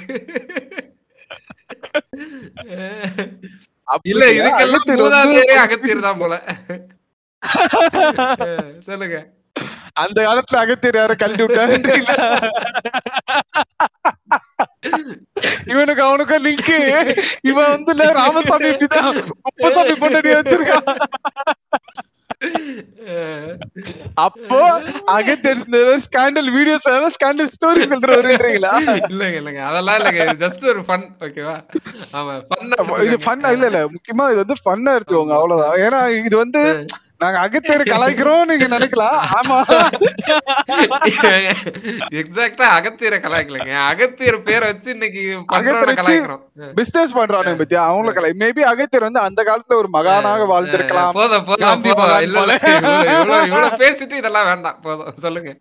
[4.05, 4.25] இல்ல?
[4.37, 4.85] இதுக்கெல்லாம்
[5.63, 6.33] அகத்தியர் தான் போல.
[8.87, 9.17] சொல்லுங்க.
[10.03, 12.27] அந்த காலத்துல அகத்தியர் யார கழட்டி விட்டாருன்றீங்களா
[15.71, 16.73] இவனுக்கு அவனுக்கும் லிங்க்
[17.49, 20.89] இவன் வந்து ராமசாமி இப்படிதான் குப்பசாமி பொண்ணடி வச்சிருக்கான்.
[24.23, 24.57] அப்போ
[25.15, 25.61] Agathiyar
[26.05, 28.73] scandal videos scandal story சொல்றவருன்றீங்களா
[29.09, 29.61] இல்லங்க இல்லங்க.
[29.69, 30.25] அதெல்லாம் இல்லங்க.
[30.43, 31.55] ஜஸ்ட் ஒரு ஃபன் ஓகேவா
[32.19, 32.73] ஆமா ஃபன்
[33.07, 33.81] இது ஃபன் இல்ல இல்ல.
[33.95, 35.77] முக்கியமா இது வந்து ஃபன்னா எடுத்துக்கோங்க அவ்வளவுதான்.
[35.85, 36.63] ஏன்னா இது வந்து
[37.21, 39.57] நாங்க அகத்தியர் கலாய்க்கிறோம் நீங்க நினைக்கலாம் ஆமா.
[42.21, 43.73] எக்ஸாக்ட்டா அகத்தியரை கலாய்க்கலங்க.
[43.91, 46.41] அகத்தியர் பேரை வச்சு இன்னைக்கு கலாய்க்கிறோம்.
[46.79, 47.83] பிசினஸ் பண்றானுங்க பத்தியா?
[47.89, 51.13] அவங்கள கலாய் மேபி அகத்தியர் வந்து அந்த காலத்துல ஒரு மகானாக வாழ்ந்திருக்கலாம்.
[51.19, 51.87] போதும் போதும்
[53.45, 54.81] இவ்வளவு பேசிட்டு இதெல்லாம் வேண்டாம்.
[54.87, 55.53] போதும் சொல்லுங்க.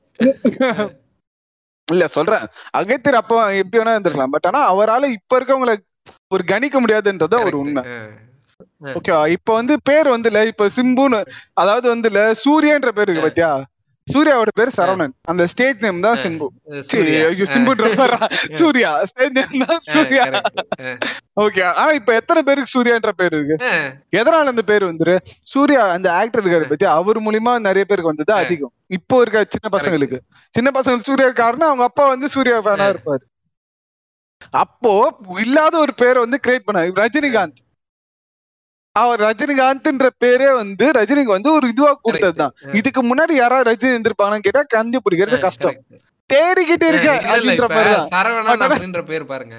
[1.88, 2.44] இல்ல சொல்றேன்.
[2.80, 4.34] அகத்தியர் அப்ப எப்படி வேணா இருந்திருக்கலாம்.
[4.36, 5.72] பட் ஆனா அவரால இப்ப இருக்கவங்கள
[6.34, 7.82] ஒரு கணிக்க முடியாதுன்றத ஒரு உண்மை.
[8.94, 11.20] ஓகே இப்ப வந்து பேர் வந்து இல்ல இப்ப சிம்புன்னு
[11.54, 13.52] அதாவது வந்து இல்ல சூர்யான்ற பேர் இருக்கு பாத்தியா?
[14.08, 15.12] சூர்யாவோட பேர் சரவணன்.
[15.22, 16.46] அந்த ஸ்டேஜ் நேம் தான் சிம்பு.
[16.82, 18.18] சரி ஐயோ, சிம்புன்ற பேரா?
[18.50, 19.04] சூர்யா.
[19.04, 20.24] ஸ்டேஜ் நேம் தான் சூர்யா.
[21.36, 23.56] ஓகே ஆனா இப்ப எத்தனை பேருக்கு சூர்யான்ற பேர் இருக்கு?
[24.12, 25.14] எதனால அந்த பேர் வந்துரு?
[25.44, 28.72] சூர்யா அந்த ஆக்டர் இருக்காரு பத்தி அவர் மூலியமா நிறைய பேருக்கு வந்தது அதிகம்.
[28.88, 30.18] இப்போ இருக்க சின்ன பசங்களுக்கு.
[30.54, 33.24] சின்ன பசங்களுக்கு சூர்யா இருக்காருன்னா அவங்க அப்பா வந்து சூர்யா ஃபேனா இருப்பாரு.
[34.50, 34.92] அப்போ
[35.40, 36.90] இல்லாத ஒரு பேரை வந்து கிரியேட் பண்ணாரு.
[36.96, 37.58] ரஜினிகாந்த்.
[39.00, 42.54] அவர் ரஜினிகாந்த்ன்ற பேரே வந்து ரஜினிக்கு வந்து ஒரு இதுவா கொடுத்ததுதான்.
[42.80, 45.78] இதுக்கு முன்னாடி யாராவது ரஜினி இருந்திருப்பாங்கன்னு கேட்டா கண்டுபிடிக்கிறது கஷ்டம்.
[46.30, 49.56] தேடிக்கிட்டு இருக்க அப்படின்ற பேர் தான் சரவணன் அப்படின்ற பேர் பாருங்க.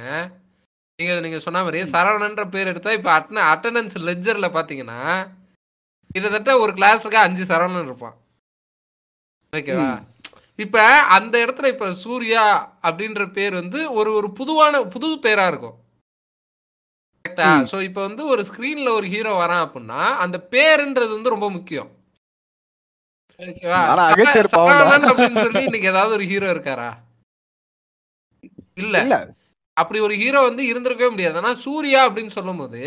[1.00, 5.00] நீங்க நீங்க சொன்ன மாதிரி சரவணன்ற பேர் எடுத்தா இப்ப அட்டன அட்டண்டன்ஸ் லெஜர்ல பாத்தீங்கன்னா
[6.16, 8.16] கிட்டத்தட்ட ஒரு கிளாஸுக்கு அஞ்சு சரவணன் இருப்பான்.
[9.54, 9.92] ஓகேவா?
[10.60, 10.84] இப்ப
[11.16, 12.44] அந்த இடத்துல இப்ப சூர்யா
[12.88, 15.78] அப்படின்ற பேர் வந்து ஒரு ஒரு புதுவான புது பேரா இருக்கும்.
[17.26, 17.49] கரெக்டா.
[17.71, 21.89] சோ இப்ப வந்து ஒரு ஸ்கிரீன்ல ஒரு ஹீரோ வரான் அப்படின்னா அந்த பேருன்றது வந்து ரொம்ப முக்கியம்.
[25.11, 26.89] அப்படின்னு சொல்லி இன்னைக்கு ஏதாவது ஒரு ஹீரோ இருக்காரா?
[28.76, 28.97] இல்ல.
[29.78, 31.38] அப்படி ஒரு ஹீரோ வந்து இருந்திருக்கவே முடியாது.
[31.38, 32.82] ஆனா சூர்யா அப்படின்னு சொல்லும் போது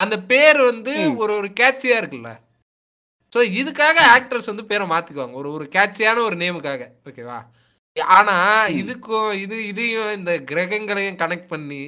[0.00, 0.94] அந்த பேர் வந்து.
[1.16, 2.30] ஒரு ஒரு கேட்சியா இருக்குல்ல?
[3.32, 5.32] சோ இதுக்காக ஆக்டர்ஸ் வந்து பேரை மாத்திக்குவாங்க.
[5.32, 7.38] ஒரு ஒரு கேட்சியான ஒரு நேமுக்காக ஓகேவா?
[8.16, 8.36] ஆனா.
[8.80, 11.82] இதுக்கும் இது இதையும் இந்த கிரகங்களையும் கனெக்ட் பண்ணி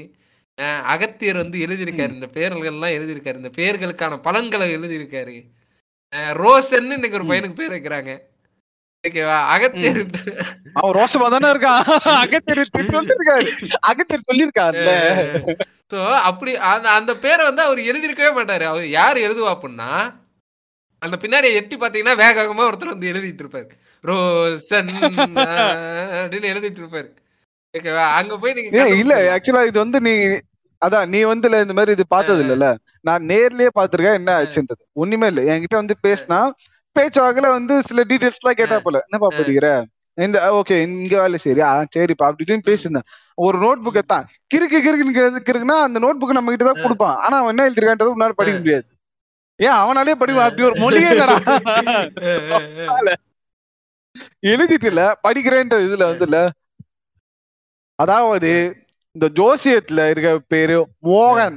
[0.86, 2.12] அகத்தியர் வந்து எழுதியிருக்காரு.
[2.12, 3.36] இந்த பேர்கள் எல்லாம் எழுதியிருக்காரு.
[3.36, 5.36] இந்த பேர்களுக்கான பலன்களை எழுதியிருக்காரு.
[6.12, 7.26] அஹ், ரோஷன்னு இன்னைக்கு ஒரு.
[7.26, 8.12] பையனுக்கு பேர் வைக்கிறாங்க.
[9.04, 9.36] ஓகேவா?
[9.48, 9.98] அகத்தியர்
[10.78, 11.82] அவன் ரோஷமா தானே இருக்கான்?
[12.18, 12.62] அகத்தியர்
[12.96, 13.50] சொல்லிருக்காரு
[13.82, 14.92] அகத்தியர் சொல்லிருக்காருல்ல
[15.92, 18.64] சோ அப்படி அந்த அந்த பேரை வந்து அவர் எழுதியிருக்கவே மாட்டாரு.
[18.64, 19.90] அவர் யார் எழுதுவா அப்படின்னா
[21.02, 23.68] அந்த பின்னாடி எட்டி பாத்தீங்கன்னா வேக வேகமா ஒருத்தர் வந்து எழுதிட்டு இருப்பாரு.
[24.04, 24.90] ரோசன்
[26.20, 27.08] அப்படின்னு எழுதிட்டு இருப்பாரு.
[27.76, 28.04] ஓகேவா?
[28.18, 29.14] அங்க போய் நீங்க ஏய், இல்ல.
[29.34, 30.12] ஆக்சுவலா இது வந்து நீ
[30.82, 32.66] அதான் நீ வந்து இந்த மாதிரி இது பார்த்தது இல்லல்ல
[33.04, 35.42] நான் நேர்லயே பாத்திருக்கேன் என்ன ஆச்சுன்றது ஒண்ணுமே இல்ல.
[35.52, 36.40] என்கிட்ட வந்து பேசினா
[36.96, 38.98] பேச்சுவாக்குல வந்து சில டீடைல்ஸ் எல்லாம் கேட்டா போல.
[39.06, 39.68] என்னப்பா படிக்கிற?
[40.18, 43.06] இந்த ஓகே இங்க வேலை சரி ஆ சரிப்பா அப்படி இப்படின்னு பேசியிருந்தேன்.
[43.38, 44.24] ஒரு நோட் புக் தான்.
[44.50, 45.14] கிறுக்கு கிறுக்குன்னு
[45.48, 47.16] கிறுக்குன்னா அந்த நோட் புக் நம்ம கிட்ட தான் கொடுப்பான்.
[47.24, 48.86] ஆனா அவன் என்ன எழுதிருக்கான்றது உன்னால படிக்க முடியாது.
[49.60, 50.48] ஏன் அவனாலே படிப்பான்.
[50.48, 51.10] அப்படி ஒரு மொழியே
[54.50, 56.38] எழுதிட்டு இல்ல படிக்கிறேன்ற இதுல வந்து இல்ல
[58.02, 58.50] அதாவது
[59.16, 61.56] இந்த ஜோசியத்துல இருக்க பேரு மோகன்.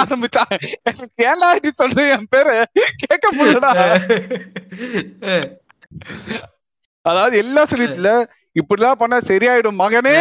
[0.00, 0.52] ஆரம்பிச்சான்
[0.90, 2.00] எனக்கு ஏன்டா இப்படி சொல்ற?
[2.16, 2.54] என் பேரு
[3.02, 3.72] கேட்க முடியலடா.
[7.04, 8.10] அதாவது எல்லா சொல்லியத்துல
[8.60, 10.16] இப்படிலாம் பண்ணா சரியாயிடும் மகனே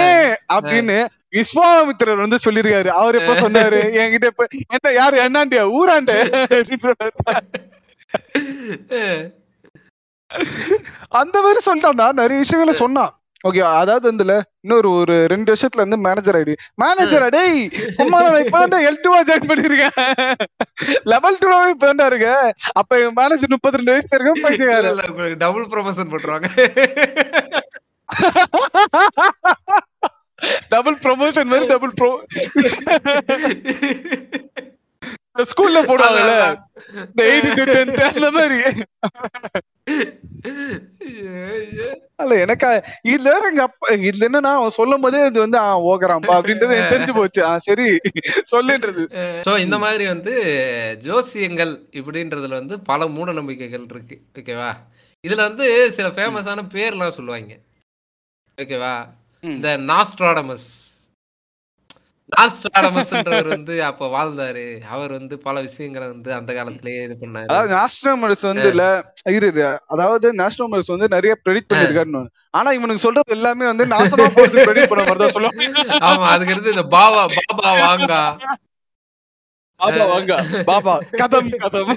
[0.55, 0.97] அப்படின்னு
[1.38, 3.80] விஸ்வாமித்திரர் வந்து சொல்லிருக்காரு அவர் எப்ப சொன்னாரு?
[4.01, 5.17] என்கிட்ட இப்ப என்ன யாரு?
[5.27, 5.63] என்னாண்டியா?
[5.77, 6.17] ஊராண்டு?
[11.21, 13.13] அந்த மாதிரி சொல்லிட்டான்டா நிறைய விஷயங்களை சொன்னான்.
[13.47, 14.33] ஓகே அதாவது வந்துல
[14.63, 16.53] இன்னொரு ஒரு ரெண்டு வருஷத்துல இருந்து மேனேஜர் ஆயிடு.
[16.83, 17.59] மேனேஜர் டேய்
[18.03, 19.95] உமா நான் இப்பதான் எல் டூவா ஜாயின் பண்ணிருக்கேன்.
[21.13, 22.29] லெவல் டூவா இப்பதான் இருக்க.
[22.81, 26.47] அப்ப என் மேனேஜர் முப்பத்தி ரெண்டு வயசுல இருக்க பைத்தியக்காரன் டபுள் ப்ரொமோஷன் பண்றாங்க
[30.73, 32.11] டபுள் ப்ரொமோஷன் மாதிரி டபுள் ப்ரோ
[35.49, 36.35] ஸ்கூல்ல போடுவாங்கல்ல.
[37.09, 38.57] இந்த எயிட் டு டென்த் அந்த மாதிரி.
[42.15, 42.69] அல்ல எனக்கா
[43.03, 47.41] இதுல எங்க அப்பா இதுல என்னன்னா அவன் சொல்லும் போதே இது வந்து ஆஹ் ஓகராம்பா அப்படின்றது தெரிஞ்சு போச்சு.
[47.47, 47.97] ஆஹ் சரி
[48.51, 49.03] சொல்லுன்றது.
[49.45, 50.33] சோ இந்த மாதிரி வந்து
[51.03, 54.71] ஜோசியங்கள் இப்படின்றதுல வந்து பல மூட நம்பிக்கைகள் இருக்கு ஓகேவா
[55.27, 57.53] இதுல வந்து சில ஃபேமஸான பேர்லாம் சொல்லுவாங்க.
[58.57, 58.93] ஓகேவா.
[59.43, 60.69] இந்த நாஸ்ட்ராடமஸ்.
[63.53, 64.63] வந்து அப்ப வாழ்ந்தாரு.
[64.93, 67.49] அவர் வந்து பல விஷயங்களை வந்து அந்த காலத்திலேயே இது பண்ணாரு.
[67.51, 68.86] அதாவது நாஸ்ட்ரோமஸ் வந்து இல்ல
[69.38, 69.63] இரு இரு.
[69.95, 72.23] அதாவது நாஸ்ட்ரோமஸ் வந்து நிறைய ப்ரெடிக்ட் பண்ணிருக்காருன்னு
[72.59, 75.99] ஆனா இவனுக்கு சொல்றது எல்லாமே வந்து நாசமா போறது ப்ரெடிக்ட் பண்ண மாதிரி தான் சொல்லுவாங்க.
[76.09, 78.21] ஆமா அதுக்கு அடுத்து இந்த பாபா பாபா வாங்கா.
[79.80, 80.34] பாபா வாங்க.
[80.69, 81.91] பாபா கதம் கதம்.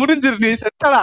[0.00, 1.02] முடிஞ்சிரு நீ செத்தடா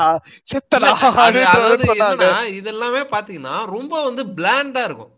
[0.51, 0.91] செத்தடா.
[1.25, 5.11] அது அப்படின்ற அதாவது மாதிரி சொன்னாங்க என்னன்னா இது எல்லாமே பாத்தீங்கன்னா ரொம்ப வந்து பிளாண்டா இருக்கும்.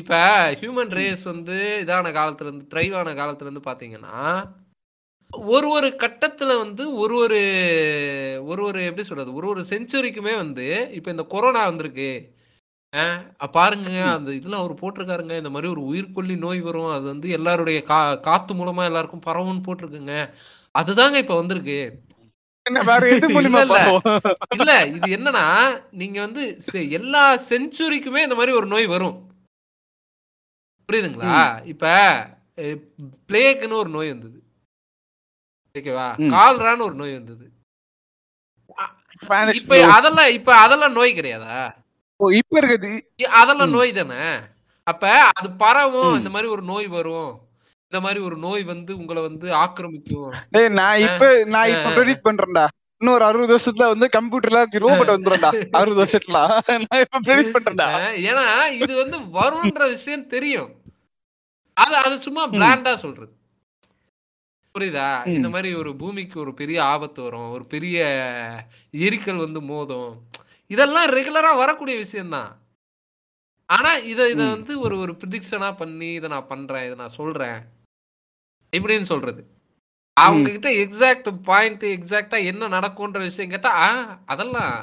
[0.00, 0.16] இப்ப
[0.60, 4.18] ஹியூமன் ரேஸ் வந்து இதான காலத்துல இருந்து த்ரைவான காலத்துல இருந்து பாத்தீங்கன்னா
[5.30, 7.40] ஒரு ஒரு கட்டத்துல வந்து ஒரு ஒரு
[8.44, 12.10] ஒரு ஒரு எப்படி சொல்றது ஒரு ஒரு செஞ்சுரிக்குமே வந்து இப்ப இந்த கொரோனா வந்திருக்கு.
[13.52, 15.36] பாருங்க அந்த இதுல அவர் போட்டிருக்காருங்க.
[15.36, 16.90] இந்த மாதிரி ஒரு உயிர்கொல்லி நோய் வரும்.
[16.90, 17.98] அது வந்து எல்லாருடைய கா
[18.28, 20.14] காத்து மூலமா எல்லாருக்கும் பரவும்னு போட்டிருக்குங்க.
[20.74, 21.80] அதுதாங்க இப்ப வந்திருக்கு.
[24.56, 25.46] இல்ல, இது என்னன்னா
[25.92, 26.42] நீங்க வந்து
[26.90, 29.16] எல்லா செஞ்சுரிக்குமே இந்த மாதிரி ஒரு நோய் வரும்.
[30.90, 31.64] புரியுதுங்களா?
[31.64, 31.86] இப்ப
[33.28, 34.42] பிளேக்னு ஒரு நோய் வந்தது.
[35.78, 36.06] ஓகேவா.
[36.36, 37.44] கால்ரான்னு ஒரு நோய் வந்தது.
[39.60, 39.84] இப்ப.
[39.86, 41.74] அதெல்லாம் இப்ப அதெல்லாம் நோய் கிடையாதா?
[42.20, 43.02] இப்ப இருக்குது.
[43.42, 43.70] அதெல்லாம்.
[43.70, 44.24] நோய் தானே?
[44.82, 46.16] அப்ப அது பரவும்.
[46.16, 47.48] இந்த மாதிரி ஒரு நோய் வரும்.
[47.84, 50.32] இந்த மாதிரி ஒரு நோய் வந்து உங்களை வந்து ஆக்கிரமிக்கும்.
[50.50, 51.88] டேய் நான் இப்ப நான் இப்ப.
[51.96, 52.66] ப்ரெடிக்ட் பண்றேன்டா.
[52.96, 56.38] இன்னொரு அறுபது வருஷத்துல வந்து கம்ப்யூட்டர்ல ரோபோட் வந்துடும்டா அறுபது வருஷத்துல.
[56.88, 57.88] நான் இப்ப ப்ரெடிக்ட் பண்றேன்டா.
[58.28, 60.79] ஏன்னா இது வந்து வரும்ன்ற விஷயம் தெரியும்.
[61.82, 63.32] அது அது சும்மா பிளாண்டா சொல்றது.
[64.74, 65.08] புரியுதா.
[65.36, 67.50] இந்த மாதிரி ஒரு பூமிக்கு ஒரு பெரிய ஆபத்து வரும்.
[67.56, 67.98] ஒரு பெரிய
[69.06, 70.12] எரிக்கல் வந்து மோதும்.
[70.70, 72.50] இதெல்லாம் ரெகுலரா வரக்கூடிய விஷயம்தான்
[73.68, 74.42] ஆனா இத இத.
[74.54, 77.58] வந்து ஒரு ஒரு ப்ரிடிக்ஷனா பண்ணி இதை நான் பண்றேன் இதை நான் சொல்றேன்.
[78.72, 79.42] இப்படின்னு சொல்றது.
[80.16, 83.72] அவங்க கிட்ட எக்ஸாக்ட் பாயிண்ட் எக்ஸாக்டா என்ன நடக்கும்ன்ற விஷயம் கேட்டா
[84.32, 84.74] அதெல்லாம்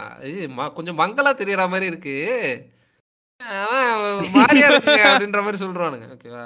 [0.77, 2.15] கொஞ்சம் மங்களா தெரியற மாதிரி இருக்கு.
[3.41, 3.81] ஆனா
[5.09, 6.07] அப்படின்ற மாதிரி சொல்றானுங்க.
[6.15, 6.45] ஓகேவா?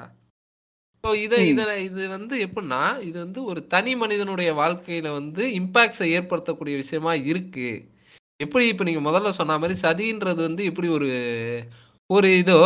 [1.03, 1.47] ஸோ இதை ம்.
[1.51, 7.69] இதை இது வந்து எப்படின்னா இது வந்து ஒரு தனி மனிதனுடைய வாழ்க்கையில வந்து இம்பாக்ட்ஸை ஏற்படுத்தக்கூடிய விஷயமா இருக்கு.
[8.39, 11.09] எப்படி இப்போ நீங்க முதல்ல சொன்ன மாதிரி சதின்றது வந்து எப்படி ஒரு
[12.09, 12.59] ஒரு இதோ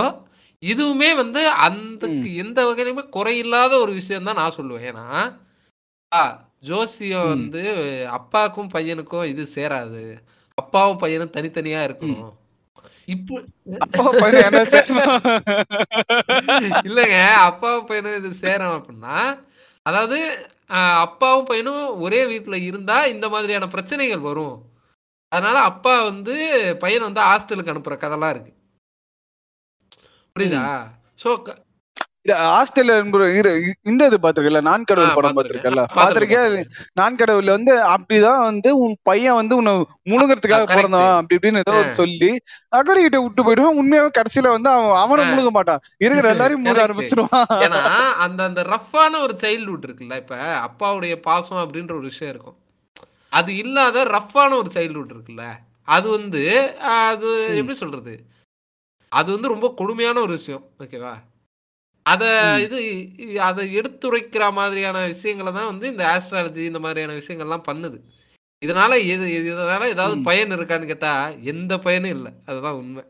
[0.64, 2.04] இதுவுமே வந்து அந்த
[2.44, 4.88] எந்த வகையிலுமே குறையில்லாத ஒரு விஷயம் தான் நான் சொல்லுவேன்.
[4.92, 5.08] ஏன்னா
[6.64, 7.28] ஜோசியம்.
[7.34, 7.62] வந்து
[8.18, 10.04] அப்பாக்கும் பையனுக்கும் இது சேராது.
[10.58, 12.32] அப்பாவும் பையனும் தனித்தனியா இருக்கணும்.
[13.08, 13.36] இப்போ?
[16.88, 19.18] இல்லைங்க அப்பாவும் பையனும் இது சேரும் அப்படின்னா
[19.86, 20.18] அதாவது
[21.06, 24.56] அப்பாவும் பையனும் ஒரே வீட்டுல இருந்தா இந்த மாதிரியான பிரச்சனைகள் வரும்.
[25.32, 26.36] அதனால அப்பா வந்து
[26.84, 28.54] பையனை வந்து ஹாஸ்டலுக்கு அனுப்புற கதைலாம் இருக்கு.
[30.36, 30.64] புரியுதா?
[31.24, 31.54] சோ இது
[32.46, 32.94] ஹாஸ்டல்ல
[33.86, 35.36] இந்த இது பாத்திருக்கல நான் கடவுள் படம்.
[35.38, 36.56] பாத்திருக்கல பாத்திருக்கேன்
[37.00, 39.74] நான் கடவுள்ல வந்து அப்படிதான் வந்து உன் பையன் வந்து உன்னை
[40.12, 40.66] முழுகிறதுக்காக.
[40.72, 41.76] பிறந்தவன் அப்படி இப்படின்னு ஏதோ.
[42.00, 42.32] சொல்லி
[42.74, 45.26] அகரி கிட்ட விட்டு போயிடுவான் உண்மையாவே கடைசியில வந்து அவன் அவனை.
[45.32, 46.86] முழுக மாட்டான் இருக்கிற எல்லாரையும் முழுக.
[46.86, 47.82] ஆரம்பிச்சிருவான் ஏன்னா
[48.26, 52.60] அந்த அந்த ரஃப்பான ஒரு சைல்ட்ஹுட் இருக்குல்ல இப்ப அப்பாவுடைய பாசம் அப்படின்ற ஒரு விஷயம் இருக்கும்
[53.32, 55.46] அது இல்லாத ரஃப்பான ஒரு சைல்ட்ஹுட் இருக்குல்ல
[55.88, 56.44] அது வந்து
[57.06, 57.32] அது.
[57.58, 58.14] எப்படி சொல்றது
[59.12, 61.14] அது வந்து ரொம்ப கொடுமையான ஒரு விஷயம் ஓகேவா
[62.06, 62.24] அத.
[62.66, 62.80] இது
[63.42, 67.98] அதை எடுத்துரைக்கிற மாதிரியான விஷயங்களை தான் வந்து இந்த ஆஸ்ட்ராலஜி இந்த மாதிரியான விஷயங்கள்லாம் பண்ணுது.
[68.62, 70.18] இதனால எது இதனால ஏதாவது.
[70.22, 71.14] பயன் இருக்கான்னு கேட்டா
[71.54, 72.32] எந்த பயனும் இல்லை.
[72.46, 73.04] அதுதான் உண்மை.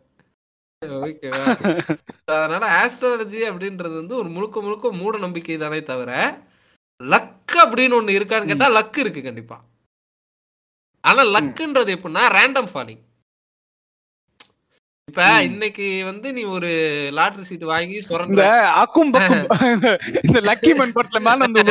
[1.01, 1.43] ஓகேவா
[2.35, 6.11] அதனால ஆஸ்ட்ராலஜி அப்படின்றது வந்து ஒரு முழுக்க முழுக்க மூட நம்பிக்கை தானே தவிர
[7.01, 7.31] லக்
[7.63, 9.57] அப்படின்னு ஒண்ணு இருக்கான்னு கேட்டா லக் இருக்கு கண்டிப்பா.
[11.03, 13.01] ஆனா லக்குன்றது எப்படின்னா ரேண்டம் ஃபாலிங்
[15.15, 15.43] இப்ப.
[15.43, 16.69] இன்னைக்கு வந்து நீ ஒரு
[17.11, 18.41] லாட்டரி சீட் வாங்கி சுரண்ட
[18.73, 21.63] அக்கும் இந்த லக்கி மன் படத்துல மேல வந்து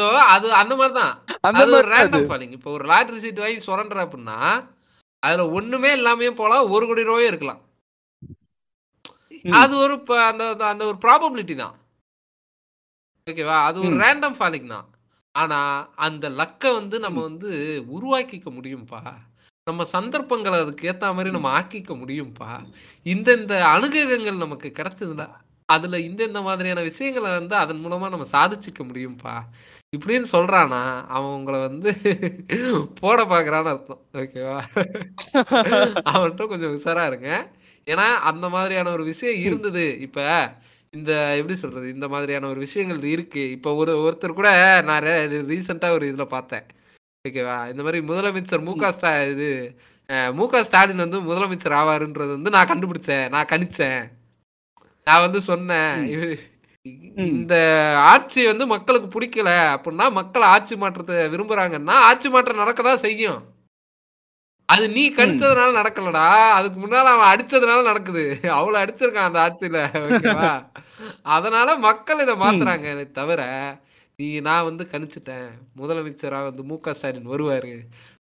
[0.00, 1.24] சோ அது அந்த மாதிரிதான்.
[1.40, 4.64] அது ஒரு ரேண்டம் ஃபாலிங் இப்போ ஒரு லாட்டரி சீட் வாங்கி சுரண்டுற அப்படின்னா
[5.18, 7.60] அதுல ஒண்ணுமே இல்லாமயே போலாம் ஒரு கோடி ரூபாயே இருக்கலாம்.
[9.50, 11.78] அது ஒரு அந்த அந்த- ஒரு ப்ராபபிலிட்டி தான்.
[13.30, 13.96] ஓகேவா அது ஒரு.
[13.96, 14.88] ரேண்டம் ஃபாலிங் தான்.
[15.32, 19.00] ஆனா அந்த லக்கை வந்து நம்ம வந்து உருவாக்கிக்க முடியும்பா?
[19.70, 22.52] நம்ம சந்தர்ப்பங்களை அதுக்கு ஏத்த மாதிரி நம்ம ஆக்கிக்க முடியும்ப்பா
[23.06, 25.28] இந்த இந்த அனுகிரகங்கள் நமக்கு கிடைச்சதுடா
[25.68, 29.34] அதுல இந்த இந்த மாதிரியான விஷயங்களை வந்து அதன் மூலமா நம்ம சாதிச்சுக்க முடியும்ப்பா
[29.96, 31.90] இப்படின்னு சொல்றானா அவன் உங்களை வந்து
[33.00, 34.02] போட பாக்குறான்னு அர்த்தம்.
[34.12, 34.58] ஓகேவா?
[36.12, 37.30] அவன்கிட்ட கொஞ்சம் உஷாரா இருங்க.
[37.86, 39.84] ஏன்னா அந்த மாதிரியான ஒரு விஷயம் இருந்தது.
[40.00, 40.18] இப்ப
[40.96, 41.88] இந்த எப்படி சொல்றது?
[41.94, 43.44] இந்த மாதிரியான ஒரு விஷயங்கள் இருக்கு.
[43.50, 44.50] இப்ப ஒரு ஒருத்தர் கூட
[44.86, 45.08] நான்
[45.50, 46.66] ரீசெண்டா ஒரு இதுல பார்த்தேன்.
[47.24, 49.48] ஓகேவா இந்த மாதிரி முதலமைச்சர் மு க ஸ்டா இது
[50.36, 53.26] மு க ஸ்டாலின் வந்து முதலமைச்சர் ஆவாருன்றது வந்து நான் கண்டுபிடிச்சேன்.
[53.34, 54.00] நான் கணிச்சேன்.
[55.06, 55.98] நான் வந்து சொன்னேன்.
[57.34, 57.54] இந்த
[58.12, 63.40] ஆட்சி வந்து மக்களுக்கு பிடிக்கல அப்படின்னா மக்கள் ஆட்சி மாற்றத்தை விரும்புறாங்கன்னா ஆட்சி மாற்றம் நடக்கதான் செய்யும்.
[64.68, 66.26] அது நீ கடிச்சதுனால நடக்கலடா.
[66.56, 68.24] அதுக்கு முன்னால அவன் அடிச்சதுனால நடக்குது.
[68.58, 69.78] அவ்வளவு அடிச்சிருக்கான் அந்த ஆட்சியில.
[70.06, 70.50] ஓகேவா
[71.36, 72.88] அதனால மக்கள் இதை மாத்துறாங்க.
[73.20, 73.42] தவிர
[74.20, 75.48] நீ நான் வந்து கணிச்சிட்டேன்.
[75.80, 77.74] முதலமைச்சரா வந்து மு க ஸ்டாலின் வருவாரு.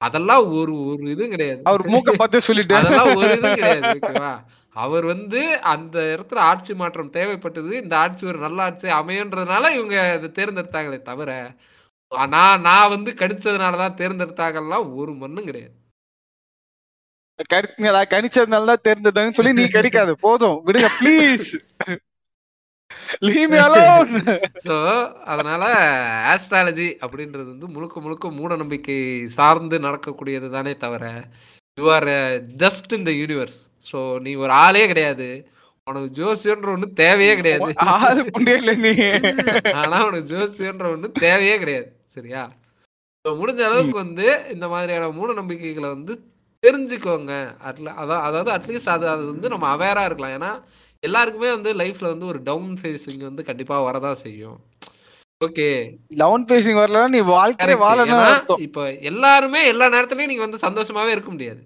[0.03, 1.63] அதெல்லாம் ஒரு ஒரு இதுவும் கிடையாது.
[1.71, 4.33] அவர் மூக்க பார்த்து சொல்லிட்டு அதெல்லாம் ஒரு இதுவும் கிடையாது ஓகேவா?
[4.77, 5.41] அவர் வந்து
[5.75, 7.71] அந்த இடத்துல ஆட்சி மாற்றம் தேவைப்பட்டது.
[7.83, 11.31] இந்த ஆட்சி ஒரு நல்ல ஆட்சி அமையன்றதுனால இவங்க இதை தேர்ந்தெடுத்தாங்களே தவிர
[12.33, 15.75] நான் நான் வந்து கணிச்சதுனாலதான் தேர்ந்தெடுத்தாங்கலாம் ஒரு மண்ணும் கிடையாது.
[18.13, 20.59] கணிச்சதுனால தான் தெரிஞ்சதுன்னு சொல்லி நீ கடிக்காத போதும்.
[20.67, 21.49] விடுங்க ப்ளீஸ்
[23.26, 23.55] லீவ்
[24.66, 24.76] ஸோ
[25.32, 25.62] அதனால
[26.32, 28.99] ஆஸ்ட்ராலஜி அப்படின்றது வந்து முழுக்க முழுக்க மூட நம்பிக்கை
[29.37, 31.05] சார்ந்து நடக்கக்கூடியது தானே தவிர
[31.78, 32.09] யூ ஆர்
[32.62, 35.28] ஜஸ்ட் இந்த யூனிவர்ஸ் ஸோ நீ ஒரு ஆளே கிடையாது.
[35.87, 37.66] உனக்கு ஜோசியன்ற ஒண்ணு தேவையே கிடையாது.
[39.80, 41.89] ஆனா உனக்கு ஜோசியன்ற ஒண்ணு தேவையே கிடையாது.
[42.16, 42.45] சரியா?
[43.24, 46.12] முடிஞ்ச அளவுக்கு வந்து இந்த மாதிரியான மூட நம்பிக்கைகளை வந்து
[46.64, 47.32] தெரிஞ்சுக்கோங்க.
[47.68, 47.95] அட்ல
[48.26, 50.37] அதாவது அட்லீஸ்ட் அது அது வந்து நம்ம அவேரா இருக்கலாம்.
[50.39, 50.53] ஏன்னா
[51.03, 54.59] எல்லாருக்குமே வந்து லைஃப்ல வந்து ஒரு டவுன் ஃபேஸிங் வந்து கண்டிப்பா வரதான் செய்யும்.
[55.41, 55.69] ஓகே
[56.21, 61.61] லெவன் பேசிங் வரல நீ வாழ்க்கையே வாழணும் இப்போ எல்லாருமே எல்லா நேரத்துலயும் நீங்க வந்து சந்தோஷமாவே இருக்க முடியாது.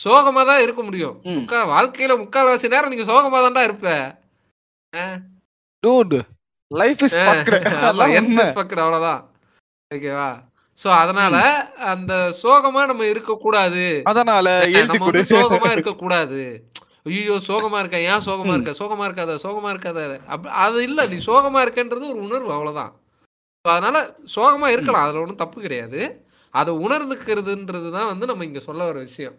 [0.00, 1.16] சோகமா தான் இருக்க முடியும்.
[1.36, 3.88] முக்கா வாழ்க்கையில முக்கால்வாசி நேரம் நீங்க சோகமா தான்டா இருப்ப.
[5.82, 6.14] டூட்
[6.70, 7.66] லைஃப் இஸ் பக்கட்
[8.84, 9.20] அவ்வளவுதான்.
[9.90, 10.30] ஓகேவா
[10.78, 11.36] சோ அதனால
[11.92, 12.12] அந்த
[12.42, 14.46] சோகமா நம்ம இருக்க கூடாது அதனால
[14.80, 16.42] எழுதி சோகமா இருக்க கூடாது
[17.04, 18.00] ஐயோ சோகமா இருக்க?
[18.00, 18.60] ஏன் சோகமா ம்.
[18.60, 18.84] இருக்க?
[18.84, 20.26] சோகமா இருக்காத சோகமா இருக்காத.
[20.26, 22.94] அப்ப- அது இல்ல நீ சோகமா இருக்கன்றது ஒரு உணர்வு அவ்வளவுதான்.
[23.68, 26.24] So, அதனால சோகமா இருக்கலாம் அதுல ஒண்ணும் தப்பு கிடையாது.
[26.50, 29.34] அதை உணர்ந்துக்கிறதுன்றது தான் வந்து நம்ம இங்க சொல்ல வர விஷயம்.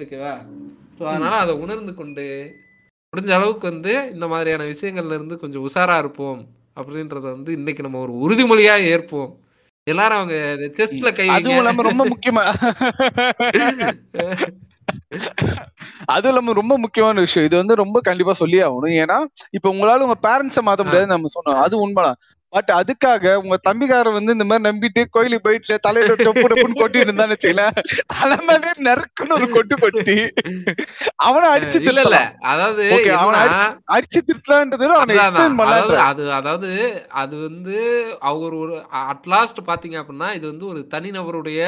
[0.00, 0.46] ஓகேவா?
[0.98, 2.54] ஸோ அதனால அதை உணர்ந்து கொண்டு
[3.16, 6.46] முடிஞ்ச அளவுக்கு வந்து இந்த மாதிரியான விஷயங்கள்ல இருந்து கொஞ்சம் உஷாரா இருப்போம்.
[6.76, 9.36] அப்படின்றத வந்து இன்னைக்கு நம்ம ஒரு உறுதிமொழியா ஏற்போம்.
[9.90, 12.44] எல்லாரும் அவங்க செஸ்ட்ல கை அதுவும் ரொம்ப முக்கியமா.
[16.08, 17.46] அதுவும் இல்லாம ரொம்ப முக்கியமான விஷயம்.
[17.46, 18.94] இது வந்து ரொம்ப கண்டிப்பா சொல்லி ஆகணும்.
[19.02, 19.18] ஏன்னா
[19.50, 21.60] இப்ப உங்களால உங்க பேரண்ட்ஸ மாத்த முடியாது நம்ம சொன்னோம்.
[21.64, 22.18] அது உண்மைதான்.
[22.52, 27.34] பட் அதுக்காக உங்க தம்பிக்காரன் வந்து இந்த மாதிரி நம்பிட்டு கோயிலுக்கு போயிட்டு தலையில டொப்பு டொப்புன்னு கொட்டிட்டு இருந்தான்னு
[27.34, 27.64] வச்சுக்கல
[28.14, 30.16] தலை மேலே நறுக்குன்னு ஒரு கொட்டு கொட்டி
[31.26, 32.30] அவனை அடிச்சு திருத்தலாம்.
[32.52, 32.84] அதாவது
[33.22, 33.40] அவன
[33.96, 36.70] அடிச்சு திருத்தலான்றது அவனை எக்ஸ்பிளைன் அது அதாவது
[37.22, 37.76] அது வந்து
[38.30, 38.76] அவர் ஒரு
[39.14, 41.60] அட்லாஸ்ட் பாத்தீங்க அப்படின்னா இது வந்து ஒரு தனிநபருடைய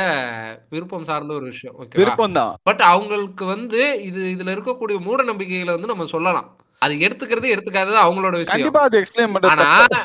[0.77, 2.55] விருப்பம் சார்ந்த ஒரு விஷயம் ஓகேவா விருப்பம் தான்.
[2.71, 6.49] பட் அவங்களுக்கு வந்து இது இதுல இருக்கக்கூடிய மூட நம்பிக்கைகளை வந்து நம்ம சொல்லலாம்.
[6.83, 8.55] அது எடுத்துக்கிறது எடுத்துக்காதது அவங்களோட விஷயம்.
[8.55, 10.03] கண்டிப்பா அது எக்ஸ்பிளைன் பண்றது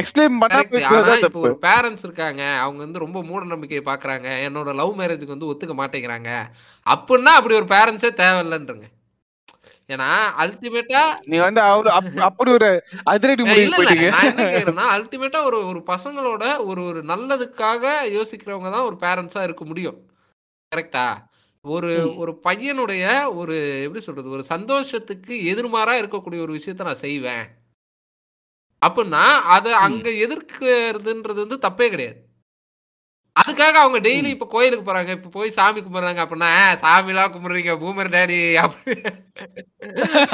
[0.00, 5.46] எக்ஸ்பிளைன் பண்ணா இப்போ பேரண்ட்ஸ் இருக்காங்க அவங்க வந்து ரொம்ப மூட நம்பிக்கையை பாக்குறாங்க என்னோட லவ் மேரேஜுக்கு வந்து
[5.46, 6.46] ஒத்துக்க மாட்டேங்கிறாங்க.
[6.78, 8.82] அப்படின்னா அப்படி ஒரு பேரண்ட்ஸே தேவையில்லைன்றங்க.
[9.88, 13.84] ஏன்னா அல்டிமேட்டா நீ வந்து அவரு அப்- அப்படி ஒரு அதிரடி முடிவு
[14.96, 20.10] அல்டிமேட்டா ஒரு ஒரு பசங்களோட ஒரு ஒரு நல்லதுக்காக யோசிக்கிறவங்க தான் ஒரு பேரண்ட்ஸா இருக்க முடியும்.
[20.76, 21.14] கரெக்டா
[21.60, 22.16] ஒரு.
[22.16, 24.30] ஒரு பையனுடைய ஒரு எப்படி சொல்றது?
[24.30, 27.62] ஒரு சந்தோஷத்துக்கு எதிர்மாறா இருக்கக்கூடிய ஒரு விஷயத்த நான் செய்வேன்.
[28.84, 29.24] அப்படின்னா
[29.54, 29.72] அதை.
[29.84, 32.20] அங்க எதிர்க்கிறதுன்றது வந்து தப்பே கிடையாது
[33.36, 34.28] அதுக்காக அவங்க டெய்லி.
[34.32, 36.50] இப்ப கோயிலுக்கு போறாங்க இப்ப போய் சாமி கும்பிடுறாங்க அப்படின்னா
[36.82, 38.94] சாமி எல்லாம் கும்பிடுறீங்க பூமர் டேடி அப்படி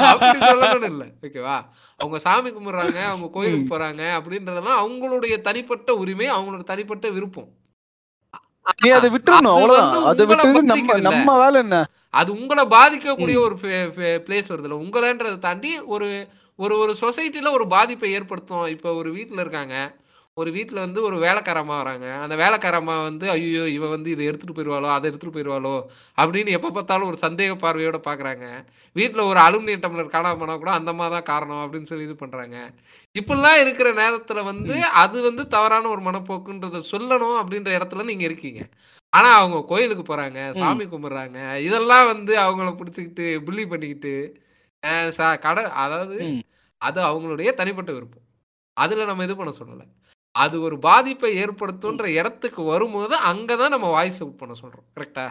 [0.09, 1.55] அப்படி சொல்லணும்னு இல்ல ஓகேவா
[1.99, 3.71] அவங்க சாமி கும்பிடுறாங்க அவங்க கோயிலுக்கு.
[3.73, 7.49] போறாங்க அப்படின்றதெல்லாம் அவங்களுடைய தனிப்பட்ட உரிமை அவங்களோட தனிப்பட்ட விருப்பம்
[8.79, 10.97] நீ அதை விட்டுறணும் அவ்வளவுதான் அதை விட்டு நம்ம.
[11.07, 11.77] நம்ம வேலை என்ன
[12.13, 13.37] அது உங்களை பாதிக்கக்கூடிய.
[13.39, 13.55] ஒரு
[14.27, 16.07] பிளேஸ் வருதுல்ல உங்களன்றதை தாண்டி ஒரு
[16.61, 18.65] ஒரு ஒரு சொசைட்டில ஒரு பாதிப்பை ஏற்படுத்தும்.
[18.67, 19.75] இப்போ ஒரு வீட்டில் இருக்காங்க.
[20.37, 22.07] ஒரு வீட்டில் வந்து ஒரு வேலைக்காரம்மா வராங்க.
[22.15, 25.73] அந்த வேலைக்காரம்மா வந்து ஐயோ இவ வந்து இதை எடுத்துட்டு போயிடுவாளோ அதை எடுத்துட்டு போயிடுவாளோ
[26.21, 28.45] அப்படின்னு எப்போ பார்த்தாலும் ஒரு சந்தேக பார்வையோட பார்க்குறாங்க
[28.95, 32.55] வீட்டில் ஒரு அலுமினியம் டம்ளர் காணாம போனா கூட அந்த அம்மா தான் காரணம் அப்படின்னு சொல்லி இது பண்ணுறாங்க
[33.15, 38.61] இப்படிலாம் இருக்கிற நேரத்தில் வந்து அது வந்து தவறான ஒரு மனப்போக்குன்றதை சொல்லணும் அப்படின்ற இடத்துல நீங்கள் இருக்கீங்க.
[39.13, 41.37] ஆனா அவங்க கோயிலுக்கு போறாங்க சாமி கும்பிடுறாங்க.
[41.59, 44.13] இதெல்லாம் வந்து அவங்கள பிடிச்சிக்கிட்டு புள்ளி பண்ணிக்கிட்டு
[45.17, 46.17] ச- கடை அதாவது.
[46.81, 48.25] அது அவங்களுடைய தனிப்பட்ட விருப்பம்.
[48.77, 49.83] அதுல நம்ம இது பண்ண சொல்லல.
[50.35, 54.85] அது ஒரு பாதிப்பை ஏற்படுத்துன்ற இடத்துக்கு வரும்போது அங்கதான் நம்ம வாய்ஸ் அவுட் பண்ண சொல்றோம்.
[54.95, 55.25] கரெக்டா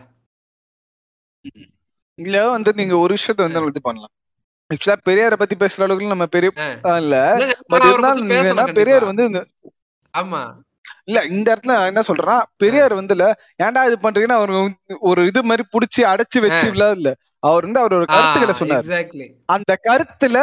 [2.19, 4.13] இல்ல வந்து நீங்க ஒரு விஷயத்த வந்து இது பண்ணலாம்.
[4.71, 6.51] ஆக்சுவலா பெரியார பத்தி பேசுற அளவுக்கு நம்ம பெரிய.
[6.99, 7.17] இல்ல.
[7.71, 8.75] பட் இருந்தாலும்.
[8.75, 9.41] பெரியார் வந்து இந்த
[10.15, 10.43] ஆமா.
[11.07, 13.27] இல்ல இந்த இடத்துல என்ன சொல்றேன்னா பெரியார் வந்து இல்ல
[13.63, 14.53] ஏன்டா இது பண்றீங்கன்னா அவர்
[15.03, 18.87] ஒரு இது மாதிரி புடிச்சு அடைச்சு வச்சு இல்ல அவர் வந்து அவர் ஒரு கருத்துக்களை சொன்னார்.
[19.49, 20.39] அந்த கருத்துல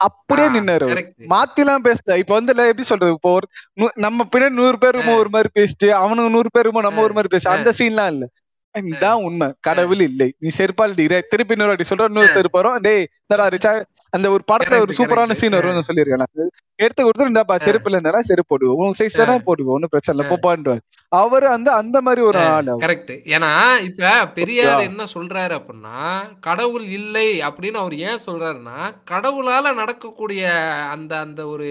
[0.00, 0.86] அப்படியே நின்னாரு
[1.30, 2.16] மாத்திலாம் பேசல.
[2.16, 3.12] இப்ப வந்து எப்படி சொல்றது?
[3.12, 3.46] இப்போ ஒரு
[3.98, 7.72] நம்ம பின்னாடி நூறு பேருமோ ஒரு மாதிரி பேசிட்டு அவனுக்கு நூறு பேருமோ நம்ம ஒரு மாதிரி பேச அந்த
[7.78, 8.26] சீன்லாம் இல்ல.
[8.74, 9.46] இதான் உண்மை.
[9.60, 10.28] கடவுள் இல்லை.
[10.38, 10.96] நீ செருப்பால்
[11.30, 13.72] திருப்பி இன்னொரு வாட்டி சொல்ற இன்னொரு செருப்பு வரும் டேய் இந்தடா ரிச்சா
[14.10, 15.32] அந்த ஒரு படத்துல ஒரு சூப்பரான.
[15.32, 16.46] சீன் வரும்னு சொல்லியிருக்கேன்.
[16.74, 18.76] எடுத்து கொடுத்துட்டு இந்தாப்பா செருப்பு இல்லைன்னா செருப்பு போடுவோம்.
[18.76, 19.74] உனக்கு சைஸ் தானே போடுவோம்.
[19.74, 20.78] ஒன்னும் பிரச்சனை இல்ல போப்பான்றாரு.
[21.08, 22.64] அவரு அந்த அந்த மாதிரி ஒரு ஆள்.
[22.64, 23.12] கரெக்ட்.
[23.34, 24.80] ஏன்னா இப்ப பெரியார்.
[24.80, 28.78] என்ன சொல்றாரு அப்படின்னா கடவுள் இல்லை அப்படின்னு அவர் ஏன் சொல்றாருன்னா
[29.10, 30.52] கடவுளால நடக்கக்கூடிய
[30.90, 31.68] அந்த அந்த ஒரு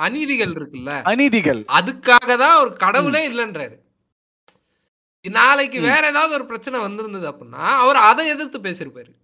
[0.00, 1.02] அநீதிகள் இருக்குல்ல.
[1.02, 1.60] அநீதிகள்.
[1.60, 3.76] அதுக்காக தான் ஒரு கடவுளே இல்லைன்றாரு.
[5.28, 5.80] நாளைக்கு.
[5.80, 9.18] வேற ஏதாவது ஒரு பிரச்சனை வந்திருந்தது அப்படின்னா அவர் அதை எதிர்த்து பேசியிருப்பாரு.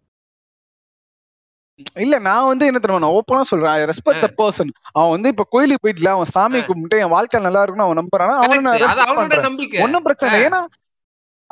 [1.95, 3.71] இல்ல நான் வந்து என்ன தெரியுமா நான் ஓப்பனா சொல்றேன்.
[3.71, 7.63] ஐ ரெஸ்பெக்ட் த பர்சன் அவன் வந்து இப்ப கோயிலுக்கு போயிட்டுல அவன் சாமி கும்பிட்டு என் வாழ்க்கை நல்லா
[7.63, 8.37] இருக்கும்னு அவன் நம்புறானா?
[8.37, 9.83] அவனை நான் பண்றேன்.
[9.83, 10.41] ஒன்னும் பிரச்சனை.
[10.41, 10.67] ஏன்னா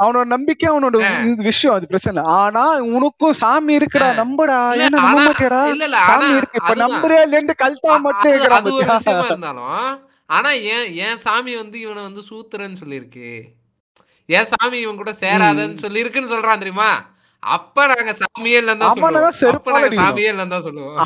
[0.02, 2.22] அவனோட நம்பிக்கை அவனோட விஷயம் அது பிரச்சனை.
[2.22, 4.24] ஆனா உனக்கும் சாமி இருக்குடா.
[4.24, 4.70] நம்புடா.
[4.70, 5.66] இல்ல, ஏன்னா நம்ப ஆனா- மாட்டியாடா?
[5.66, 6.58] இல்ல இல்ல சாமி இருக்கு.
[6.62, 6.74] இப்ப.
[6.88, 8.32] நம்புறியா இல்லைன்னு கல்தா அ- மட்டும்
[9.24, 13.42] இருந்தாலும் ஆனா ஏன் ஏன் சாமி வந்து இவனை வந்து சூத்திரன்னு சொல்லியிருக்கு?
[14.26, 17.12] ஏன் சாமி இவன் கூட சேராதன்னு சொல்லியிருக்குன்னு சொல்றான் தெரியுமா?
[17.54, 19.88] அப்ப நாங்க சாமியே இல்லைன்னு தான் அவனை தான் சொல்லுவோம் அப்ப செருப்பால.
[20.00, 20.28] சாமியே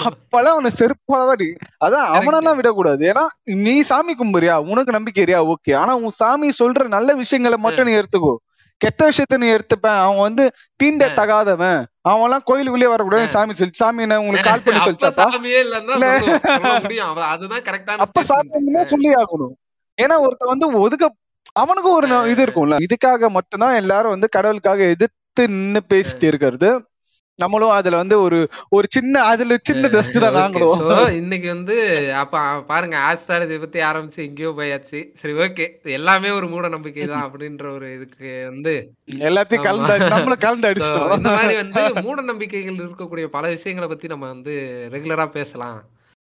[0.08, 1.48] அப்பெல்லாம் அவனை செருப்பாலதான் அடி.
[1.84, 3.02] அதான் அவனெல்லாம் விடக்கூடாது.
[3.10, 3.24] ஏன்னா
[3.66, 4.56] நீ சாமி கும்புறியா?
[4.72, 5.72] உனக்கு நம்பிக்கை இருயா ஓகே.
[5.82, 8.34] ஆனா உன் சாமி சொல்ற நல்ல விஷயங்களை மட்டும் நீ எடுத்துக்கோ.
[8.80, 10.00] கெட்ட விஷயத்த நீ எடுத்துப்பேன்.
[10.02, 10.44] அவன் வந்து
[10.80, 11.80] தீண்ட தகாதவன்.
[12.08, 15.26] அவன் எல்லாம் கோயிலுக்குள்ளே வரக்கூடாது சாமி சொல்லி சாமி என்ன உங்களுக்கு கால் பண்ணி சொல்லிச்சாப்பா?
[18.06, 19.54] அப்ப சாமி சொல்லி ஆகணும்.
[19.98, 21.14] ஏன்னா ஒருத்தன் வந்து ஒதுக்க
[21.62, 22.76] அவனுக்கும் ஒரு இது இருக்கும்ல.
[22.86, 26.70] இதுக்காக மட்டும்தான் எல்லாரும் வந்து கடவுளுக்காக எதிர்த்து நின்னு பேசிட்டு இருக்கிறது.
[27.38, 31.76] நம்மளும் அதுல வந்து ஒரு ஒரு சின்ன அதுல சின்ன டஸ்ட் தான் நாங்களும் இன்னைக்கு வந்து
[32.12, 35.00] அப்ப பாருங்க ஆஸ்ட்ராலஜி பத்தி ஆரம்பிச்சு எங்கேயோ போயாச்சு.
[35.20, 38.72] சரி ஓகே எல்லாமே ஒரு மூட நம்பிக்கை தான் அப்படின்ற ஒரு இதுக்கு வந்து
[39.28, 40.08] எல்லாத்தையும் கலந்து ஆமா.
[40.08, 41.14] நம்மளும் கலந்து அடிச்சிட்டோம்.
[41.16, 44.56] இந்த மாதிரி வந்து மூட நம்பிக்கைகள் இருக்கக்கூடிய பல விஷயங்களை பத்தி நம்ம வந்து
[44.92, 45.78] ரெகுலரா பேசலாம்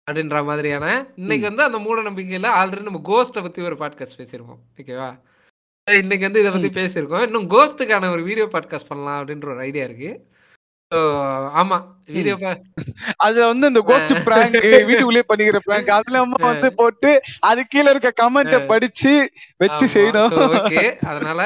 [0.07, 0.87] அப்படின்ற மாதிரியான
[1.17, 5.11] இன்னைக்கு வந்து அந்த மூட நம்பிக்கையில ஆல்ரெடி நம்ம கோஸ்ட்டை பத்தி ஒரு பாட்காஸ்ட் பேசியிருக்கோம் ஓகேவா
[5.87, 7.25] இன்னைக்கு வந்து இதை பத்தி பேசியிருக்கோம்.
[7.27, 10.11] இன்னும் கோஸ்ட்டுக்கான ஒரு வீடியோ பாட்காஸ்ட் பண்ணலாம் அப்படின்ற ஒரு ஐடியா இருக்கு.
[11.61, 11.77] ஆமா
[12.17, 12.35] வீடியோ
[13.27, 14.57] அது வந்து இந்த கோஸ்ட் பிராங்க்
[14.89, 17.11] வீட்டுக்குள்ளேயே பண்ணிக்கிற பிராங்க் அதுல வந்து போட்டு
[17.51, 19.13] அது கீழ இருக்க கமெண்ட படிச்சு
[19.63, 20.35] வச்சு செய்யணும்.
[20.59, 21.41] ஓகே அதனால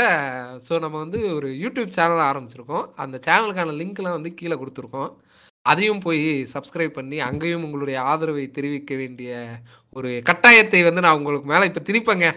[0.66, 2.86] சோ நம்ம வந்து ஒரு யூடியூப் சேனல் ஆரம்பிச்சிருக்கோம்.
[3.05, 5.10] அந்த சேனலுக்கான லிங்க்லாம் வந்து கீழே கொடுத்துருக்கோம்.
[5.66, 6.24] அதையும் போய்
[6.55, 9.32] சப்ஸ்கிரைப் பண்ணி அங்கேயும் உங்களுடைய ஆதரவை தெரிவிக்க வேண்டிய
[9.97, 12.28] ஒரு கட்டாயத்தை வந்து நான் உங்களுக்கு மேல இப்ப திணிப்பேங்க.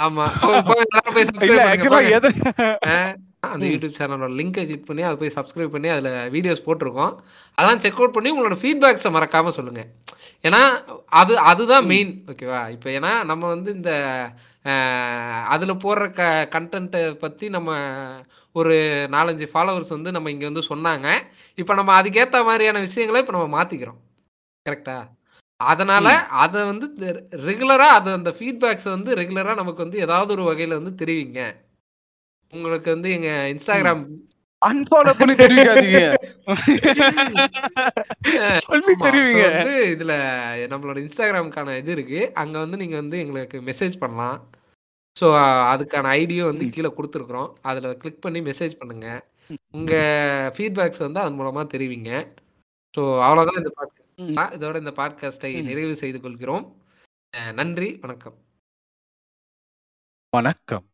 [0.00, 0.24] ஆமா
[3.52, 3.64] அந்த.
[3.70, 7.14] யூடியூப் சேனலோட லிங்கை கிளிக் பண்ணி அதை போய் சப்ஸ்கிரைப் பண்ணி அதில் வீடியோஸ் போட்டிருக்கோம்.
[7.58, 9.82] அதெல்லாம் செக் அவுட் பண்ணி உங்களோட ஃபீட்பேக்ஸை மறக்காம சொல்லுங்க.
[10.46, 10.60] ஏன்னா
[11.20, 11.86] அது அதுதான்.
[11.92, 13.92] மெயின் ஓகேவா இப்போ ஏன்னா நம்ம வந்து இந்த
[15.54, 16.22] அதில் போடுற க
[16.54, 17.70] கண்டென்ட்டை பற்றி நம்ம
[18.60, 18.76] ஒரு
[19.16, 21.08] நாலஞ்சு ஃபாலோவர்ஸ் வந்து நம்ம இங்கே வந்து சொன்னாங்க.
[21.62, 24.00] இப்போ நம்ம அதுக்கேற்ற மாதிரியான விஷயங்களை இப்போ நம்ம மாற்றிக்கிறோம்
[24.66, 24.96] கரெக்டா
[25.66, 26.26] அதனால.
[26.42, 27.14] அதை வந்து
[27.46, 31.54] ரெகுலரா அது அந்த ஃபீட்பேக்ஸ் வந்து ரெகுலரா நமக்கு வந்து ஏதாவது ஒரு வகையில வந்து தெரிவிங்க.
[32.52, 34.04] உங்களுக்கு வந்து எங்க இன்ஸ்டாகிராம்
[34.62, 36.16] அன்ஃபாலோ பண்ணி தெரிவிக்காதீங்க.
[38.66, 39.52] சொல்லி தெரிவிங்க.
[39.52, 40.12] வந்து இதுல
[40.72, 42.32] நம்மளோட இன்ஸ்டாகிராமுக்கான இது இருக்கு.
[42.34, 44.52] அங்க வந்து நீங்க வந்து எங்களுக்கு மெசேஜ் பண்ணலாம்.
[45.16, 45.26] ஸோ
[45.72, 46.70] அதுக்கான ஐடியும் வந்து.
[46.70, 47.56] கீழே கொடுத்துருக்குறோம்.
[47.62, 49.24] அதில் கிளிக் பண்ணி மெசேஜ் பண்ணுங்க.
[49.72, 49.92] உங்க
[50.56, 52.26] ஃபீட்பேக்ஸ் வந்து அதன் மூலமா தெரிவிங்க.
[52.94, 54.01] ஸோ அவ்வளோதான் இந்த ம்.
[54.30, 55.62] இதோட இந்த பாட்காஸ்டை.
[55.62, 56.82] நிறைவு செய்து கொள்கிறோம்.
[57.36, 58.38] அஹ் நன்றி வணக்கம்.
[60.30, 60.91] வணக்கம்.